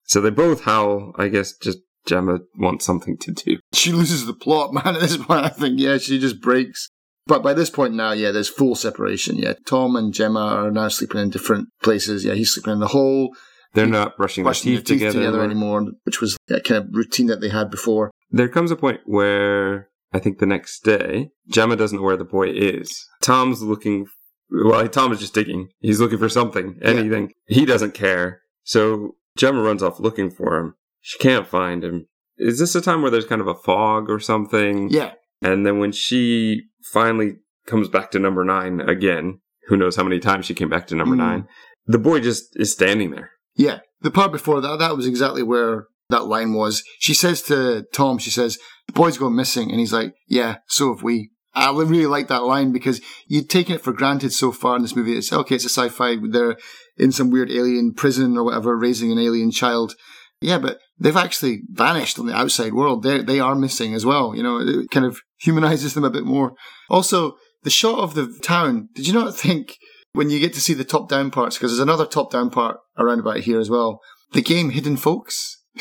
So 0.04 0.20
they 0.20 0.30
both 0.30 0.62
howl. 0.62 1.12
I 1.16 1.28
guess 1.28 1.56
just 1.56 1.78
Gemma 2.06 2.40
wants 2.58 2.84
something 2.84 3.16
to 3.18 3.32
do. 3.32 3.58
She 3.74 3.92
loses 3.92 4.26
the 4.26 4.34
plot, 4.34 4.72
man. 4.74 4.94
At 4.96 5.00
this 5.00 5.16
point, 5.16 5.44
I 5.44 5.48
think 5.48 5.78
yeah, 5.80 5.98
she 5.98 6.18
just 6.18 6.40
breaks. 6.40 6.88
But 7.26 7.42
by 7.42 7.54
this 7.54 7.70
point 7.70 7.94
now, 7.94 8.12
yeah, 8.12 8.32
there's 8.32 8.48
full 8.48 8.74
separation. 8.74 9.36
Yeah, 9.36 9.54
Tom 9.66 9.94
and 9.96 10.12
Gemma 10.12 10.40
are 10.40 10.70
now 10.72 10.88
sleeping 10.88 11.20
in 11.20 11.30
different 11.30 11.68
places. 11.82 12.24
Yeah, 12.24 12.34
he's 12.34 12.52
sleeping 12.52 12.72
in 12.72 12.80
the 12.80 12.88
hole, 12.88 13.30
They're 13.74 13.86
not 13.86 14.16
brushing, 14.16 14.42
brushing 14.42 14.72
their 14.74 14.82
teeth, 14.82 15.12
together. 15.12 15.40
anymore, 15.42 15.86
which 16.02 16.20
was 16.20 16.36
that 16.48 16.64
kind 16.64 16.84
of 16.84 16.90
routine 16.92 17.26
that 17.28 17.40
they 17.40 17.48
had 17.48 17.70
before. 17.70 18.10
There 18.30 18.48
comes 18.48 18.72
a 18.72 18.76
point 18.76 19.02
where 19.04 19.88
I 20.12 20.18
think 20.18 20.38
the 20.38 20.46
next 20.46 20.80
day, 20.84 21.30
Gemma 21.48 21.76
doesn't 21.76 21.96
know 21.98 22.02
where 22.04 22.16
the 22.16 22.24
boy 22.24 22.48
is. 22.48 23.06
Tom's 23.20 23.62
looking. 23.62 24.06
Well, 24.50 24.86
Tom 24.88 25.12
is 25.12 25.20
just 25.20 25.32
digging. 25.34 25.68
He's 25.78 26.00
looking 26.00 26.18
for 26.18 26.28
something, 26.28 26.78
anything. 26.82 27.32
He 27.46 27.64
doesn't 27.64 27.94
care. 27.94 28.40
So 28.64 29.14
Gemma 29.36 29.62
runs 29.62 29.82
off 29.82 30.00
looking 30.00 30.30
for 30.30 30.56
him. 30.58 30.74
She 31.00 31.18
can't 31.18 31.46
find 31.46 31.82
him. 31.82 32.06
Is 32.36 32.58
this 32.58 32.74
a 32.74 32.80
time 32.80 33.02
where 33.02 33.10
there's 33.10 33.26
kind 33.26 33.40
of 33.40 33.46
a 33.48 33.54
fog 33.54 34.08
or 34.10 34.18
something? 34.20 34.88
Yeah, 34.90 35.12
And 35.42 35.66
then 35.66 35.78
when 35.78 35.92
she 35.92 36.62
finally 36.92 37.36
comes 37.66 37.88
back 37.88 38.10
to 38.12 38.18
number 38.18 38.44
nine 38.44 38.80
again, 38.80 39.40
who 39.68 39.76
knows 39.76 39.96
how 39.96 40.02
many 40.04 40.18
times 40.18 40.46
she 40.46 40.54
came 40.54 40.68
back 40.68 40.86
to 40.88 40.94
number 40.96 41.14
Mm. 41.14 41.18
nine, 41.18 41.48
the 41.86 41.98
boy 41.98 42.20
just 42.20 42.44
is 42.54 42.72
standing 42.72 43.10
there. 43.10 43.30
yeah. 43.56 43.80
The 44.00 44.10
part 44.10 44.32
before 44.32 44.60
that, 44.60 44.78
that 44.80 44.96
was 44.96 45.06
exactly 45.06 45.44
where 45.44 45.86
that 46.10 46.24
line 46.26 46.54
was. 46.54 46.82
She 46.98 47.14
says 47.14 47.40
to 47.42 47.84
Tom, 47.92 48.18
she 48.18 48.30
says, 48.30 48.58
"The 48.88 48.92
boy's 48.94 49.16
gone 49.16 49.36
missing," 49.36 49.70
and 49.70 49.78
he's 49.78 49.92
like, 49.92 50.12
"Yeah, 50.26 50.56
so 50.66 50.92
have 50.92 51.04
we." 51.04 51.30
I 51.54 51.70
really 51.70 52.06
like 52.08 52.26
that 52.26 52.42
line 52.42 52.72
because 52.72 53.00
you'd 53.28 53.48
taken 53.48 53.76
it 53.76 53.80
for 53.80 53.92
granted 53.92 54.32
so 54.32 54.50
far 54.50 54.74
in 54.74 54.82
this 54.82 54.96
movie. 54.96 55.16
It's 55.16 55.32
okay, 55.32 55.54
it's 55.54 55.64
a 55.64 55.68
sci-fi. 55.68 56.16
They're 56.30 56.56
in 56.96 57.12
some 57.12 57.31
weird 57.31 57.50
alien 57.50 57.92
prison 57.94 58.37
or 58.37 58.44
whatever, 58.44 58.76
raising 58.76 59.12
an 59.12 59.18
alien 59.18 59.50
child. 59.50 59.94
Yeah, 60.40 60.59
but 60.59 60.78
they've 60.98 61.16
actually 61.16 61.62
vanished 61.68 62.18
on 62.18 62.26
the 62.26 62.37
outside 62.37 62.74
world. 62.74 63.02
They 63.02 63.22
they 63.22 63.40
are 63.40 63.55
missing 63.55 63.94
as 63.94 64.05
well. 64.05 64.35
You 64.35 64.42
know, 64.42 64.59
it 64.59 64.90
kind 64.90 65.07
of 65.07 65.20
humanizes 65.40 65.94
them 65.94 66.05
a 66.05 66.11
bit 66.11 66.24
more. 66.24 66.55
Also, 66.90 67.37
the 67.62 67.70
shot 67.70 67.98
of 67.98 68.14
the 68.14 68.37
town. 68.42 68.88
Did 68.94 69.07
you 69.07 69.14
not 69.14 69.37
think 69.37 69.76
when 70.12 70.31
you 70.31 70.40
get 70.40 70.52
to 70.55 70.61
see 70.61 70.74
the 70.74 70.85
top-down 70.85 71.31
parts? 71.31 71.57
Because 71.57 71.72
there's 71.72 71.81
another 71.81 72.07
top-down 72.07 72.50
part 72.50 72.78
around 72.98 73.20
about 73.20 73.40
here 73.40 73.61
as 73.61 73.70
well. 73.70 74.00
The 74.33 74.42
game 74.42 74.70
Hidden 74.70 74.96
Folks. 74.96 75.62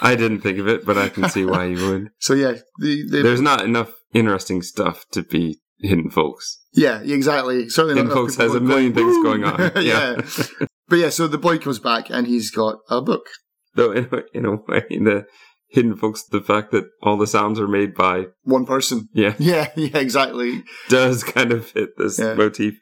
I 0.00 0.16
didn't 0.16 0.40
think 0.40 0.58
of 0.58 0.68
it, 0.68 0.84
but 0.84 0.96
I 0.96 1.08
can 1.08 1.28
see 1.28 1.44
why 1.44 1.66
you 1.66 1.88
would. 1.88 2.08
so 2.18 2.34
yeah, 2.34 2.54
the, 2.78 3.04
the 3.08 3.22
There's 3.22 3.40
not 3.40 3.64
enough 3.64 3.92
interesting 4.12 4.62
stuff 4.62 5.04
to 5.12 5.22
be 5.22 5.60
hidden 5.80 6.10
folks. 6.10 6.63
Yeah, 6.74 7.00
exactly. 7.00 7.68
Certainly, 7.68 7.94
Hidden 7.96 8.08
not 8.08 8.14
Folks 8.14 8.36
has 8.36 8.50
a 8.54 8.58
going, 8.58 8.66
million 8.68 8.94
things 8.94 9.22
going 9.22 9.44
on. 9.44 9.58
yeah. 9.82 10.16
Yeah. 10.18 10.56
but 10.88 10.96
yeah, 10.96 11.08
so 11.10 11.26
the 11.26 11.38
boy 11.38 11.58
comes 11.58 11.78
back 11.78 12.10
and 12.10 12.26
he's 12.26 12.50
got 12.50 12.76
a 12.90 13.00
book. 13.00 13.26
Though 13.74 13.92
in 13.92 14.08
a, 14.12 14.18
in 14.36 14.44
a 14.44 14.52
way, 14.56 14.84
the 14.90 15.26
hidden 15.68 15.96
folks, 15.96 16.22
the 16.24 16.40
fact 16.40 16.70
that 16.70 16.84
all 17.02 17.16
the 17.16 17.26
sounds 17.26 17.58
are 17.58 17.66
made 17.66 17.94
by 17.94 18.26
One 18.44 18.64
person. 18.64 19.08
yeah 19.12 19.34
Yeah, 19.40 19.70
yeah, 19.74 19.98
exactly. 19.98 20.62
does 20.88 21.24
kind 21.24 21.50
of 21.52 21.66
fit 21.66 21.90
this 21.98 22.18
Yeah. 22.18 22.34
motif. 22.34 22.74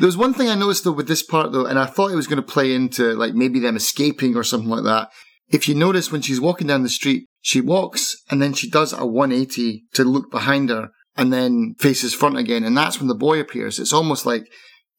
There 0.00 0.06
was 0.06 0.16
one 0.16 0.34
thing 0.34 0.48
I 0.48 0.56
noticed 0.56 0.82
though 0.84 0.90
with 0.92 1.06
this 1.06 1.22
part 1.22 1.52
though, 1.52 1.66
and 1.66 1.78
I 1.78 1.86
thought 1.86 2.10
it 2.10 2.16
was 2.16 2.26
going 2.26 2.42
to 2.42 2.52
play 2.52 2.74
into 2.74 3.14
like 3.14 3.34
maybe 3.34 3.60
them 3.60 3.76
escaping 3.76 4.34
or 4.36 4.42
something 4.42 4.68
like 4.70 4.82
that. 4.84 5.10
If 5.48 5.68
you 5.68 5.74
notice 5.76 6.10
when 6.10 6.22
she's 6.22 6.40
walking 6.40 6.66
down 6.66 6.82
the 6.82 6.88
street, 6.88 7.26
she 7.40 7.60
walks 7.60 8.16
and 8.30 8.42
then 8.42 8.52
she 8.52 8.68
does 8.68 8.92
a 8.92 9.06
180 9.06 9.84
to 9.94 10.04
look 10.04 10.30
behind 10.30 10.70
her 10.70 10.90
and 11.16 11.32
then 11.32 11.74
faces 11.78 12.14
front 12.14 12.38
again. 12.38 12.64
And 12.64 12.76
that's 12.76 12.98
when 12.98 13.08
the 13.08 13.14
boy 13.14 13.40
appears. 13.40 13.78
It's 13.78 13.92
almost 13.92 14.26
like 14.26 14.50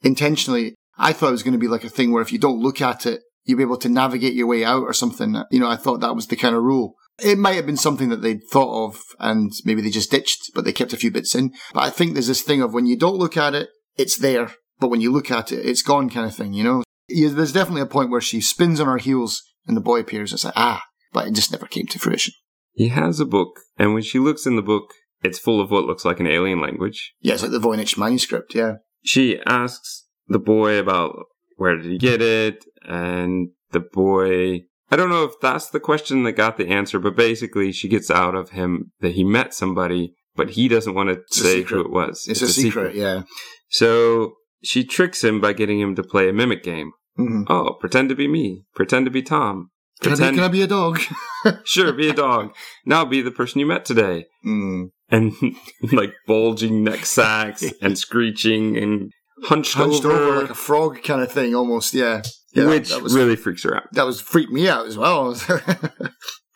intentionally, 0.01 0.75
I 0.97 1.13
thought 1.13 1.29
it 1.29 1.31
was 1.31 1.43
going 1.43 1.53
to 1.53 1.59
be 1.59 1.67
like 1.67 1.83
a 1.83 1.89
thing 1.89 2.11
where 2.11 2.21
if 2.21 2.31
you 2.31 2.39
don't 2.39 2.61
look 2.61 2.81
at 2.81 3.05
it, 3.05 3.21
you'll 3.43 3.57
be 3.57 3.63
able 3.63 3.77
to 3.77 3.89
navigate 3.89 4.33
your 4.33 4.47
way 4.47 4.63
out 4.63 4.83
or 4.83 4.93
something. 4.93 5.35
You 5.51 5.59
know, 5.59 5.69
I 5.69 5.77
thought 5.77 6.01
that 6.01 6.15
was 6.15 6.27
the 6.27 6.35
kind 6.35 6.55
of 6.55 6.63
rule. 6.63 6.95
It 7.23 7.37
might 7.37 7.55
have 7.55 7.65
been 7.65 7.77
something 7.77 8.09
that 8.09 8.21
they'd 8.21 8.43
thought 8.51 8.87
of 8.87 9.01
and 9.19 9.51
maybe 9.65 9.81
they 9.81 9.89
just 9.89 10.11
ditched, 10.11 10.51
but 10.53 10.65
they 10.65 10.73
kept 10.73 10.93
a 10.93 10.97
few 10.97 11.11
bits 11.11 11.35
in. 11.35 11.51
But 11.73 11.83
I 11.83 11.89
think 11.89 12.13
there's 12.13 12.27
this 12.27 12.41
thing 12.41 12.61
of 12.61 12.73
when 12.73 12.85
you 12.85 12.97
don't 12.97 13.17
look 13.17 13.37
at 13.37 13.55
it, 13.55 13.69
it's 13.97 14.17
there. 14.17 14.51
But 14.79 14.89
when 14.89 15.01
you 15.01 15.11
look 15.11 15.29
at 15.29 15.51
it, 15.51 15.65
it's 15.65 15.83
gone 15.83 16.09
kind 16.09 16.25
of 16.25 16.35
thing, 16.35 16.53
you 16.53 16.63
know? 16.63 16.83
There's 17.07 17.53
definitely 17.53 17.81
a 17.81 17.87
point 17.87 18.09
where 18.09 18.21
she 18.21 18.41
spins 18.41 18.79
on 18.79 18.87
her 18.87 18.97
heels 18.97 19.43
and 19.67 19.77
the 19.77 19.81
boy 19.81 19.99
appears. 19.99 20.33
It's 20.33 20.45
like, 20.45 20.55
ah, 20.55 20.83
but 21.13 21.27
it 21.27 21.33
just 21.33 21.51
never 21.51 21.67
came 21.67 21.85
to 21.87 21.99
fruition. 21.99 22.33
He 22.73 22.87
has 22.87 23.19
a 23.19 23.25
book, 23.25 23.59
and 23.77 23.93
when 23.93 24.01
she 24.01 24.17
looks 24.17 24.45
in 24.45 24.55
the 24.55 24.61
book, 24.61 24.93
it's 25.23 25.39
full 25.39 25.61
of 25.61 25.71
what 25.71 25.85
looks 25.85 26.05
like 26.05 26.19
an 26.19 26.27
alien 26.27 26.61
language. 26.61 27.13
Yeah, 27.21 27.33
it's 27.33 27.43
like 27.43 27.51
the 27.51 27.59
Voynich 27.59 27.97
manuscript, 27.97 28.55
yeah. 28.55 28.75
She 29.03 29.39
asks 29.45 30.05
the 30.27 30.39
boy 30.39 30.77
about 30.77 31.15
where 31.57 31.75
did 31.77 31.85
he 31.91 31.97
get 31.97 32.21
it, 32.21 32.65
and 32.83 33.49
the 33.71 33.79
boy. 33.81 34.61
I 34.93 34.97
don't 34.97 35.09
know 35.09 35.23
if 35.23 35.33
that's 35.41 35.69
the 35.69 35.79
question 35.79 36.23
that 36.23 36.33
got 36.33 36.57
the 36.57 36.67
answer, 36.67 36.99
but 36.99 37.15
basically 37.15 37.71
she 37.71 37.87
gets 37.87 38.11
out 38.11 38.35
of 38.35 38.49
him 38.49 38.91
that 38.99 39.13
he 39.13 39.23
met 39.23 39.53
somebody, 39.53 40.15
but 40.35 40.51
he 40.51 40.67
doesn't 40.67 40.93
want 40.93 41.07
to 41.09 41.15
It's 41.21 41.41
say 41.41 41.61
who 41.63 41.79
it 41.79 41.89
was. 41.89 42.25
It's, 42.27 42.41
a, 42.41 42.47
secret, 42.49 42.93
yeah. 42.95 43.21
So 43.69 44.33
she 44.63 44.83
tricks 44.83 45.23
him 45.23 45.39
by 45.39 45.53
getting 45.53 45.79
him 45.79 45.95
to 45.95 46.03
play 46.03 46.27
a 46.27 46.33
mimic 46.33 46.61
game. 46.63 46.91
hmm 47.15 47.43
Oh, 47.47 47.77
pretend 47.79 48.09
to 48.09 48.15
be 48.15 48.27
me. 48.27 48.63
Pretend 48.75 49.05
to 49.05 49.11
be 49.11 49.21
Tom. 49.21 49.69
Can, 50.01 50.11
I 50.11 50.15
be, 50.15 50.17
Pretend, 50.17 50.35
can 50.37 50.43
I 50.43 50.47
be 50.49 50.61
a 50.61 50.67
dog? 50.67 50.99
sure, 51.63 51.93
be 51.93 52.09
a 52.09 52.13
dog. 52.13 52.53
Now 52.85 53.05
be 53.05 53.21
the 53.21 53.31
person 53.31 53.59
you 53.59 53.65
met 53.67 53.85
today. 53.85 54.25
mm. 54.45 54.89
And 55.11 55.33
like 55.91 56.13
bulging 56.27 56.83
neck 56.83 57.05
sacks 57.05 57.63
and 57.81 57.97
screeching 57.97 58.77
and 58.77 59.11
hunched, 59.43 59.73
Hunched 59.73 60.05
over, 60.05 60.15
over 60.15 60.41
like 60.41 60.49
a 60.51 60.55
frog 60.55 61.03
kind 61.03 61.21
of 61.21 61.31
thing, 61.31 61.53
almost, 61.53 61.93
yeah. 61.93 62.21
yeah 62.53 62.63
that- 62.63 62.69
which 62.69 62.89
that 62.89 63.01
was 63.03 63.13
really 63.13 63.35
freaks 63.35 63.63
her 63.63 63.75
out. 63.75 63.83
that 63.93 64.05
was 64.05 64.21
freaked 64.21 64.51
me 64.51 64.67
out 64.69 64.85
as 64.87 64.97
well. 64.97 65.35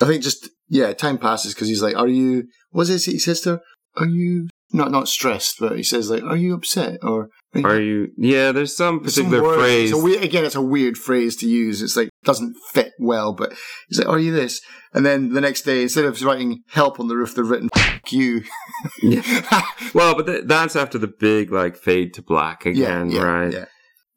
I 0.01 0.06
think 0.06 0.24
just 0.24 0.49
yeah, 0.70 0.93
time 0.93 1.18
passes 1.18 1.53
because 1.53 1.68
he's 1.68 1.82
like, 1.82 1.95
"Are 1.95 2.08
you?" 2.08 2.43
What 2.72 2.89
is 2.89 3.08
it 3.08 3.12
he 3.12 3.20
says 3.20 3.41
to 3.41 3.49
her? 3.49 3.62
Are 3.97 4.08
you 4.08 4.47
not 4.72 4.91
not 4.91 5.08
stressed? 5.08 5.56
But 5.60 5.78
he 5.78 5.84
says 5.84 6.10
like, 6.10 6.24
"Are 6.24 6.36
you 6.36 6.53
upset?" 6.53 6.99
Or 7.01 7.30
Are 7.64 7.80
you? 7.80 8.10
Yeah, 8.18 8.51
there's 8.51 8.76
some 8.76 9.01
There's 9.01 9.16
some 9.16 9.26
particular 9.26 9.43
word- 9.43 9.60
phrase. 9.60 9.91
It's 9.91 10.03
a 10.03 10.24
again, 10.24 10.43
it's 10.45 10.56
a 10.56 10.62
weird 10.62 10.97
phrase 10.97 11.36
to 11.38 11.47
use. 11.47 11.82
It's 11.82 11.95
like 11.95 12.10
doesn't 12.26 12.55
fit 12.73 12.93
well, 12.99 13.34
but 13.34 13.53
he's 13.88 13.99
like, 13.99 14.07
"Are 14.07 14.19
you 14.19 14.32
this?" 14.34 14.61
And 14.93 15.05
then 15.05 15.34
the 15.34 15.41
next 15.41 15.61
day, 15.61 15.84
instead 15.84 16.05
of 16.05 16.21
writing 16.21 16.63
"help" 16.69 16.99
on 16.99 17.07
the 17.07 17.15
roof, 17.15 17.36
they've 17.36 17.49
written 17.49 17.69
"fuck 17.76 18.11
you." 18.11 18.43
Yeah. 19.01 19.61
well, 19.93 20.15
but 20.15 20.26
th- 20.28 20.43
that's 20.45 20.76
after 20.76 20.97
the 20.97 21.07
big 21.07 21.51
like 21.51 21.76
fade 21.76 22.13
to 22.15 22.21
black 22.21 22.65
again, 22.65 23.09
yeah, 23.09 23.21
right? 23.21 23.53
Yeah. 23.53 23.65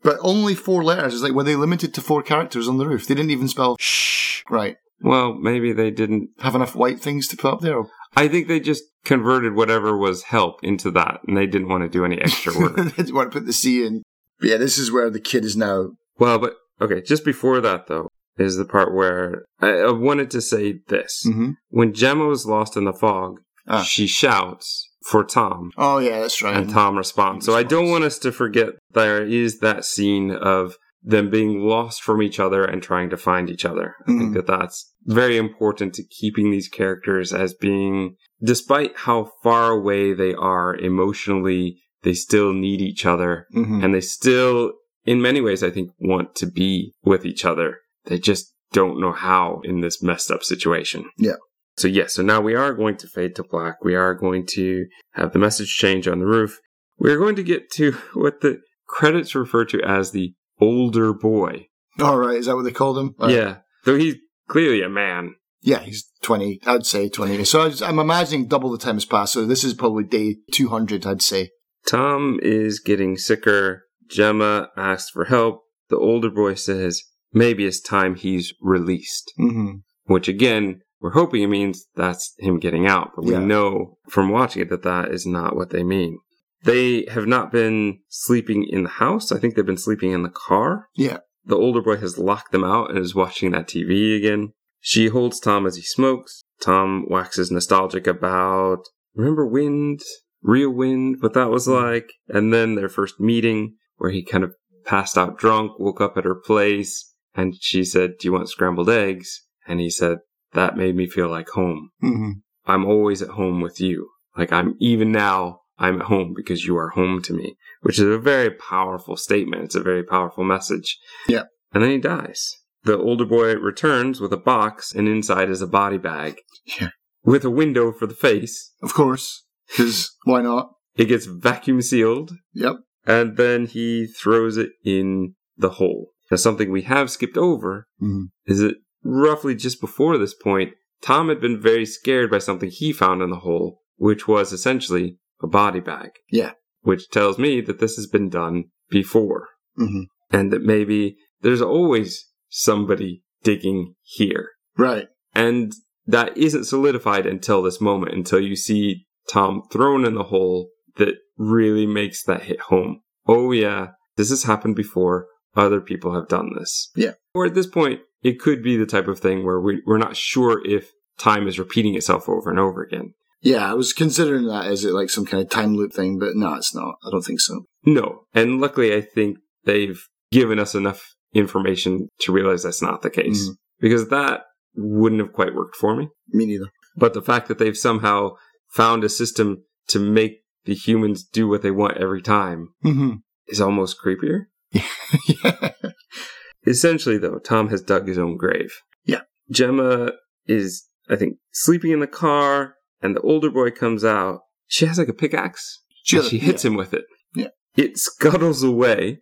But 0.03 0.19
only 0.21 0.55
four 0.55 0.85
letters. 0.85 1.15
It's 1.15 1.23
like, 1.23 1.33
were 1.33 1.43
they 1.45 1.57
limited 1.57 1.95
to 1.95 2.01
four 2.01 2.23
characters 2.23 2.69
on 2.69 2.79
the 2.79 2.87
roof? 2.87 3.07
They 3.07 3.15
didn't 3.15 3.31
even 3.31 3.49
spell 3.49 3.77
shh 3.81 4.43
right. 4.51 4.77
Well, 5.01 5.35
maybe 5.35 5.73
they 5.73 5.91
didn't. 5.91 6.31
Have 6.41 6.55
enough 6.55 6.75
white 6.75 7.01
things 7.01 7.29
to 7.29 7.37
put 7.37 7.53
up 7.53 7.61
there. 7.61 7.83
I 8.17 8.29
think 8.29 8.49
they 8.49 8.61
just 8.61 8.85
converted 9.05 9.55
whatever 9.55 9.97
was 9.97 10.25
help 10.25 10.63
into 10.63 10.91
that, 10.93 11.21
and 11.27 11.37
they 11.37 11.47
didn't 11.47 11.69
want 11.69 11.85
to 11.85 11.89
do 11.89 12.05
any 12.05 12.21
extra 12.21 12.57
work. 12.59 12.77
they 12.77 12.85
didn't 12.91 13.15
want 13.15 13.31
to 13.33 13.39
put 13.39 13.47
the 13.47 13.53
C 13.53 13.85
in. 13.87 14.03
But 14.41 14.51
yeah, 14.51 14.57
this 14.57 14.79
is 14.79 14.93
where 14.93 15.11
the 15.11 15.21
kid 15.21 15.45
is 15.45 15.57
now. 15.57 15.91
well, 16.19 16.39
but 16.39 16.55
okay, 16.81 17.01
just 17.03 17.25
before 17.25 17.61
that 17.61 17.87
though 17.87 18.09
is 18.37 18.57
the 18.57 18.65
part 18.65 18.95
where 18.95 19.45
I, 19.61 19.71
I 19.71 19.91
wanted 19.93 20.31
to 20.33 20.41
say 20.41 20.81
this: 20.89 21.25
Mm-hmm. 21.27 21.51
when 21.71 21.93
Gemma 21.95 22.27
was 22.27 22.47
lost 22.47 22.77
in 22.77 22.85
the 22.85 22.93
fog, 22.93 23.41
Ah. 23.67 23.83
she 23.83 24.07
shouts 24.07 24.91
for 25.05 25.25
Tom, 25.25 25.71
Oh 25.77 25.99
yeah, 25.99 26.21
that's 26.21 26.43
right. 26.43 26.57
and 26.57 26.71
Tom 26.71 26.97
responds. 26.97 27.45
So 27.47 27.55
I 27.55 27.63
don't 27.63 27.91
want 27.91 28.05
us 28.05 28.19
to 28.21 28.33
forget 28.33 28.71
there 28.93 29.25
is 29.25 29.59
that 29.61 29.85
scene 29.85 30.31
of 30.31 30.77
them 31.03 31.31
being 31.31 31.61
lost 31.61 32.03
from 32.03 32.21
each 32.23 32.41
other 32.41 32.65
and 32.65 32.83
trying 32.83 33.09
to 33.11 33.17
find 33.17 33.49
each 33.49 33.65
other. 33.65 33.95
I 34.03 34.07
think 34.07 34.31
Mhm. 34.31 34.35
that 34.35 34.47
that's 34.47 34.93
very 35.05 35.37
important 35.37 35.95
to 35.95 36.03
keeping 36.05 36.51
these 36.51 36.69
characters 36.69 37.33
as 37.33 37.55
being, 37.55 38.17
despite 38.43 38.93
how 38.97 39.31
far 39.43 39.71
away 39.71 40.13
they 40.13 40.35
are 40.35 40.75
emotionally, 40.75 41.79
they 42.03 42.15
still 42.15 42.53
need 42.53 42.81
each 42.81 43.07
other 43.07 43.47
Mhm. 43.55 43.83
and 43.85 43.95
they 43.95 44.01
still, 44.01 44.73
in 45.09 45.23
many 45.23 45.41
ways, 45.41 45.63
I 45.63 45.71
think, 45.71 45.91
want 45.99 46.35
to 46.35 46.47
be 46.47 46.93
with 47.03 47.25
each 47.25 47.47
other. 47.47 47.79
They 48.05 48.19
just 48.19 48.53
don't 48.73 49.01
know 49.01 49.13
how 49.13 49.63
in 49.65 49.81
this 49.81 50.03
messed 50.03 50.31
up 50.31 50.43
situation. 50.43 51.09
Yeah. 51.17 51.37
So 51.79 51.89
yes, 51.89 52.13
so 52.13 52.23
now 52.23 52.43
we 52.43 52.55
are 52.55 52.75
going 52.75 52.99
to 52.99 53.07
fade 53.07 53.35
to 53.37 53.43
black. 53.43 53.77
We 53.83 53.95
are 53.95 54.13
going 54.13 54.45
to 54.49 54.85
have 55.13 55.33
the 55.33 55.39
message 55.39 55.75
change 55.75 56.07
on 56.07 56.19
the 56.19 56.27
roof. 56.27 56.59
We're 56.99 57.17
going 57.17 57.37
to 57.37 57.43
get 57.43 57.71
to 57.77 57.93
what 58.13 58.43
the 58.43 58.61
credits 58.87 59.35
refer 59.35 59.65
to 59.67 59.81
as 59.81 60.11
the 60.11 60.35
older 60.61 61.15
boy. 61.15 61.69
All 62.01 62.19
right, 62.19 62.37
is 62.37 62.45
that 62.47 62.57
what 62.57 62.65
they 62.65 62.71
called 62.71 62.99
him? 62.99 63.15
Yeah. 63.31 63.59
Though 63.87 63.97
he's 63.97 64.17
clearly 64.47 64.83
a 64.83 64.91
man. 64.91 65.37
yeah, 65.63 65.79
he's 65.81 66.07
twenty. 66.23 66.61
I'd 66.67 66.85
say 66.85 67.09
twenty. 67.09 67.43
So 67.45 67.63
I 67.63 67.73
I'm 67.89 67.99
imagining 67.99 68.47
double 68.47 68.71
the 68.71 68.79
time 68.79 68.97
has 68.97 69.07
passed. 69.07 69.33
So 69.33 69.47
this 69.47 69.65
is 69.65 69.73
probably 69.73 70.05
day 70.05 70.37
two 70.53 70.69
hundred. 70.69 71.07
I'd 71.07 71.23
say. 71.23 71.49
Tom 71.87 72.39
is 72.43 72.79
getting 72.79 73.17
sicker. 73.17 73.85
Gemma 74.09 74.69
asks 74.77 75.11
for 75.11 75.25
help. 75.27 75.63
The 75.89 75.97
older 75.97 76.31
boy 76.31 76.55
says 76.55 77.03
maybe 77.33 77.65
it's 77.67 77.81
time 77.81 78.15
he's 78.15 78.53
released. 78.61 79.33
Mm-hmm. 79.39 79.77
which 80.07 80.27
again, 80.29 80.81
we're 81.01 81.11
hoping 81.13 81.43
it 81.43 81.49
means 81.49 81.87
that's 81.95 82.35
him 82.39 82.59
getting 82.59 82.87
out, 82.87 83.11
but 83.15 83.25
we 83.27 83.33
Yeah. 83.33 83.41
know 83.45 83.99
from 84.09 84.31
watching 84.31 84.63
it 84.63 84.71
that 84.71 84.83
that 84.85 85.11
is 85.13 85.27
not 85.27 85.55
what 85.55 85.69
they 85.71 85.83
mean. 85.85 86.19
They 86.65 87.05
have 87.11 87.27
not 87.27 87.53
been 87.53 87.99
sleeping 88.09 88.65
in 88.69 88.83
the 88.85 88.89
house. 88.89 89.31
I 89.31 89.39
think 89.39 89.55
they've 89.55 89.65
been 89.67 89.77
sleeping 89.77 90.11
in 90.13 90.23
the 90.23 90.31
car. 90.31 90.89
Yeah. 90.97 91.19
The 91.45 91.57
older 91.57 91.83
boy 91.83 91.99
has 91.99 92.19
locked 92.19 92.53
them 92.53 92.65
out 92.65 92.89
and 92.91 92.99
is 92.99 93.15
watching 93.15 93.51
that 93.53 93.69
TV 93.69 94.17
again. 94.17 94.55
She 94.81 95.09
holds 95.09 95.39
Tom 95.41 95.67
as 95.67 95.77
he 95.77 95.83
smokes. 95.83 96.43
Tom 96.61 97.05
waxes 97.09 97.51
nostalgic 97.51 98.07
about, 98.07 98.81
remember 99.15 99.47
wind, 99.47 100.01
real 100.43 100.71
wind, 100.71 101.17
what 101.21 101.35
that 101.35 101.51
was 101.51 101.69
like. 101.69 102.11
And 102.29 102.53
then 102.53 102.75
their 102.75 102.89
first 102.89 103.21
meeting 103.21 103.77
where 103.99 104.11
he 104.11 104.25
kind 104.25 104.45
of 104.45 104.55
passed 104.85 105.19
out 105.19 105.39
drunk, 105.39 105.79
woke 105.79 106.01
up 106.01 106.17
at 106.17 106.25
her 106.25 106.35
place, 106.35 107.15
and 107.35 107.55
she 107.61 107.85
said, 107.85 108.13
Do 108.19 108.29
you 108.29 108.33
want 108.33 108.49
scrambled 108.49 108.91
eggs? 108.91 109.43
And 109.67 109.81
he 109.81 109.91
said, 109.91 110.19
That 110.53 110.77
made 110.77 110.97
me 110.97 111.07
feel 111.07 111.29
like 111.29 111.51
home. 111.51 111.91
Mm-hmm. 112.03 112.31
I'm 112.67 112.85
always 112.85 113.23
at 113.23 113.31
home 113.31 113.61
with 113.61 113.81
you. 113.81 114.09
Like 114.37 114.53
I'm 114.53 114.75
even 114.79 115.13
now, 115.13 115.61
I'm 115.79 116.01
at 116.01 116.07
home 116.07 116.33
because 116.35 116.65
you 116.65 116.77
are 116.77 116.91
home 116.91 117.23
to 117.23 117.33
me, 117.33 117.57
which 117.83 117.99
is 117.99 118.07
a 118.07 118.19
very 118.19 118.51
powerful 118.51 119.17
statement. 119.17 119.65
It's 119.65 119.75
a 119.75 119.83
very 119.83 120.03
powerful 120.03 120.45
message. 120.45 120.99
Yeah. 121.29 121.45
And 121.73 121.83
then 121.83 121.91
he 121.91 121.99
dies. 121.99 122.55
The 122.85 122.97
older 122.97 123.25
boy 123.25 123.55
returns 123.57 124.21
with 124.21 124.33
a 124.33 124.39
box, 124.39 124.95
and 124.95 125.09
inside 125.09 125.51
is 125.51 125.61
a 125.61 125.67
body 125.67 125.99
bag. 125.99 126.37
Yeah. 126.81 126.91
With 127.25 127.45
a 127.45 127.51
window 127.51 127.93
for 127.93 128.07
the 128.07 128.15
face. 128.15 128.73
Of 128.83 128.95
course, 128.95 129.45
because 129.69 130.17
why 130.25 130.43
not? 130.43 130.71
It 130.97 131.07
gets 131.07 131.27
vacuum 131.27 131.83
sealed, 131.83 132.33
Yep. 132.55 132.77
And 133.09 133.37
then 133.37 133.67
he 133.67 134.07
throws 134.07 134.57
it 134.57 134.71
in 134.85 135.35
the 135.57 135.71
hole. 135.71 136.11
Now, 136.31 136.37
something 136.37 136.71
we 136.71 136.83
have 136.83 137.11
skipped 137.11 137.37
over 137.37 137.87
Mm-hmm. 138.01 138.25
is 138.47 138.61
that 138.61 138.77
roughly 139.03 139.57
just 139.57 139.81
before 139.81 140.19
this 140.19 140.35
point, 140.35 140.75
Tom 141.03 141.29
had 141.29 141.41
been 141.41 141.61
very 141.61 141.87
scared 141.87 142.31
by 142.31 142.39
something 142.39 142.71
he 142.71 142.93
found 142.93 143.23
in 143.23 143.31
the 143.31 143.37
hole, 143.41 143.81
which 143.97 144.29
was 144.29 144.53
essentially 144.53 145.17
a 145.43 145.47
body 145.49 145.81
bag. 145.81 146.11
Yeah. 146.31 146.53
Which 146.83 147.09
tells 147.09 147.39
me 147.39 147.61
that 147.63 147.81
this 147.81 147.97
has 147.97 148.07
been 148.07 148.29
done 148.29 148.65
before 148.91 149.49
Mm-hmm. 149.79 150.03
and 150.31 150.53
that 150.53 150.63
maybe 150.63 151.17
there's 151.41 151.63
always 151.63 152.27
somebody 152.49 153.23
digging 153.45 153.95
here. 154.03 154.51
Right. 154.77 155.07
And 155.35 155.73
that 156.07 156.37
isn't 156.37 156.65
solidified 156.65 157.27
until 157.27 157.63
this 157.63 157.81
moment, 157.81 158.13
until 158.15 158.41
you 158.41 158.57
see 158.57 159.07
Tom 159.31 159.63
thrown 159.71 160.05
in 160.05 160.15
the 160.15 160.25
hole 160.25 160.71
that 160.97 161.15
really 161.39 161.87
makes 161.87 162.23
that 162.25 162.43
hit 162.43 162.61
home. 162.63 163.01
Oh, 163.27 163.53
yeah, 163.53 163.89
this 164.17 164.31
has 164.31 164.45
happened 164.45 164.77
before. 164.77 165.27
Other 165.57 165.81
people 165.81 166.15
have 166.15 166.29
done 166.29 166.51
this. 166.57 166.91
Yeah. 166.95 167.13
Or 167.35 167.47
at 167.47 167.55
this 167.55 167.67
point, 167.67 168.01
it 168.23 168.39
could 168.39 168.63
be 168.63 168.77
the 168.77 168.87
type 168.87 169.09
of 169.09 169.19
thing 169.19 169.45
where 169.45 169.61
we, 169.61 169.83
we're 169.87 169.99
not 169.99 170.17
sure 170.17 170.65
if 170.65 170.91
time 171.19 171.49
is 171.49 171.59
repeating 171.59 171.95
itself 171.95 172.29
over 172.29 172.51
and 172.51 172.59
over 172.59 172.83
again. 172.83 173.15
Yeah, 173.41 173.71
I 173.71 173.75
was 173.75 173.93
considering 173.93 174.47
that 174.47 174.67
as 174.67 174.85
it 174.85 174.93
like 174.93 175.11
some 175.11 175.25
kind 175.25 175.43
of 175.43 175.51
time 175.51 175.75
loop 175.77 175.93
thing, 175.93 176.19
but 176.19 176.35
no, 176.35 176.55
it's 176.55 176.75
not. 176.75 176.97
I 177.05 177.11
don't 177.11 177.23
think 177.23 177.41
so. 177.41 177.63
No. 177.85 178.23
And 178.35 178.61
luckily, 178.61 178.95
I 178.95 179.01
think 179.01 179.39
they've 179.65 180.01
given 180.31 180.59
us 180.59 180.75
enough 180.75 181.15
information 181.35 182.09
to 182.21 182.33
realize 182.33 182.63
that's 182.63 182.83
not 182.83 183.03
the 183.03 183.11
case. 183.11 183.49
Mhm. 183.49 183.55
Because 183.81 184.09
that 184.09 184.43
wouldn't 184.75 185.21
have 185.21 185.33
quite 185.33 185.55
worked 185.55 185.77
for 185.77 185.97
me. 185.97 186.09
Me 186.29 186.47
neither. 186.47 186.67
But 186.97 187.15
the 187.15 187.23
fact 187.23 187.49
that 187.49 187.59
they've 187.59 187.77
somehow 187.77 188.31
found 188.75 189.05
a 189.05 189.09
system 189.09 189.65
to 189.89 189.99
make 189.99 190.43
the 190.65 190.75
humans 190.75 191.25
do 191.25 191.49
what 191.49 191.63
they 191.63 191.71
want 191.71 191.97
every 191.99 192.23
time 192.23 192.69
Mm-hmm. 192.85 193.13
is 193.47 193.61
almost 193.61 193.97
creepier. 194.05 194.47
yeah. 194.73 195.71
Essentially, 196.67 197.19
though, 197.19 197.39
Tom 197.39 197.69
has 197.71 197.81
dug 197.83 198.07
his 198.07 198.19
own 198.19 198.37
grave. 198.37 198.83
Yeah. 199.05 199.23
Gemma 199.51 200.13
is, 200.47 200.85
I 201.09 201.17
think, 201.17 201.39
sleeping 201.53 201.93
in 201.93 202.01
the 202.01 202.07
car, 202.07 202.75
and 203.01 203.17
the 203.17 203.21
older 203.21 203.51
boy 203.51 203.71
comes 203.71 204.05
out. 204.05 204.41
She 204.67 204.85
has 204.87 204.99
like 204.99 205.09
a 205.09 205.15
pickaxe. 205.15 205.83
She, 206.05 206.21
she 206.23 206.39
hits 206.39 206.65
him 206.65 206.75
with 206.75 206.93
it. 206.93 207.05
Yeah. 207.35 207.49
It 207.77 207.99
scuttles 207.99 208.63
away 208.63 209.19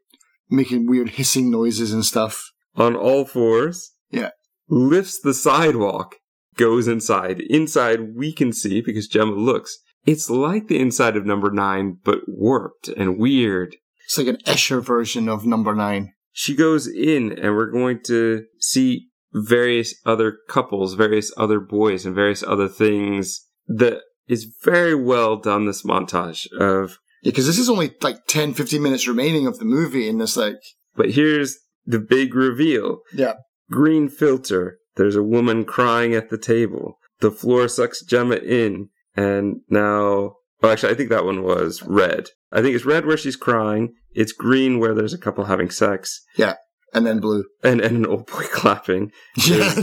making 0.50 0.86
weird 0.86 1.10
hissing 1.10 1.50
noises 1.50 1.92
and 1.92 2.04
stuff. 2.04 2.50
on 2.76 2.94
all 2.96 3.24
fours. 3.24 3.92
Yeah. 4.10 4.30
Lifts 4.68 5.20
the 5.20 5.34
sidewalk, 5.34 6.16
goes 6.56 6.88
inside. 6.88 7.40
Inside, 7.40 8.16
we 8.16 8.32
can 8.32 8.52
see, 8.52 8.80
because 8.80 9.06
Gemma 9.08 9.32
looks, 9.32 9.76
it's 10.06 10.30
like 10.30 10.68
the 10.68 10.78
inside 10.78 11.16
of 11.16 11.26
number 11.26 11.50
nine, 11.50 11.98
but 12.04 12.20
warped 12.26 12.88
and 12.88 13.18
weird. 13.18 13.76
It's 14.04 14.16
like 14.18 14.28
an 14.28 14.38
Escher 14.46 14.82
version 14.82 15.28
of 15.28 15.44
number 15.44 15.74
nine. 15.74 16.12
She 16.32 16.54
goes 16.54 16.86
in, 16.86 17.32
and 17.32 17.54
we're 17.56 17.70
going 17.70 18.00
to 18.04 18.44
see 18.60 19.08
various 19.32 19.94
other 20.04 20.36
couples, 20.48 20.94
various 20.94 21.32
other 21.36 21.60
boys, 21.60 22.06
and 22.06 22.14
various 22.14 22.42
other 22.42 22.68
things 22.68 23.46
that 23.66 24.00
is 24.28 24.54
very 24.62 24.94
well 24.94 25.36
done. 25.36 25.66
This 25.66 25.82
montage 25.82 26.46
of, 26.52 26.98
Yeah, 27.22 27.30
because 27.30 27.46
this 27.46 27.58
is 27.58 27.68
only 27.68 27.94
like 28.02 28.26
10, 28.28 28.54
15 28.54 28.82
minutes 28.82 29.08
remaining 29.08 29.46
of 29.46 29.58
the 29.58 29.64
movie, 29.64 30.08
and 30.08 30.20
it's 30.22 30.36
like, 30.36 30.56
but 30.94 31.10
here's 31.12 31.56
the 31.84 31.98
big 31.98 32.34
reveal. 32.34 33.00
yeah, 33.14 33.34
Green 33.70 34.08
filter. 34.08 34.78
There's 34.96 35.16
a 35.16 35.22
woman 35.22 35.64
crying 35.64 36.14
at 36.14 36.30
the 36.30 36.38
table. 36.38 36.98
The 37.20 37.30
floor 37.30 37.68
sucks 37.68 38.04
Gemma 38.04 38.36
in, 38.36 38.88
and 39.16 39.60
now. 39.68 40.34
Oh, 40.62 40.70
actually, 40.70 40.92
I 40.92 40.96
think 40.96 41.10
that 41.10 41.24
one 41.26 41.42
was 41.42 41.82
red. 41.82 42.28
I 42.50 42.62
think 42.62 42.74
it's 42.74 42.86
red 42.86 43.04
where 43.04 43.18
she's 43.18 43.36
crying. 43.36 43.94
It's 44.12 44.32
green 44.32 44.78
where 44.78 44.94
there's 44.94 45.12
a 45.12 45.18
couple 45.18 45.44
having 45.44 45.68
sex, 45.70 46.22
Yeah. 46.36 46.54
and 46.94 47.06
then 47.06 47.20
blue. 47.20 47.44
and, 47.62 47.80
and 47.82 47.96
an 47.98 48.06
old 48.06 48.26
boy 48.26 48.44
clapping. 48.52 49.12
Yeah. 49.46 49.74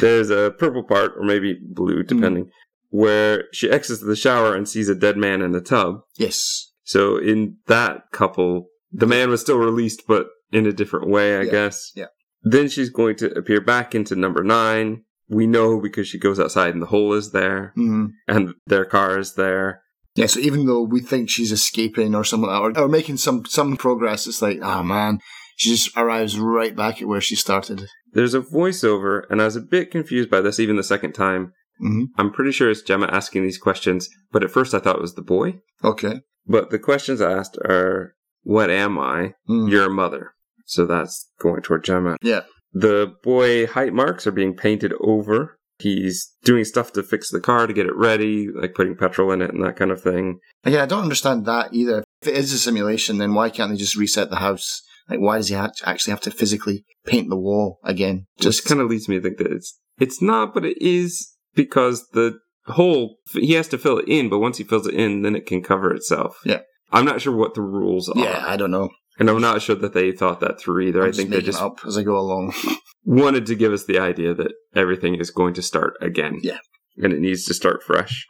There's 0.00 0.30
a 0.30 0.52
purple 0.58 0.82
part, 0.82 1.12
or 1.16 1.22
maybe 1.24 1.56
blue, 1.62 2.02
hmm. 2.02 2.06
depending, 2.08 2.50
where 2.90 3.44
she 3.52 3.70
exits 3.70 4.02
the 4.02 4.16
shower 4.16 4.54
and 4.54 4.68
sees 4.68 4.88
a 4.88 4.94
dead 4.94 5.16
man 5.16 5.40
in 5.42 5.52
the 5.52 5.60
tub. 5.60 6.00
yes. 6.16 6.72
So 6.82 7.16
in 7.16 7.56
that 7.66 8.02
couple, 8.12 8.66
the 8.92 9.06
man 9.08 9.28
was 9.30 9.40
still 9.40 9.58
released, 9.58 10.02
but 10.06 10.26
in 10.52 10.66
a 10.66 10.72
different 10.72 11.08
way, 11.08 11.36
I 11.36 11.42
Yeah, 11.42 11.50
guess. 11.50 11.90
yeah. 11.96 12.06
Then 12.42 12.68
she's 12.68 12.90
going 12.90 13.16
to 13.16 13.30
appear 13.36 13.60
back 13.60 13.94
into 13.94 14.14
number 14.14 14.44
nine. 14.44 15.02
We 15.28 15.46
know 15.46 15.80
because 15.80 16.06
she 16.08 16.18
goes 16.18 16.38
outside 16.38 16.72
and 16.74 16.82
the 16.82 16.86
hole 16.86 17.12
is 17.12 17.32
there, 17.32 17.72
Mm. 17.76 18.10
and 18.28 18.54
their 18.66 18.84
car 18.84 19.18
is 19.18 19.34
there. 19.34 19.82
Yeah, 20.14 20.26
so 20.26 20.40
even 20.40 20.66
though 20.66 20.82
we 20.82 21.00
think 21.00 21.28
she's 21.28 21.52
escaping 21.52 22.14
or 22.14 22.24
something 22.24 22.48
like 22.48 22.74
that, 22.74 22.80
or, 22.80 22.84
or 22.86 22.88
making 22.88 23.18
some, 23.18 23.44
some 23.44 23.76
progress, 23.76 24.26
it's 24.26 24.40
like, 24.40 24.60
oh 24.62 24.82
man, 24.82 25.18
she 25.56 25.70
just 25.70 25.94
arrives 25.96 26.38
right 26.38 26.74
back 26.74 27.02
at 27.02 27.08
where 27.08 27.20
she 27.20 27.34
started. 27.36 27.86
There's 28.12 28.32
a 28.34 28.40
voiceover, 28.40 29.22
and 29.28 29.42
I 29.42 29.44
was 29.44 29.56
a 29.56 29.60
bit 29.60 29.90
confused 29.90 30.30
by 30.30 30.40
this 30.40 30.58
even 30.60 30.76
the 30.76 30.82
second 30.82 31.12
time. 31.12 31.52
hmm 31.78 32.04
I'm 32.16 32.32
pretty 32.32 32.52
sure 32.52 32.70
it's 32.70 32.80
Gemma 32.82 33.06
asking 33.08 33.42
these 33.42 33.58
questions, 33.58 34.08
but 34.32 34.42
at 34.42 34.50
first 34.50 34.72
I 34.74 34.78
thought 34.78 34.96
it 34.96 35.02
was 35.02 35.14
the 35.16 35.22
boy. 35.22 35.58
Okay. 35.84 36.20
But 36.46 36.70
the 36.70 36.78
questions 36.78 37.20
asked 37.20 37.58
are, 37.58 38.14
What 38.42 38.70
am 38.70 38.98
I? 38.98 39.34
Mm. 39.50 39.70
You're 39.70 39.86
a 39.86 39.90
mother. 39.90 40.32
So 40.64 40.86
that's 40.86 41.30
going 41.40 41.60
toward 41.62 41.84
Gemma. 41.84 42.16
Yeah. 42.22 42.42
The 42.72 43.14
boy 43.22 43.66
height 43.66 43.92
marks 43.92 44.26
are 44.26 44.32
being 44.32 44.54
painted 44.54 44.92
over. 45.00 45.58
He's 45.78 46.32
doing 46.42 46.64
stuff 46.64 46.92
to 46.92 47.02
fix 47.02 47.30
the 47.30 47.40
car 47.40 47.66
to 47.66 47.72
get 47.72 47.86
it 47.86 47.94
ready, 47.94 48.48
like 48.48 48.74
putting 48.74 48.96
petrol 48.96 49.30
in 49.32 49.42
it 49.42 49.52
and 49.52 49.62
that 49.62 49.76
kind 49.76 49.90
of 49.90 50.02
thing. 50.02 50.38
Again, 50.64 50.80
I 50.80 50.86
don't 50.86 51.02
understand 51.02 51.44
that 51.46 51.74
either. 51.74 52.02
If 52.22 52.28
it 52.28 52.34
is 52.34 52.52
a 52.52 52.58
simulation, 52.58 53.18
then 53.18 53.34
why 53.34 53.50
can't 53.50 53.70
they 53.70 53.76
just 53.76 53.96
reset 53.96 54.30
the 54.30 54.36
house? 54.36 54.82
Like, 55.08 55.20
why 55.20 55.36
does 55.36 55.48
he 55.48 55.54
actually 55.54 56.10
have 56.10 56.20
to 56.22 56.30
physically 56.30 56.84
paint 57.06 57.28
the 57.28 57.36
wall 57.36 57.78
again? 57.84 58.26
Just 58.38 58.58
Just 58.58 58.68
kind 58.68 58.80
of 58.80 58.88
leads 58.88 59.08
me 59.08 59.16
to 59.16 59.22
think 59.22 59.38
that 59.38 59.52
it's 59.52 59.78
it's 59.98 60.20
not, 60.20 60.52
but 60.54 60.64
it 60.64 60.80
is 60.80 61.36
because 61.54 62.08
the 62.12 62.38
hole 62.66 63.16
he 63.32 63.52
has 63.52 63.68
to 63.68 63.78
fill 63.78 63.98
it 63.98 64.08
in. 64.08 64.28
But 64.28 64.40
once 64.40 64.58
he 64.58 64.64
fills 64.64 64.86
it 64.86 64.94
in, 64.94 65.22
then 65.22 65.36
it 65.36 65.46
can 65.46 65.62
cover 65.62 65.94
itself. 65.94 66.38
Yeah. 66.44 66.60
I'm 66.92 67.04
not 67.04 67.20
sure 67.20 67.34
what 67.34 67.54
the 67.54 67.62
rules 67.62 68.08
are, 68.08 68.18
yeah, 68.18 68.44
I 68.46 68.56
don't 68.56 68.70
know. 68.70 68.90
And 69.18 69.28
I'm 69.30 69.40
not 69.40 69.62
sure 69.62 69.76
that 69.76 69.92
they 69.94 70.12
thought 70.12 70.40
that 70.40 70.60
through 70.60 70.80
either. 70.82 71.02
I'm 71.02 71.08
I 71.08 71.12
think 71.12 71.30
they 71.30 71.40
just 71.40 71.60
up 71.62 71.80
as 71.86 71.96
I 71.96 72.02
go 72.02 72.18
along. 72.18 72.52
wanted 73.04 73.46
to 73.46 73.54
give 73.54 73.72
us 73.72 73.84
the 73.84 73.98
idea 73.98 74.34
that 74.34 74.52
everything 74.74 75.14
is 75.14 75.30
going 75.30 75.54
to 75.54 75.62
start 75.62 75.94
again. 76.00 76.40
Yeah. 76.42 76.58
And 76.96 77.12
it 77.12 77.20
needs 77.20 77.44
to 77.44 77.54
start 77.54 77.82
fresh. 77.82 78.26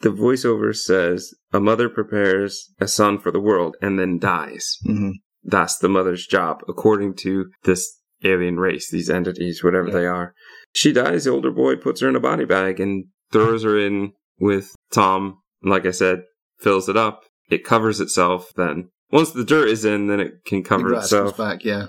The 0.00 0.10
voiceover 0.10 0.74
says 0.76 1.32
a 1.52 1.60
mother 1.60 1.88
prepares 1.88 2.70
a 2.80 2.86
son 2.88 3.18
for 3.18 3.30
the 3.30 3.40
world 3.40 3.76
and 3.80 3.98
then 3.98 4.18
dies. 4.18 4.76
hmm 4.84 5.10
That's 5.42 5.78
the 5.78 5.88
mother's 5.88 6.26
job, 6.26 6.62
according 6.68 7.14
to 7.16 7.46
this 7.64 7.98
alien 8.22 8.56
race, 8.58 8.90
these 8.90 9.10
entities, 9.10 9.62
whatever 9.64 9.88
Yeah. 9.88 9.94
they 9.94 10.06
are. 10.06 10.34
She 10.74 10.92
dies, 10.92 11.24
the 11.24 11.30
older 11.30 11.50
boy 11.50 11.76
puts 11.76 12.00
her 12.00 12.08
in 12.08 12.16
a 12.16 12.20
body 12.20 12.44
bag 12.44 12.80
and 12.80 13.06
throws 13.32 13.62
her 13.64 13.78
in 13.78 14.12
with 14.38 14.74
Tom. 14.92 15.38
Like 15.62 15.86
I 15.86 15.90
said, 15.92 16.22
fills 16.58 16.88
it 16.88 16.96
up. 16.96 17.22
It 17.50 17.64
covers 17.64 18.00
itself 18.00 18.50
then. 18.56 18.90
Once 19.10 19.30
the 19.30 19.44
dirt 19.44 19.68
is 19.68 19.84
in, 19.84 20.06
then 20.08 20.20
it 20.20 20.44
can 20.46 20.62
cover 20.64 20.88
grass 20.88 21.10
comes 21.10 21.30
itself. 21.30 21.36
back, 21.36 21.64
yeah. 21.64 21.86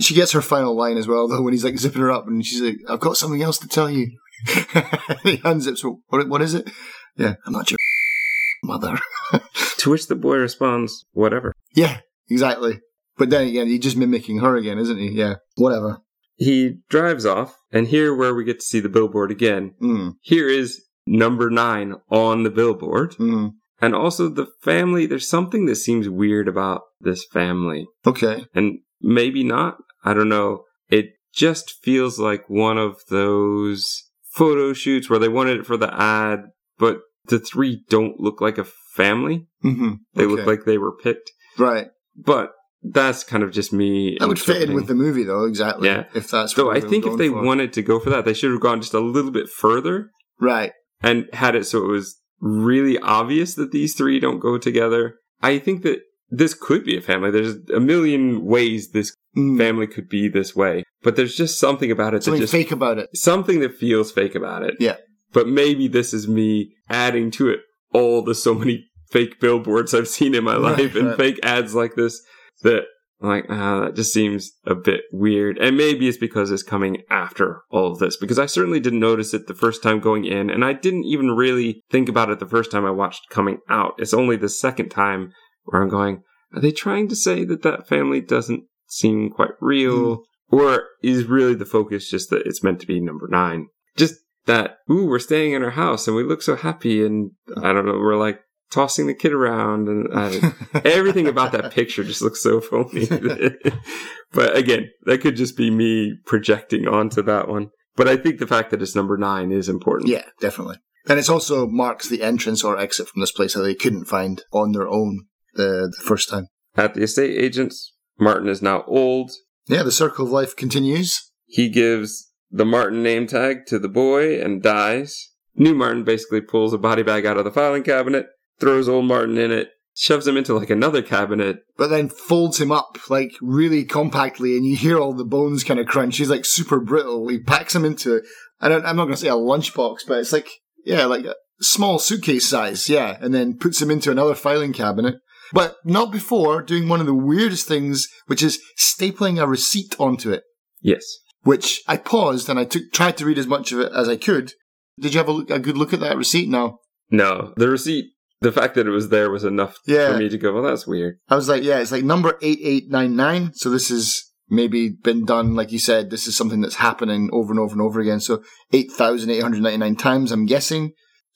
She 0.00 0.14
gets 0.14 0.32
her 0.32 0.40
final 0.42 0.76
line 0.76 0.96
as 0.96 1.08
well, 1.08 1.26
though, 1.26 1.42
when 1.42 1.52
he's 1.52 1.64
like 1.64 1.76
zipping 1.78 2.02
her 2.02 2.10
up, 2.12 2.26
and 2.28 2.44
she's 2.44 2.60
like, 2.60 2.76
"I've 2.88 3.00
got 3.00 3.16
something 3.16 3.42
else 3.42 3.58
to 3.58 3.68
tell 3.68 3.90
you." 3.90 4.06
he 4.46 5.38
unzips. 5.38 5.82
What? 6.08 6.28
What 6.28 6.42
is 6.42 6.54
it? 6.54 6.70
Yeah, 7.16 7.34
I'm 7.46 7.52
not 7.52 7.70
your 7.70 7.78
mother. 8.64 8.98
To 9.78 9.90
which 9.90 10.08
the 10.08 10.16
boy 10.16 10.36
responds, 10.38 11.04
whatever. 11.12 11.52
yeah, 11.72 12.00
exactly. 12.28 12.80
But 13.16 13.30
then 13.30 13.46
again, 13.46 13.68
he's 13.68 13.78
just 13.78 13.96
mimicking 13.96 14.38
her 14.40 14.56
again, 14.56 14.76
isn't 14.76 14.98
he? 14.98 15.10
Yeah, 15.10 15.34
whatever. 15.54 15.98
He 16.34 16.78
drives 16.90 17.24
off, 17.24 17.54
and 17.70 17.86
here 17.86 18.12
where 18.14 18.34
we 18.34 18.42
get 18.44 18.58
to 18.58 18.64
see 18.66 18.80
the 18.80 18.88
billboard 18.88 19.30
again. 19.30 19.74
Mm, 19.80 20.14
Here 20.22 20.48
is 20.48 20.82
number 21.06 21.48
nine 21.48 21.94
on 22.10 22.42
the 22.42 22.50
billboard. 22.50 23.12
mm. 23.18 23.52
And 23.80 23.94
also 23.94 24.28
the 24.28 24.48
family, 24.62 25.06
there's 25.06 25.28
something 25.28 25.66
that 25.66 25.76
seems 25.76 26.08
weird 26.08 26.48
about 26.48 26.82
this 27.00 27.24
family. 27.32 27.86
Okay. 28.06 28.44
And 28.54 28.80
maybe 29.00 29.44
not. 29.44 29.78
I 30.04 30.14
don't 30.14 30.28
know. 30.28 30.64
It 30.88 31.10
just 31.34 31.82
feels 31.82 32.18
like 32.18 32.48
one 32.48 32.78
of 32.78 32.96
those 33.08 34.04
photo 34.32 34.72
shoots 34.72 35.08
where 35.08 35.18
they 35.18 35.28
wanted 35.28 35.60
it 35.60 35.66
for 35.66 35.76
the 35.76 35.92
ad, 35.94 36.40
but 36.78 37.00
the 37.26 37.38
three 37.38 37.84
don't 37.88 38.18
look 38.18 38.40
like 38.40 38.58
a 38.58 38.66
family. 38.94 39.46
hmm 39.62 39.94
They 40.14 40.26
look 40.26 40.46
like 40.46 40.64
they 40.64 40.78
were 40.78 40.96
picked. 40.96 41.30
right. 41.58 41.88
But 42.16 42.52
that's 42.82 43.22
kind 43.22 43.42
of 43.44 43.52
just 43.52 43.72
me. 43.72 44.16
That 44.18 44.28
would 44.28 44.40
fit 44.40 44.62
in 44.62 44.74
with 44.74 44.86
the 44.88 44.94
movie, 44.94 45.22
though. 45.24 45.44
Exactly. 45.44 45.88
Yeah. 45.88 46.04
If 46.14 46.30
that's 46.30 46.54
So 46.54 46.70
I 46.72 46.80
think 46.80 47.06
if 47.06 47.16
they 47.16 47.28
for. 47.28 47.42
wanted 47.42 47.72
to 47.74 47.82
go 47.82 48.00
for 48.00 48.10
that, 48.10 48.24
they 48.24 48.34
should 48.34 48.50
have 48.50 48.60
gone 48.60 48.80
just 48.80 48.94
a 48.94 49.00
little 49.00 49.30
bit 49.30 49.48
further 49.48 50.10
right. 50.40 50.72
and 51.02 51.28
had 51.32 51.54
it 51.54 51.64
so 51.66 51.84
it 51.84 51.88
was 51.88 52.20
really 52.40 52.98
obvious 52.98 53.54
that 53.54 53.72
these 53.72 53.94
three 53.94 54.20
don't 54.20 54.38
go 54.40 54.58
together. 54.58 55.16
I 55.42 55.58
think 55.58 55.82
that 55.82 56.00
this 56.30 56.54
could 56.54 56.84
be 56.84 56.96
a 56.96 57.00
family. 57.00 57.30
There's 57.30 57.56
a 57.74 57.80
million 57.80 58.44
ways 58.44 58.90
this 58.90 59.14
Mm. 59.36 59.58
family 59.58 59.86
could 59.86 60.08
be 60.08 60.26
this 60.26 60.56
way, 60.56 60.82
but 61.02 61.14
there's 61.14 61.36
just 61.36 61.60
something 61.60 61.90
about 61.92 62.14
it 62.14 62.18
that 62.18 62.22
Something 62.24 62.40
just 62.40 62.52
fake 62.52 62.72
about 62.72 62.98
it. 62.98 63.08
something 63.14 63.60
that 63.60 63.76
feels 63.76 64.10
fake 64.10 64.34
about 64.34 64.62
it. 64.62 64.74
Yeah. 64.80 64.96
But 65.32 65.46
maybe 65.46 65.86
this 65.86 66.12
is 66.14 66.26
me 66.26 66.72
adding 66.88 67.30
to 67.32 67.48
it 67.50 67.60
all 67.92 68.22
the 68.22 68.34
so 68.34 68.54
many 68.54 68.86
fake 69.10 69.38
billboards 69.38 69.92
I've 69.94 70.08
seen 70.08 70.34
in 70.34 70.44
my 70.44 70.54
Right, 70.56 70.78
life 70.78 70.94
and 70.96 71.08
right. 71.08 71.16
fake 71.16 71.40
ads 71.42 71.74
like 71.74 71.94
this 71.94 72.20
that 72.62 72.84
I'm 73.20 73.28
like, 73.28 73.46
ah, 73.48 73.80
that 73.80 73.96
just 73.96 74.12
seems 74.12 74.52
a 74.64 74.74
bit 74.74 75.02
weird. 75.12 75.58
And 75.58 75.76
maybe 75.76 76.08
it's 76.08 76.18
because 76.18 76.50
it's 76.50 76.62
coming 76.62 77.02
after 77.10 77.62
all 77.70 77.92
of 77.92 77.98
this, 77.98 78.16
because 78.16 78.38
I 78.38 78.46
certainly 78.46 78.78
didn't 78.80 79.00
notice 79.00 79.34
it 79.34 79.46
the 79.46 79.54
first 79.54 79.82
time 79.82 79.98
going 79.98 80.24
in, 80.24 80.50
and 80.50 80.64
I 80.64 80.72
didn't 80.72 81.04
even 81.04 81.32
really 81.32 81.82
think 81.90 82.08
about 82.08 82.30
it 82.30 82.38
the 82.38 82.46
first 82.46 82.70
time 82.70 82.84
I 82.84 82.90
watched 82.90 83.28
coming 83.28 83.58
out. 83.68 83.94
It's 83.98 84.14
only 84.14 84.36
the 84.36 84.48
second 84.48 84.90
time 84.90 85.32
where 85.64 85.82
I'm 85.82 85.88
going, 85.88 86.22
are 86.54 86.60
they 86.60 86.70
trying 86.70 87.08
to 87.08 87.16
say 87.16 87.44
that 87.44 87.62
that 87.62 87.88
family 87.88 88.20
doesn't 88.20 88.64
seem 88.86 89.30
quite 89.30 89.50
real? 89.60 90.22
Or 90.50 90.84
is 91.02 91.24
really 91.24 91.54
the 91.54 91.66
focus 91.66 92.08
just 92.08 92.30
that 92.30 92.46
it's 92.46 92.62
meant 92.62 92.80
to 92.80 92.86
be 92.86 93.00
number 93.00 93.28
nine? 93.28 93.66
Just 93.96 94.14
that, 94.46 94.78
ooh, 94.90 95.06
we're 95.06 95.18
staying 95.18 95.52
in 95.52 95.62
our 95.62 95.70
house 95.70 96.06
and 96.06 96.16
we 96.16 96.22
look 96.22 96.40
so 96.40 96.56
happy, 96.56 97.04
and 97.04 97.32
I 97.56 97.72
don't 97.72 97.84
know, 97.84 97.98
we're 97.98 98.16
like 98.16 98.40
tossing 98.70 99.06
the 99.06 99.14
kid 99.14 99.32
around, 99.32 99.88
and 99.88 100.08
I, 100.12 100.52
uh, 100.74 100.80
everything 100.84 101.26
about 101.26 101.52
that 101.52 101.72
picture 101.72 102.04
just 102.04 102.22
looks 102.22 102.42
so 102.42 102.60
phony. 102.60 103.06
but 104.32 104.56
again, 104.56 104.90
that 105.04 105.20
could 105.20 105.36
just 105.36 105.56
be 105.56 105.70
me 105.70 106.14
projecting 106.26 106.86
onto 106.86 107.22
that 107.22 107.48
one. 107.48 107.70
But 107.96 108.08
I 108.08 108.16
think 108.16 108.38
the 108.38 108.46
fact 108.46 108.70
that 108.70 108.80
it's 108.80 108.94
number 108.94 109.16
nine 109.16 109.50
is 109.50 109.68
important. 109.68 110.10
Yeah, 110.10 110.24
definitely. 110.40 110.76
And 111.08 111.18
it's 111.18 111.28
also 111.28 111.66
marks 111.66 112.08
the 112.08 112.22
entrance 112.22 112.62
or 112.62 112.78
exit 112.78 113.08
from 113.08 113.20
this 113.20 113.32
place 113.32 113.54
that 113.54 113.62
they 113.62 113.74
couldn't 113.74 114.04
find 114.04 114.42
on 114.52 114.72
their 114.72 114.88
own 114.88 115.26
the, 115.54 115.92
the 115.96 116.04
first 116.04 116.28
time. 116.28 116.46
At 116.76 116.94
the 116.94 117.02
estate 117.02 117.36
agents, 117.36 117.94
Martin 118.20 118.48
is 118.48 118.62
now 118.62 118.84
old. 118.86 119.32
Yeah, 119.66 119.82
the 119.82 119.90
circle 119.90 120.26
of 120.26 120.30
life 120.30 120.54
continues. 120.54 121.32
He 121.46 121.70
gives 121.70 122.30
the 122.50 122.64
Martin 122.64 123.02
name 123.02 123.26
tag 123.26 123.66
to 123.66 123.78
the 123.78 123.88
boy 123.88 124.40
and 124.40 124.62
dies. 124.62 125.30
New 125.54 125.74
Martin 125.74 126.04
basically 126.04 126.40
pulls 126.40 126.72
a 126.72 126.78
body 126.78 127.02
bag 127.02 127.26
out 127.26 127.36
of 127.36 127.44
the 127.44 127.50
filing 127.50 127.82
cabinet, 127.82 128.26
throws 128.60 128.88
old 128.88 129.06
Martin 129.06 129.38
in 129.38 129.50
it, 129.50 129.70
shoves 129.94 130.26
him 130.26 130.36
into 130.36 130.54
like 130.54 130.70
another 130.70 131.02
cabinet. 131.02 131.58
but 131.76 131.88
then 131.88 132.08
folds 132.08 132.60
him 132.60 132.72
up 132.72 132.98
like 133.10 133.32
really 133.40 133.84
compactly, 133.84 134.56
and 134.56 134.66
you 134.66 134.76
hear 134.76 134.98
all 134.98 135.12
the 135.12 135.24
bones 135.24 135.64
kind 135.64 135.80
of 135.80 135.86
crunch. 135.86 136.16
He's 136.16 136.30
like 136.30 136.44
super 136.44 136.80
brittle. 136.80 137.28
He 137.28 137.38
packs 137.38 137.74
him 137.74 137.84
into 137.84 138.22
I 138.60 138.68
don't, 138.68 138.84
I'm 138.84 138.96
not 138.96 139.04
going 139.04 139.14
to 139.14 139.20
say 139.20 139.28
a 139.28 139.32
lunchbox, 139.32 140.06
but 140.06 140.18
it's 140.18 140.32
like 140.32 140.48
yeah, 140.84 141.04
like 141.06 141.24
a 141.24 141.34
small 141.60 141.98
suitcase 141.98 142.46
size, 142.46 142.88
yeah, 142.88 143.16
and 143.20 143.34
then 143.34 143.58
puts 143.58 143.80
him 143.80 143.90
into 143.90 144.10
another 144.10 144.34
filing 144.34 144.72
cabinet. 144.72 145.16
But 145.52 145.76
not 145.84 146.12
before 146.12 146.62
doing 146.62 146.88
one 146.88 147.00
of 147.00 147.06
the 147.06 147.14
weirdest 147.14 147.66
things, 147.66 148.06
which 148.26 148.42
is 148.42 148.60
stapling 148.78 149.42
a 149.42 149.46
receipt 149.46 149.96
onto 149.98 150.30
it. 150.30 150.42
Yes. 150.82 151.04
Which 151.42 151.82
I 151.88 151.96
paused 151.96 152.48
and 152.48 152.58
I 152.58 152.64
took 152.64 152.92
tried 152.92 153.16
to 153.18 153.24
read 153.24 153.38
as 153.38 153.46
much 153.46 153.72
of 153.72 153.80
it 153.80 153.90
as 153.92 154.08
I 154.08 154.16
could. 154.16 154.52
Did 154.98 155.14
you 155.14 155.18
have 155.18 155.28
a, 155.28 155.32
look, 155.32 155.50
a 155.50 155.58
good 155.58 155.78
look 155.78 155.92
at 155.92 156.00
that 156.00 156.16
receipt? 156.16 156.48
now? 156.48 156.78
No, 157.10 157.54
the 157.56 157.68
receipt, 157.68 158.10
the 158.40 158.52
fact 158.52 158.74
that 158.74 158.86
it 158.86 158.90
was 158.90 159.08
there 159.08 159.30
was 159.30 159.44
enough 159.44 159.78
Yeah. 159.86 160.12
for 160.12 160.18
me 160.18 160.28
to 160.28 160.38
go, 160.38 160.52
well, 160.52 160.62
that's 160.62 160.86
weird. 160.86 161.18
I 161.28 161.34
was 161.36 161.48
like, 161.48 161.62
yeah, 161.62 161.78
it's 161.80 161.92
like 161.92 162.04
number 162.04 162.38
8899. 162.40 163.52
So 163.54 163.70
this 163.70 163.90
is 163.90 164.24
maybe 164.48 164.90
been 164.90 165.24
done, 165.24 165.54
like 165.54 165.72
you 165.72 165.78
said, 165.78 166.10
this 166.10 166.26
is 166.26 166.36
something 166.36 166.60
that's 166.60 166.76
happening 166.76 167.28
over 167.32 167.52
and 167.52 167.60
over 167.60 167.72
and 167.72 167.82
over 167.82 168.00
again. 168.00 168.20
So 168.20 168.42
8,899 168.72 169.96
times, 169.96 170.32
I'm 170.32 170.46
guessing, 170.46 170.92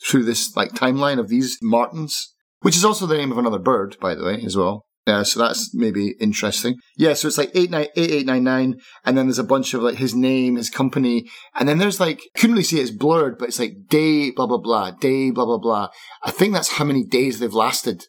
through 0.06 0.24
this 0.24 0.56
like 0.56 0.72
timeline 0.72 1.18
of 1.18 1.28
these 1.28 1.58
Martins, 1.62 2.32
which 2.60 2.76
is 2.76 2.84
also 2.84 3.06
the 3.06 3.16
name 3.16 3.32
of 3.32 3.38
another 3.38 3.58
bird, 3.58 3.96
by 4.00 4.14
the 4.14 4.24
way, 4.24 4.40
as 4.44 4.56
well. 4.56 4.84
Yeah, 5.06 5.24
so 5.24 5.40
that's 5.40 5.74
maybe 5.74 6.14
interesting. 6.20 6.76
Yeah, 6.96 7.14
so 7.14 7.26
it's 7.26 7.38
like 7.38 7.50
8899, 7.54 8.80
and 9.04 9.18
then 9.18 9.26
there's 9.26 9.40
a 9.40 9.44
bunch 9.44 9.74
of 9.74 9.82
like 9.82 9.96
his 9.96 10.14
name, 10.14 10.54
his 10.54 10.70
company, 10.70 11.28
and 11.56 11.68
then 11.68 11.78
there's 11.78 11.98
like, 11.98 12.20
couldn't 12.36 12.52
really 12.52 12.62
see 12.62 12.78
it, 12.78 12.82
it's 12.82 12.90
blurred, 12.92 13.36
but 13.36 13.48
it's 13.48 13.58
like 13.58 13.88
day, 13.88 14.30
blah, 14.30 14.46
blah, 14.46 14.58
blah, 14.58 14.92
day, 14.92 15.32
blah, 15.32 15.44
blah, 15.44 15.58
blah. 15.58 15.88
I 16.22 16.30
think 16.30 16.52
that's 16.52 16.72
how 16.72 16.84
many 16.84 17.04
days 17.04 17.40
they've 17.40 17.52
lasted 17.52 18.04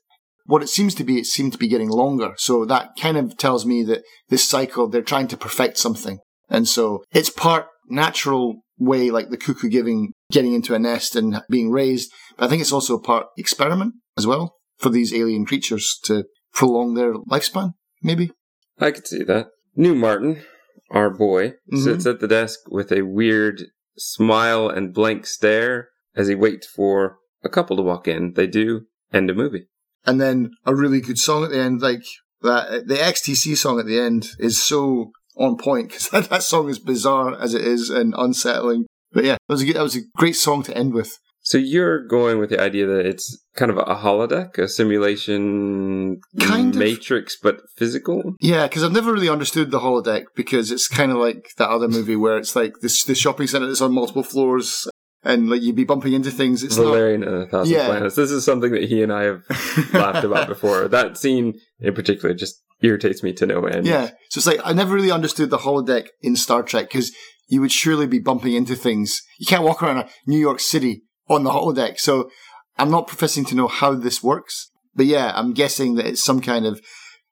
what 0.46 0.64
it 0.64 0.70
seems 0.70 0.94
to 0.96 1.04
be, 1.04 1.20
it 1.20 1.26
seemed 1.26 1.54
to 1.54 1.58
be 1.58 1.68
getting 1.68 1.90
longer. 1.90 2.34
So 2.38 2.66
that 2.66 2.92
kind 3.00 3.18
of 3.18 3.38
tells 3.38 3.66
me 3.66 3.84
that 3.84 4.04
this 4.30 4.48
cycle, 4.48 4.90
they're 4.90 5.02
trying 5.02 5.28
to 5.30 5.38
perfect 5.38 5.78
something. 5.78 6.20
And 6.50 6.68
so 6.68 7.04
it's 7.12 7.30
part 7.30 7.68
natural 7.90 8.62
way, 8.78 9.10
like 9.10 9.30
the 9.30 9.38
cuckoo 9.38 9.70
giving, 9.70 10.14
getting 10.32 10.54
into 10.54 10.76
a 10.76 10.80
nest 10.80 11.16
and 11.16 11.42
being 11.50 11.72
raised. 11.72 12.12
But 12.38 12.46
I 12.46 12.50
think 12.50 12.62
it's 12.62 12.74
also 12.74 13.00
part 13.00 13.28
experiment 13.38 13.94
as 14.18 14.28
well 14.28 14.56
for 14.78 14.90
these 14.90 15.14
alien 15.14 15.46
creatures 15.46 16.00
to 16.06 16.26
prolong 16.54 16.94
their 16.94 17.14
lifespan, 17.14 17.74
maybe. 18.02 18.32
I 18.80 18.92
could 18.92 19.08
see 19.08 19.24
that. 19.24 19.48
New 19.76 19.96
Martin, 19.96 20.44
our 20.92 21.10
boy, 21.10 21.54
Mhm. 21.72 21.84
sits 21.84 22.06
at 22.06 22.20
the 22.20 22.28
desk 22.28 22.60
with 22.70 22.92
a 22.92 23.02
weird 23.04 23.64
smile 23.98 24.70
and 24.70 24.94
blank 24.94 25.26
stare 25.26 25.90
as 26.16 26.28
he 26.28 26.36
waits 26.36 26.68
for 26.68 27.18
a 27.44 27.50
couple 27.50 27.76
to 27.78 27.84
walk 27.84 28.08
in. 28.08 28.34
They 28.34 28.48
do 28.48 28.82
end 29.12 29.30
a 29.30 29.34
movie. 29.34 29.68
And 30.06 30.20
then 30.20 30.52
a 30.66 30.76
really 30.76 31.02
good 31.02 31.18
song 31.18 31.44
at 31.44 31.52
the 31.52 31.60
end, 31.60 31.82
like, 31.82 32.04
that 32.42 32.88
the 32.88 32.96
XTC 33.02 33.56
song 33.56 33.80
at 33.80 33.86
the 33.86 34.00
end 34.00 34.28
is 34.38 34.62
so 34.62 35.12
on 35.38 35.58
point 35.58 35.88
because 35.90 36.10
that, 36.10 36.30
that 36.30 36.44
song 36.44 36.70
is 36.70 36.80
bizarre 36.80 37.40
as 37.40 37.54
it 37.54 37.62
is 37.62 37.90
and 37.90 38.14
unsettling. 38.18 38.86
But 39.12 39.24
yeah, 39.26 39.34
that 39.48 39.54
was 39.54 39.62
a 39.62 39.66
good, 39.66 39.76
that 39.76 39.84
was 39.84 39.96
a 39.96 40.02
great 40.18 40.36
song 40.36 40.64
to 40.64 40.78
end 40.78 40.94
with. 40.94 41.18
So 41.46 41.58
you're 41.58 42.08
going 42.08 42.40
with 42.40 42.50
the 42.50 42.60
idea 42.62 42.86
that 42.88 43.06
it's 43.06 43.38
kind 43.56 43.70
of 43.70 43.78
a 43.78 43.84
holodeck, 43.96 44.58
a 44.58 44.68
simulation 44.68 46.22
Kind 46.40 46.74
of. 46.76 46.80
matrix, 46.80 47.38
but 47.42 47.62
physical. 47.76 48.36
Yeah, 48.40 48.68
because 48.68 48.84
I've 48.84 48.92
never 48.94 49.12
really 49.12 49.30
understood 49.30 49.72
the 49.72 49.80
holodeck 49.80 50.24
because 50.36 50.72
it's 50.72 50.88
kind 50.88 51.12
of 51.12 51.18
like 51.18 51.50
that 51.58 51.70
other 51.70 51.88
movie 51.88 52.16
where 52.16 52.38
it's 52.38 52.56
like 52.56 52.74
this 52.82 53.04
the 53.04 53.16
shopping 53.16 53.48
center 53.48 53.68
that's 53.68 53.82
on 53.82 53.94
multiple 53.94 54.24
floors 54.24 54.88
and 55.24 55.50
like 55.50 55.62
you'd 55.62 55.76
be 55.76 55.84
bumping 55.84 56.14
into 56.14 56.32
things. 56.32 56.64
It's 56.64 56.78
not. 56.78 56.86
Valerian 56.86 57.24
and 57.24 57.44
a 57.44 57.48
Thousand 57.48 57.74
Yeah. 57.76 57.88
Planets. 57.88 58.16
This 58.16 58.32
is 58.32 58.46
something 58.46 58.72
that 58.72 58.84
he 58.86 59.04
and 59.04 59.12
I 59.12 59.24
have 59.24 59.44
laughed 59.94 60.24
about 60.26 60.48
before. 60.48 60.88
That 60.88 61.18
scene 61.18 61.54
in 61.80 61.94
particular 61.94 62.34
just 62.34 62.62
irritates 62.82 63.22
me 63.24 63.34
to 63.34 63.46
no 63.46 63.66
end. 63.66 63.86
Yeah, 63.86 64.08
so 64.30 64.40
it's 64.40 64.48
like 64.48 64.60
I 64.64 64.74
never 64.74 64.94
really 64.96 65.12
understood 65.12 65.50
the 65.50 65.60
holodeck 65.60 66.08
in 66.22 66.36
Star 66.36 66.64
Trek 66.64 66.88
because 66.90 67.12
you 67.50 67.62
would 67.62 67.72
surely 67.72 68.08
be 68.08 68.20
bumping 68.20 68.54
into 68.54 68.76
things. 68.76 69.22
You 69.40 69.46
can't 69.46 69.64
walk 69.64 69.84
around 69.84 70.08
New 70.26 70.40
York 70.40 70.60
City 70.62 71.04
on 71.30 71.44
the 71.44 71.52
holodeck. 71.52 72.00
So 72.00 72.30
I'm 72.78 72.92
not 72.92 73.08
professing 73.08 73.46
to 73.46 73.56
know 73.56 73.68
how 73.68 73.94
this 73.94 74.24
works, 74.24 74.70
but 74.96 75.06
yeah, 75.06 75.32
I'm 75.36 75.54
guessing 75.54 75.96
that 75.96 76.06
it's 76.06 76.24
some 76.24 76.42
kind 76.42 76.66
of 76.66 76.82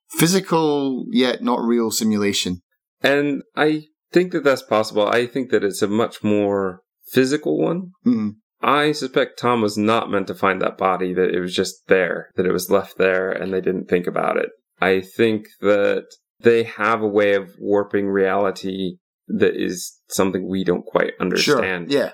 physical 0.09 1.05
yet 1.11 1.41
not 1.41 1.61
real 1.61 1.91
simulation. 1.91 2.61
And 3.01 3.43
I 3.55 3.85
think 4.11 4.31
that 4.31 4.43
that's 4.43 4.61
possible. 4.61 5.07
I 5.07 5.25
think 5.25 5.51
that 5.51 5.63
it's 5.63 5.81
a 5.81 5.87
much 5.87 6.23
more 6.23 6.81
physical 7.11 7.57
one. 7.57 7.91
Mm. 8.05 8.35
I 8.61 8.91
suspect 8.91 9.39
Tom 9.39 9.61
was 9.61 9.77
not 9.77 10.11
meant 10.11 10.27
to 10.27 10.35
find 10.35 10.61
that 10.61 10.77
body, 10.77 11.13
that 11.13 11.33
it 11.33 11.39
was 11.39 11.55
just 11.55 11.87
there, 11.87 12.29
that 12.35 12.45
it 12.45 12.51
was 12.51 12.69
left 12.69 12.97
there 12.97 13.31
and 13.31 13.51
they 13.51 13.61
didn't 13.61 13.89
think 13.89 14.05
about 14.05 14.37
it. 14.37 14.49
I 14.79 15.01
think 15.01 15.47
that 15.61 16.05
they 16.39 16.63
have 16.63 17.01
a 17.01 17.07
way 17.07 17.33
of 17.33 17.55
warping 17.59 18.07
reality 18.07 18.97
that 19.27 19.55
is 19.55 19.99
something 20.09 20.47
we 20.47 20.63
don't 20.63 20.85
quite 20.85 21.13
understand 21.19 21.91
Sure. 21.91 21.99
Yeah. 22.01 22.11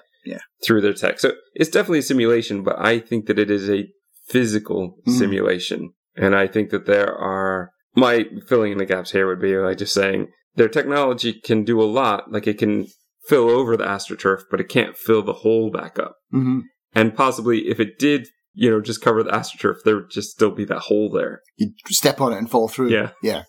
Through 0.65 0.81
their 0.81 0.93
tech. 0.93 1.19
So 1.19 1.33
it's 1.53 1.69
definitely 1.69 1.99
a 1.99 2.03
simulation, 2.03 2.63
but 2.63 2.75
I 2.79 2.99
think 2.99 3.25
that 3.27 3.39
it 3.39 3.49
is 3.51 3.69
a 3.69 3.87
physical 4.27 4.97
Mhm. 5.07 5.17
simulation. 5.17 5.93
And 6.15 6.35
I 6.35 6.47
think 6.47 6.69
that 6.71 6.85
there 6.85 7.13
are, 7.13 7.71
my 7.95 8.25
filling 8.47 8.71
in 8.71 8.77
the 8.77 8.85
gaps 8.85 9.11
here 9.11 9.27
would 9.27 9.41
be 9.41 9.55
like 9.57 9.77
just 9.77 9.93
saying 9.93 10.27
their 10.55 10.69
technology 10.69 11.33
can 11.33 11.63
do 11.63 11.81
a 11.81 11.85
lot. 11.85 12.31
Like 12.31 12.47
it 12.47 12.57
can 12.57 12.87
fill 13.27 13.49
over 13.49 13.77
the 13.77 13.83
astroturf, 13.85 14.41
but 14.49 14.59
it 14.59 14.69
can't 14.69 14.95
fill 14.97 15.21
the 15.21 15.33
hole 15.33 15.69
back 15.71 15.99
up. 15.99 16.15
hmm 16.31 16.59
And 16.95 17.15
possibly 17.15 17.67
if 17.67 17.79
it 17.79 17.99
did, 17.99 18.27
you 18.53 18.69
know, 18.71 18.81
just 18.81 19.01
cover 19.01 19.21
the 19.23 19.29
astroturf, 19.31 19.83
there 19.85 19.95
would 19.97 20.09
just 20.09 20.31
still 20.31 20.51
be 20.51 20.65
that 20.65 20.79
hole 20.79 21.11
there. 21.11 21.41
You 21.57 21.71
step 21.89 22.19
on 22.19 22.33
it 22.33 22.37
and 22.37 22.49
fall 22.49 22.67
through. 22.67 22.89
Yeah. 22.89 23.11
Yeah. 23.21 23.43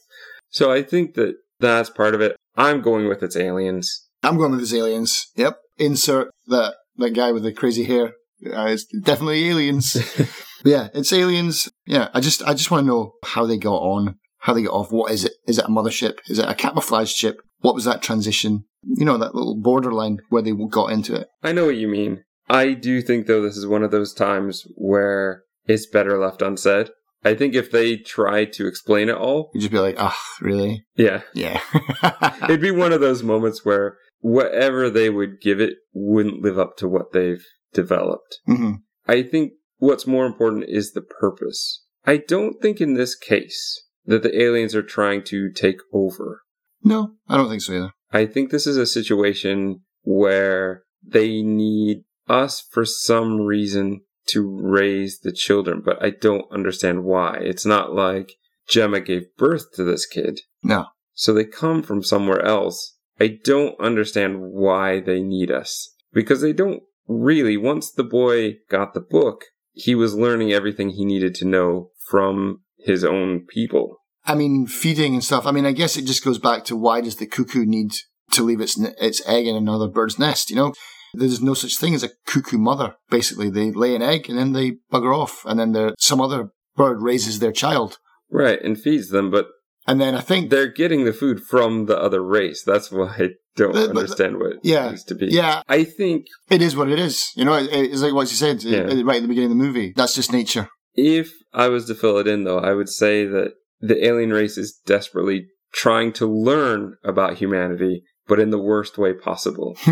So 0.51 0.71
I 0.71 0.83
think 0.83 1.15
that 1.15 1.35
that's 1.61 1.91
part 1.91 2.15
of 2.15 2.21
it. 2.21 2.37
I'm 2.57 2.81
going 2.83 3.09
with 3.09 3.23
its 3.23 3.37
aliens. 3.37 4.07
I'm 4.23 4.37
going 4.37 4.51
with 4.51 4.61
his 4.61 4.75
aliens. 4.75 5.29
Yep. 5.37 5.57
Insert 5.79 6.31
that 6.47 6.75
that 6.97 7.11
guy 7.11 7.33
with 7.33 7.43
the 7.43 7.53
crazy 7.53 7.85
hair. 7.85 8.13
Uh, 8.47 8.67
it's 8.67 8.85
definitely 8.85 9.49
aliens. 9.49 9.97
Yeah, 10.65 10.89
it's 10.93 11.13
aliens. 11.13 11.69
Yeah, 11.87 12.09
I 12.15 12.21
just 12.21 12.43
I 12.43 12.53
just 12.55 12.71
want 12.71 12.83
to 12.83 12.89
know 12.89 13.13
how 13.25 13.47
they 13.47 13.59
got 13.59 13.77
on, 13.77 14.17
how 14.39 14.55
they 14.55 14.63
got 14.63 14.73
off. 14.73 14.91
What 14.91 15.13
is 15.13 15.25
it? 15.25 15.33
Is 15.47 15.59
it 15.59 15.65
a 15.65 15.69
mothership? 15.69 16.19
Is 16.27 16.39
it 16.39 16.49
a 16.49 16.55
camouflage 16.55 17.13
ship? 17.13 17.41
What 17.61 17.75
was 17.75 17.85
that 17.85 18.03
transition? 18.03 18.65
You 18.83 19.05
know, 19.05 19.19
that 19.19 19.35
little 19.35 19.61
borderline 19.61 20.19
where 20.31 20.43
they 20.43 20.53
got 20.71 20.91
into 20.91 21.15
it. 21.15 21.29
I 21.43 21.53
know 21.53 21.67
what 21.67 21.77
you 21.77 21.89
mean. 21.89 22.25
I 22.49 22.73
do 22.73 23.03
think, 23.03 23.27
though, 23.27 23.43
this 23.43 23.57
is 23.57 23.67
one 23.67 23.83
of 23.83 23.91
those 23.91 24.13
times 24.15 24.65
where 24.75 25.43
it's 25.67 25.87
better 25.87 26.19
left 26.19 26.43
unsaid. 26.43 26.91
I 27.25 27.35
think 27.35 27.55
if 27.55 27.71
they 27.71 27.97
tried 27.97 28.53
to 28.55 28.67
explain 28.67 29.09
it 29.09 29.17
all, 29.17 29.51
you'd 29.53 29.61
just 29.61 29.73
be 29.73 29.79
like, 29.81 29.97
ah, 29.99 30.19
really? 30.41 30.85
yeah, 30.97 31.23
Yeah. 31.35 31.61
it'd 32.45 32.61
be 32.61 32.71
one 32.71 32.93
of 32.93 33.01
those 33.01 33.23
moments 33.23 33.65
where 33.65 33.97
whatever 34.21 34.91
they 34.91 35.11
would 35.11 35.41
give 35.41 35.61
it 35.61 35.75
wouldn't 35.93 36.43
live 36.43 36.59
up 36.59 36.77
to 36.79 36.89
what 36.89 37.13
they've 37.13 37.45
developed. 37.73 38.39
hmm 38.47 38.73
I 39.07 39.23
think 39.23 39.53
what's 39.79 40.07
more 40.07 40.27
important 40.27 40.65
is 40.69 40.93
the 40.93 41.01
purpose. 41.01 41.85
I 42.05 42.19
don't 42.19 42.61
think 42.61 42.81
in 42.81 42.95
this 42.95 43.15
case 43.15 43.85
that 44.05 44.23
the 44.23 44.43
aliens 44.43 44.75
are 44.75 44.83
trying 44.83 45.23
to 45.25 45.51
take 45.51 45.79
over. 45.93 46.43
No, 46.83 47.13
I 47.29 47.37
don't 47.37 47.49
think 47.49 47.63
so 47.63 47.73
either. 47.75 47.93
I 48.13 48.27
think 48.27 48.51
this 48.51 48.67
is 48.67 48.77
a 48.77 48.87
situation 48.87 49.81
where 50.03 50.83
they 51.03 51.43
need 51.43 52.05
us 52.29 52.65
for 52.71 52.85
some 52.85 53.41
reason 53.41 54.03
to 54.27 54.47
raise 54.47 55.21
the 55.21 55.33
children, 55.33 55.83
but 55.85 56.03
I 56.03 56.11
don't 56.11 56.51
understand 56.53 57.05
why. 57.05 57.39
It's 57.41 57.65
not 57.67 57.95
like 57.95 58.35
Gemma 58.69 59.01
gave 59.01 59.35
birth 59.37 59.73
to 59.75 59.85
this 59.85 60.07
kid. 60.07 60.41
No. 60.63 60.87
So 61.15 61.33
they 61.33 61.45
come 61.45 61.83
from 61.83 62.03
somewhere 62.03 62.45
else. 62.45 62.97
I 63.21 63.39
don't 63.45 63.79
understand 63.81 64.37
why 64.41 65.01
they 65.01 65.23
need 65.23 65.51
us. 65.51 65.95
Because 66.13 66.41
they 66.41 66.53
don't 66.53 66.83
really, 67.07 67.57
once 67.57 67.91
the 67.91 68.05
boy 68.05 68.59
got 68.71 68.95
the 68.95 69.01
book, 69.01 69.45
he 69.73 69.95
was 69.95 70.15
learning 70.15 70.53
everything 70.53 70.91
he 70.91 71.05
needed 71.05 71.35
to 71.37 71.45
know 71.45 71.91
from 72.09 72.63
his 72.79 73.05
own 73.05 73.47
people. 73.47 73.97
I 74.25 74.35
mean, 74.35 74.67
feeding 74.67 75.15
and 75.15 75.25
stuff. 75.25 75.47
I 75.47 75.53
mean, 75.53 75.67
I 75.67 75.73
guess 75.73 75.97
it 75.97 76.05
just 76.05 76.25
goes 76.25 76.39
back 76.39 76.65
to 76.65 76.77
why 76.77 77.01
does 77.01 77.17
the 77.17 77.27
cuckoo 77.27 77.65
need 77.65 77.93
to 78.33 78.43
leave 78.43 78.61
its 78.61 78.79
its 78.79 79.27
egg 79.27 79.47
in 79.47 79.57
another 79.57 79.89
bird's 79.89 80.19
nest? 80.19 80.51
You 80.51 80.57
know, 80.57 80.75
there's 81.15 81.41
no 81.41 81.55
such 81.55 81.77
thing 81.77 81.95
as 81.95 82.03
a 82.03 82.11
cuckoo 82.27 82.59
mother. 82.59 82.97
Basically, 83.11 83.49
they 83.49 83.71
lay 83.71 83.95
an 83.95 84.03
egg 84.03 84.29
and 84.29 84.39
then 84.39 84.53
they 84.53 84.79
bugger 84.93 85.17
off, 85.17 85.45
and 85.47 85.59
then 85.59 85.73
there 85.73 85.95
some 85.99 86.21
other 86.21 86.51
bird 86.77 87.03
raises 87.03 87.39
their 87.39 87.53
child, 87.53 87.99
Right, 88.31 88.63
and 88.63 88.79
feeds 88.79 89.09
them, 89.09 89.31
but 89.31 89.49
and 89.89 90.01
then 90.01 90.15
I 90.15 90.21
think 90.21 90.51
they're 90.51 90.73
getting 90.83 91.05
the 91.05 91.13
food 91.13 91.39
from 91.43 91.87
the 91.87 91.99
other 91.99 92.23
race. 92.23 92.63
That's 92.65 92.93
why 92.93 93.07
I 93.19 93.29
don't 93.57 93.73
but- 93.73 93.89
understand 93.91 94.39
what 94.39 94.53
yeah, 94.63 94.87
it 94.87 94.91
needs 94.91 95.05
to 95.05 95.15
be. 95.17 95.27
yeah, 95.27 95.63
I 95.69 95.83
think 95.85 96.27
it 96.51 96.63
is 96.63 96.77
what 96.77 96.89
it 96.91 96.99
is. 96.99 97.33
You 97.35 97.45
know, 97.47 97.55
it, 97.55 97.69
it's 97.73 98.03
like 98.03 98.15
what 98.15 98.31
you 98.31 98.37
said 98.37 98.63
Yeah. 98.63 98.83
right 99.03 99.17
at 99.17 99.23
the 99.23 99.29
beginning 99.33 99.51
of 99.53 99.57
the 99.59 99.65
movie. 99.67 99.93
That's 99.97 100.15
just 100.15 100.33
nature. 100.33 100.69
if 100.95 101.33
I 101.53 101.69
was 101.69 101.87
to 101.87 101.95
fill 101.95 102.19
it 102.19 102.29
in, 102.29 102.45
though, 102.45 102.61
I 102.61 102.73
would 102.75 102.89
say 102.89 103.25
that 103.27 103.55
the 103.81 104.05
alien 104.07 104.33
race 104.33 104.57
is 104.59 104.79
desperately 104.87 105.47
trying 105.73 106.13
to 106.15 106.27
learn 106.27 106.97
about 107.05 107.39
humanity, 107.39 108.03
but 108.27 108.39
in 108.41 108.51
the 108.51 108.59
worst 108.71 108.99
way 108.99 109.13
possible. 109.15 109.77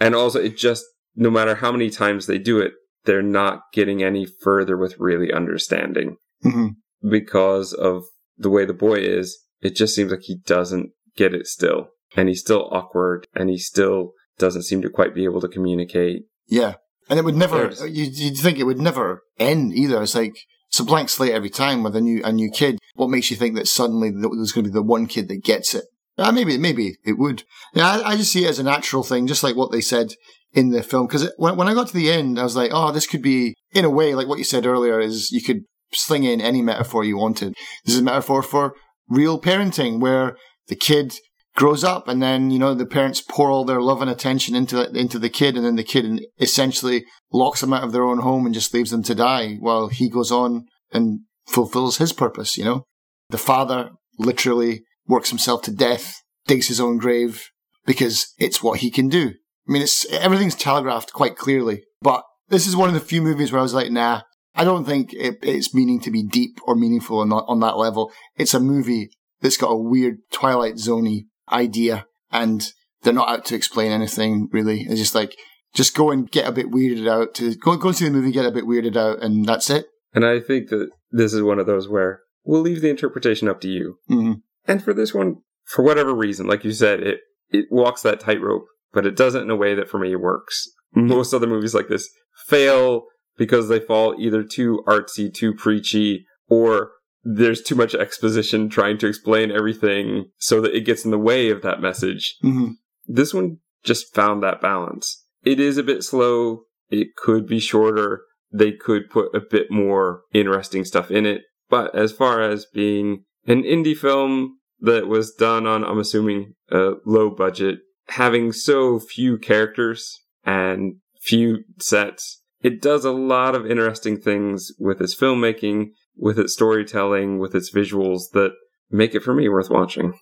And 0.00 0.14
also, 0.14 0.38
it 0.40 0.56
just, 0.58 0.84
no 1.14 1.30
matter 1.30 1.54
how 1.56 1.72
many 1.72 1.88
times 1.88 2.26
they 2.26 2.38
do 2.38 2.58
it, 2.60 2.72
they're 3.04 3.22
not 3.22 3.60
getting 3.72 4.02
any 4.02 4.26
further 4.26 4.76
with 4.76 4.98
really 4.98 5.32
understanding 5.32 6.16
hmm 6.42 6.68
because 7.08 7.72
of 7.74 8.04
the 8.36 8.50
way 8.50 8.64
the 8.64 8.74
boy 8.74 8.96
is. 8.96 9.38
It 9.60 9.74
just 9.76 9.94
seems 9.94 10.10
like 10.10 10.22
he 10.22 10.36
doesn't 10.44 10.90
get 11.16 11.34
it 11.34 11.46
still. 11.46 11.88
And 12.16 12.28
he's 12.28 12.40
still 12.40 12.68
awkward 12.70 13.26
and 13.34 13.50
he 13.50 13.58
still 13.58 14.12
doesn't 14.38 14.62
seem 14.64 14.82
to 14.82 14.90
quite 14.90 15.14
be 15.14 15.24
able 15.24 15.40
to 15.40 15.48
communicate. 15.48 16.22
Yeah, 16.48 16.74
and 17.08 17.18
it 17.18 17.24
would 17.24 17.36
never. 17.36 17.68
There's- 17.68 17.80
You, 17.90 18.04
you'd 18.04 18.36
think 18.38 18.58
it 18.58 18.64
would 18.64 18.80
never 18.80 19.22
end 19.38 19.72
either. 19.74 20.02
It's 20.02 20.14
like 20.14 20.36
it's 20.68 20.78
a 20.80 20.84
blank 20.84 21.08
slate 21.08 21.32
every 21.32 21.50
time 21.50 21.82
with 21.82 21.96
a 21.96 22.00
new 22.00 22.20
a 22.24 22.32
new 22.32 22.50
kid. 22.50 22.78
What 22.94 23.10
makes 23.10 23.30
you 23.30 23.36
think 23.36 23.54
that 23.56 23.68
suddenly 23.68 24.10
there's 24.10 24.52
going 24.52 24.64
to 24.64 24.70
be 24.70 24.74
the 24.74 24.82
one 24.82 25.06
kid 25.06 25.28
that 25.28 25.42
gets 25.44 25.74
it? 25.74 25.84
Uh, 26.18 26.30
maybe 26.30 26.56
maybe 26.58 26.96
it 27.04 27.18
would. 27.18 27.42
Yeah, 27.74 27.88
I, 27.88 28.10
I 28.10 28.16
just 28.16 28.30
see 28.32 28.44
it 28.44 28.48
as 28.50 28.58
a 28.58 28.62
natural 28.64 29.02
thing, 29.02 29.26
just 29.26 29.42
like 29.42 29.56
what 29.56 29.72
they 29.72 29.80
said 29.80 30.14
in 30.52 30.70
the 30.70 30.82
film. 30.82 31.06
Because 31.06 31.32
when 31.36 31.56
when 31.56 31.66
I 31.68 31.74
got 31.74 31.88
to 31.88 31.94
the 31.94 32.10
end, 32.12 32.38
I 32.38 32.42
was 32.44 32.54
like, 32.56 32.70
oh, 32.72 32.92
this 32.92 33.06
could 33.06 33.22
be 33.22 33.54
in 33.72 33.84
a 33.84 33.90
way 33.90 34.14
like 34.14 34.28
what 34.28 34.38
you 34.38 34.44
said 34.44 34.66
earlier. 34.66 35.00
Is 35.00 35.32
you 35.32 35.42
could 35.42 35.64
sling 35.92 36.24
in 36.24 36.40
any 36.40 36.62
metaphor 36.62 37.04
you 37.04 37.16
wanted. 37.16 37.54
This 37.84 37.94
is 37.94 38.00
a 38.00 38.04
metaphor 38.04 38.42
for 38.42 38.74
real 39.08 39.40
parenting, 39.40 40.00
where 40.00 40.36
the 40.68 40.76
kid 40.76 41.14
grows 41.54 41.84
up 41.84 42.08
and 42.08 42.22
then 42.22 42.50
you 42.50 42.58
know 42.58 42.74
the 42.74 42.86
parents 42.86 43.20
pour 43.20 43.50
all 43.50 43.64
their 43.64 43.80
love 43.80 44.02
and 44.02 44.10
attention 44.10 44.54
into 44.54 44.90
into 44.90 45.18
the 45.18 45.28
kid 45.28 45.56
and 45.56 45.64
then 45.64 45.76
the 45.76 45.84
kid 45.84 46.20
essentially 46.40 47.04
locks 47.32 47.60
them 47.60 47.72
out 47.72 47.84
of 47.84 47.92
their 47.92 48.04
own 48.04 48.18
home 48.18 48.44
and 48.44 48.54
just 48.54 48.74
leaves 48.74 48.90
them 48.90 49.02
to 49.02 49.14
die 49.14 49.54
while 49.60 49.88
he 49.88 50.08
goes 50.08 50.32
on 50.32 50.66
and 50.92 51.20
fulfills 51.46 51.98
his 51.98 52.12
purpose 52.12 52.56
you 52.56 52.64
know 52.64 52.84
the 53.30 53.38
father 53.38 53.90
literally 54.18 54.82
works 55.06 55.30
himself 55.30 55.62
to 55.62 55.70
death 55.70 56.22
digs 56.46 56.68
his 56.68 56.80
own 56.80 56.98
grave 56.98 57.48
because 57.86 58.34
it's 58.38 58.62
what 58.62 58.80
he 58.80 58.90
can 58.90 59.08
do 59.08 59.32
i 59.68 59.72
mean 59.72 59.82
it's 59.82 60.04
everything's 60.12 60.56
telegraphed 60.56 61.12
quite 61.12 61.36
clearly 61.36 61.84
but 62.02 62.24
this 62.48 62.66
is 62.66 62.74
one 62.74 62.88
of 62.88 62.94
the 62.94 63.00
few 63.00 63.22
movies 63.22 63.52
where 63.52 63.60
i 63.60 63.62
was 63.62 63.74
like 63.74 63.92
nah 63.92 64.22
i 64.54 64.64
don't 64.64 64.84
think 64.84 65.12
it, 65.12 65.38
it's 65.42 65.74
meaning 65.74 66.00
to 66.00 66.10
be 66.10 66.22
deep 66.22 66.58
or 66.66 66.74
meaningful 66.74 67.18
on 67.18 67.28
that, 67.28 67.44
on 67.48 67.60
that 67.60 67.76
level 67.76 68.10
it's 68.36 68.54
a 68.54 68.60
movie 68.60 69.10
that's 69.40 69.56
got 69.56 69.70
a 69.70 69.76
weird 69.76 70.18
twilight 70.32 70.74
zoney 70.76 71.26
idea 71.52 72.06
and 72.30 72.72
they're 73.02 73.12
not 73.12 73.28
out 73.28 73.44
to 73.46 73.54
explain 73.54 73.92
anything 73.92 74.48
really. 74.50 74.80
It's 74.88 75.00
just 75.00 75.14
like 75.14 75.36
just 75.74 75.94
go 75.94 76.10
and 76.10 76.30
get 76.30 76.48
a 76.48 76.52
bit 76.52 76.70
weirded 76.70 77.08
out 77.08 77.34
to 77.34 77.54
go 77.56 77.76
go 77.76 77.92
see 77.92 78.06
the 78.06 78.10
movie, 78.10 78.32
get 78.32 78.46
a 78.46 78.50
bit 78.50 78.64
weirded 78.64 78.96
out, 78.96 79.22
and 79.22 79.46
that's 79.46 79.70
it. 79.70 79.86
And 80.12 80.24
I 80.24 80.40
think 80.40 80.70
that 80.70 80.90
this 81.10 81.32
is 81.32 81.42
one 81.42 81.58
of 81.58 81.66
those 81.66 81.88
where 81.88 82.20
we'll 82.44 82.60
leave 82.60 82.80
the 82.80 82.90
interpretation 82.90 83.48
up 83.48 83.60
to 83.60 83.68
you. 83.68 83.98
Mhm. 84.10 84.42
And 84.66 84.82
for 84.82 84.94
this 84.94 85.12
one, 85.12 85.36
for 85.64 85.82
whatever 85.84 86.14
reason, 86.14 86.46
like 86.46 86.64
you 86.64 86.72
said, 86.72 87.00
it, 87.00 87.20
it 87.50 87.66
walks 87.70 88.02
that 88.02 88.20
tightrope, 88.20 88.64
but 88.92 89.06
it 89.06 89.16
doesn't 89.16 89.42
in 89.42 89.50
a 89.50 89.56
way 89.56 89.74
that 89.74 89.88
for 89.88 89.98
me 89.98 90.14
works. 90.16 90.70
Most 90.96 91.34
other 91.34 91.48
movies 91.48 91.74
like 91.74 91.88
this 91.88 92.08
fail 92.46 93.06
because 93.36 93.68
they 93.68 93.80
fall 93.80 94.14
either 94.18 94.42
too 94.42 94.82
artsy, 94.86 95.32
too 95.32 95.54
preachy, 95.54 96.26
or 96.48 96.92
there's 97.22 97.62
too 97.62 97.74
much 97.74 97.94
exposition 97.94 98.68
trying 98.68 98.98
to 98.98 99.06
explain 99.06 99.50
everything 99.50 100.26
so 100.38 100.60
that 100.60 100.74
it 100.74 100.82
gets 100.82 101.04
in 101.04 101.10
the 101.10 101.18
way 101.18 101.50
of 101.50 101.62
that 101.62 101.80
message. 101.80 102.36
hmm 102.42 102.72
This 103.06 103.32
one 103.32 103.58
just 103.82 104.14
found 104.14 104.42
that 104.42 104.60
balance. 104.60 105.24
It 105.42 105.60
is 105.60 105.78
a 105.78 105.82
bit 105.82 106.02
slow. 106.02 106.62
It 106.90 107.16
could 107.16 107.46
be 107.46 107.60
shorter. 107.60 108.22
They 108.52 108.72
could 108.72 109.10
put 109.10 109.34
a 109.34 109.40
bit 109.40 109.70
more 109.70 110.22
interesting 110.32 110.84
stuff 110.84 111.10
in 111.10 111.26
it. 111.26 111.42
But 111.68 111.94
as 111.94 112.12
far 112.12 112.40
as 112.40 112.66
being 112.66 113.24
an 113.46 113.62
indie 113.62 113.96
film 113.96 114.58
that 114.80 115.06
was 115.06 115.32
done 115.32 115.66
on, 115.66 115.84
I'm 115.84 115.98
assuming, 115.98 116.54
a 116.70 116.92
low 117.04 117.30
budget, 117.30 117.80
having 118.08 118.52
so 118.52 118.98
few 118.98 119.38
characters 119.38 120.20
and 120.44 120.96
few 121.22 121.64
sets, 121.80 122.42
it 122.64 122.80
does 122.80 123.04
a 123.04 123.12
lot 123.12 123.54
of 123.54 123.70
interesting 123.70 124.18
things 124.18 124.72
with 124.78 125.00
its 125.00 125.14
filmmaking, 125.14 125.90
with 126.16 126.38
its 126.38 126.54
storytelling, 126.54 127.38
with 127.38 127.54
its 127.54 127.70
visuals 127.70 128.30
that 128.32 128.52
make 128.90 129.14
it 129.14 129.22
for 129.22 129.34
me 129.34 129.48
worth 129.50 129.70
watching. 129.70 130.18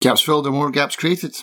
Gaps 0.00 0.20
filled 0.20 0.46
or 0.48 0.50
more 0.50 0.72
gaps 0.72 0.96
created. 0.96 1.36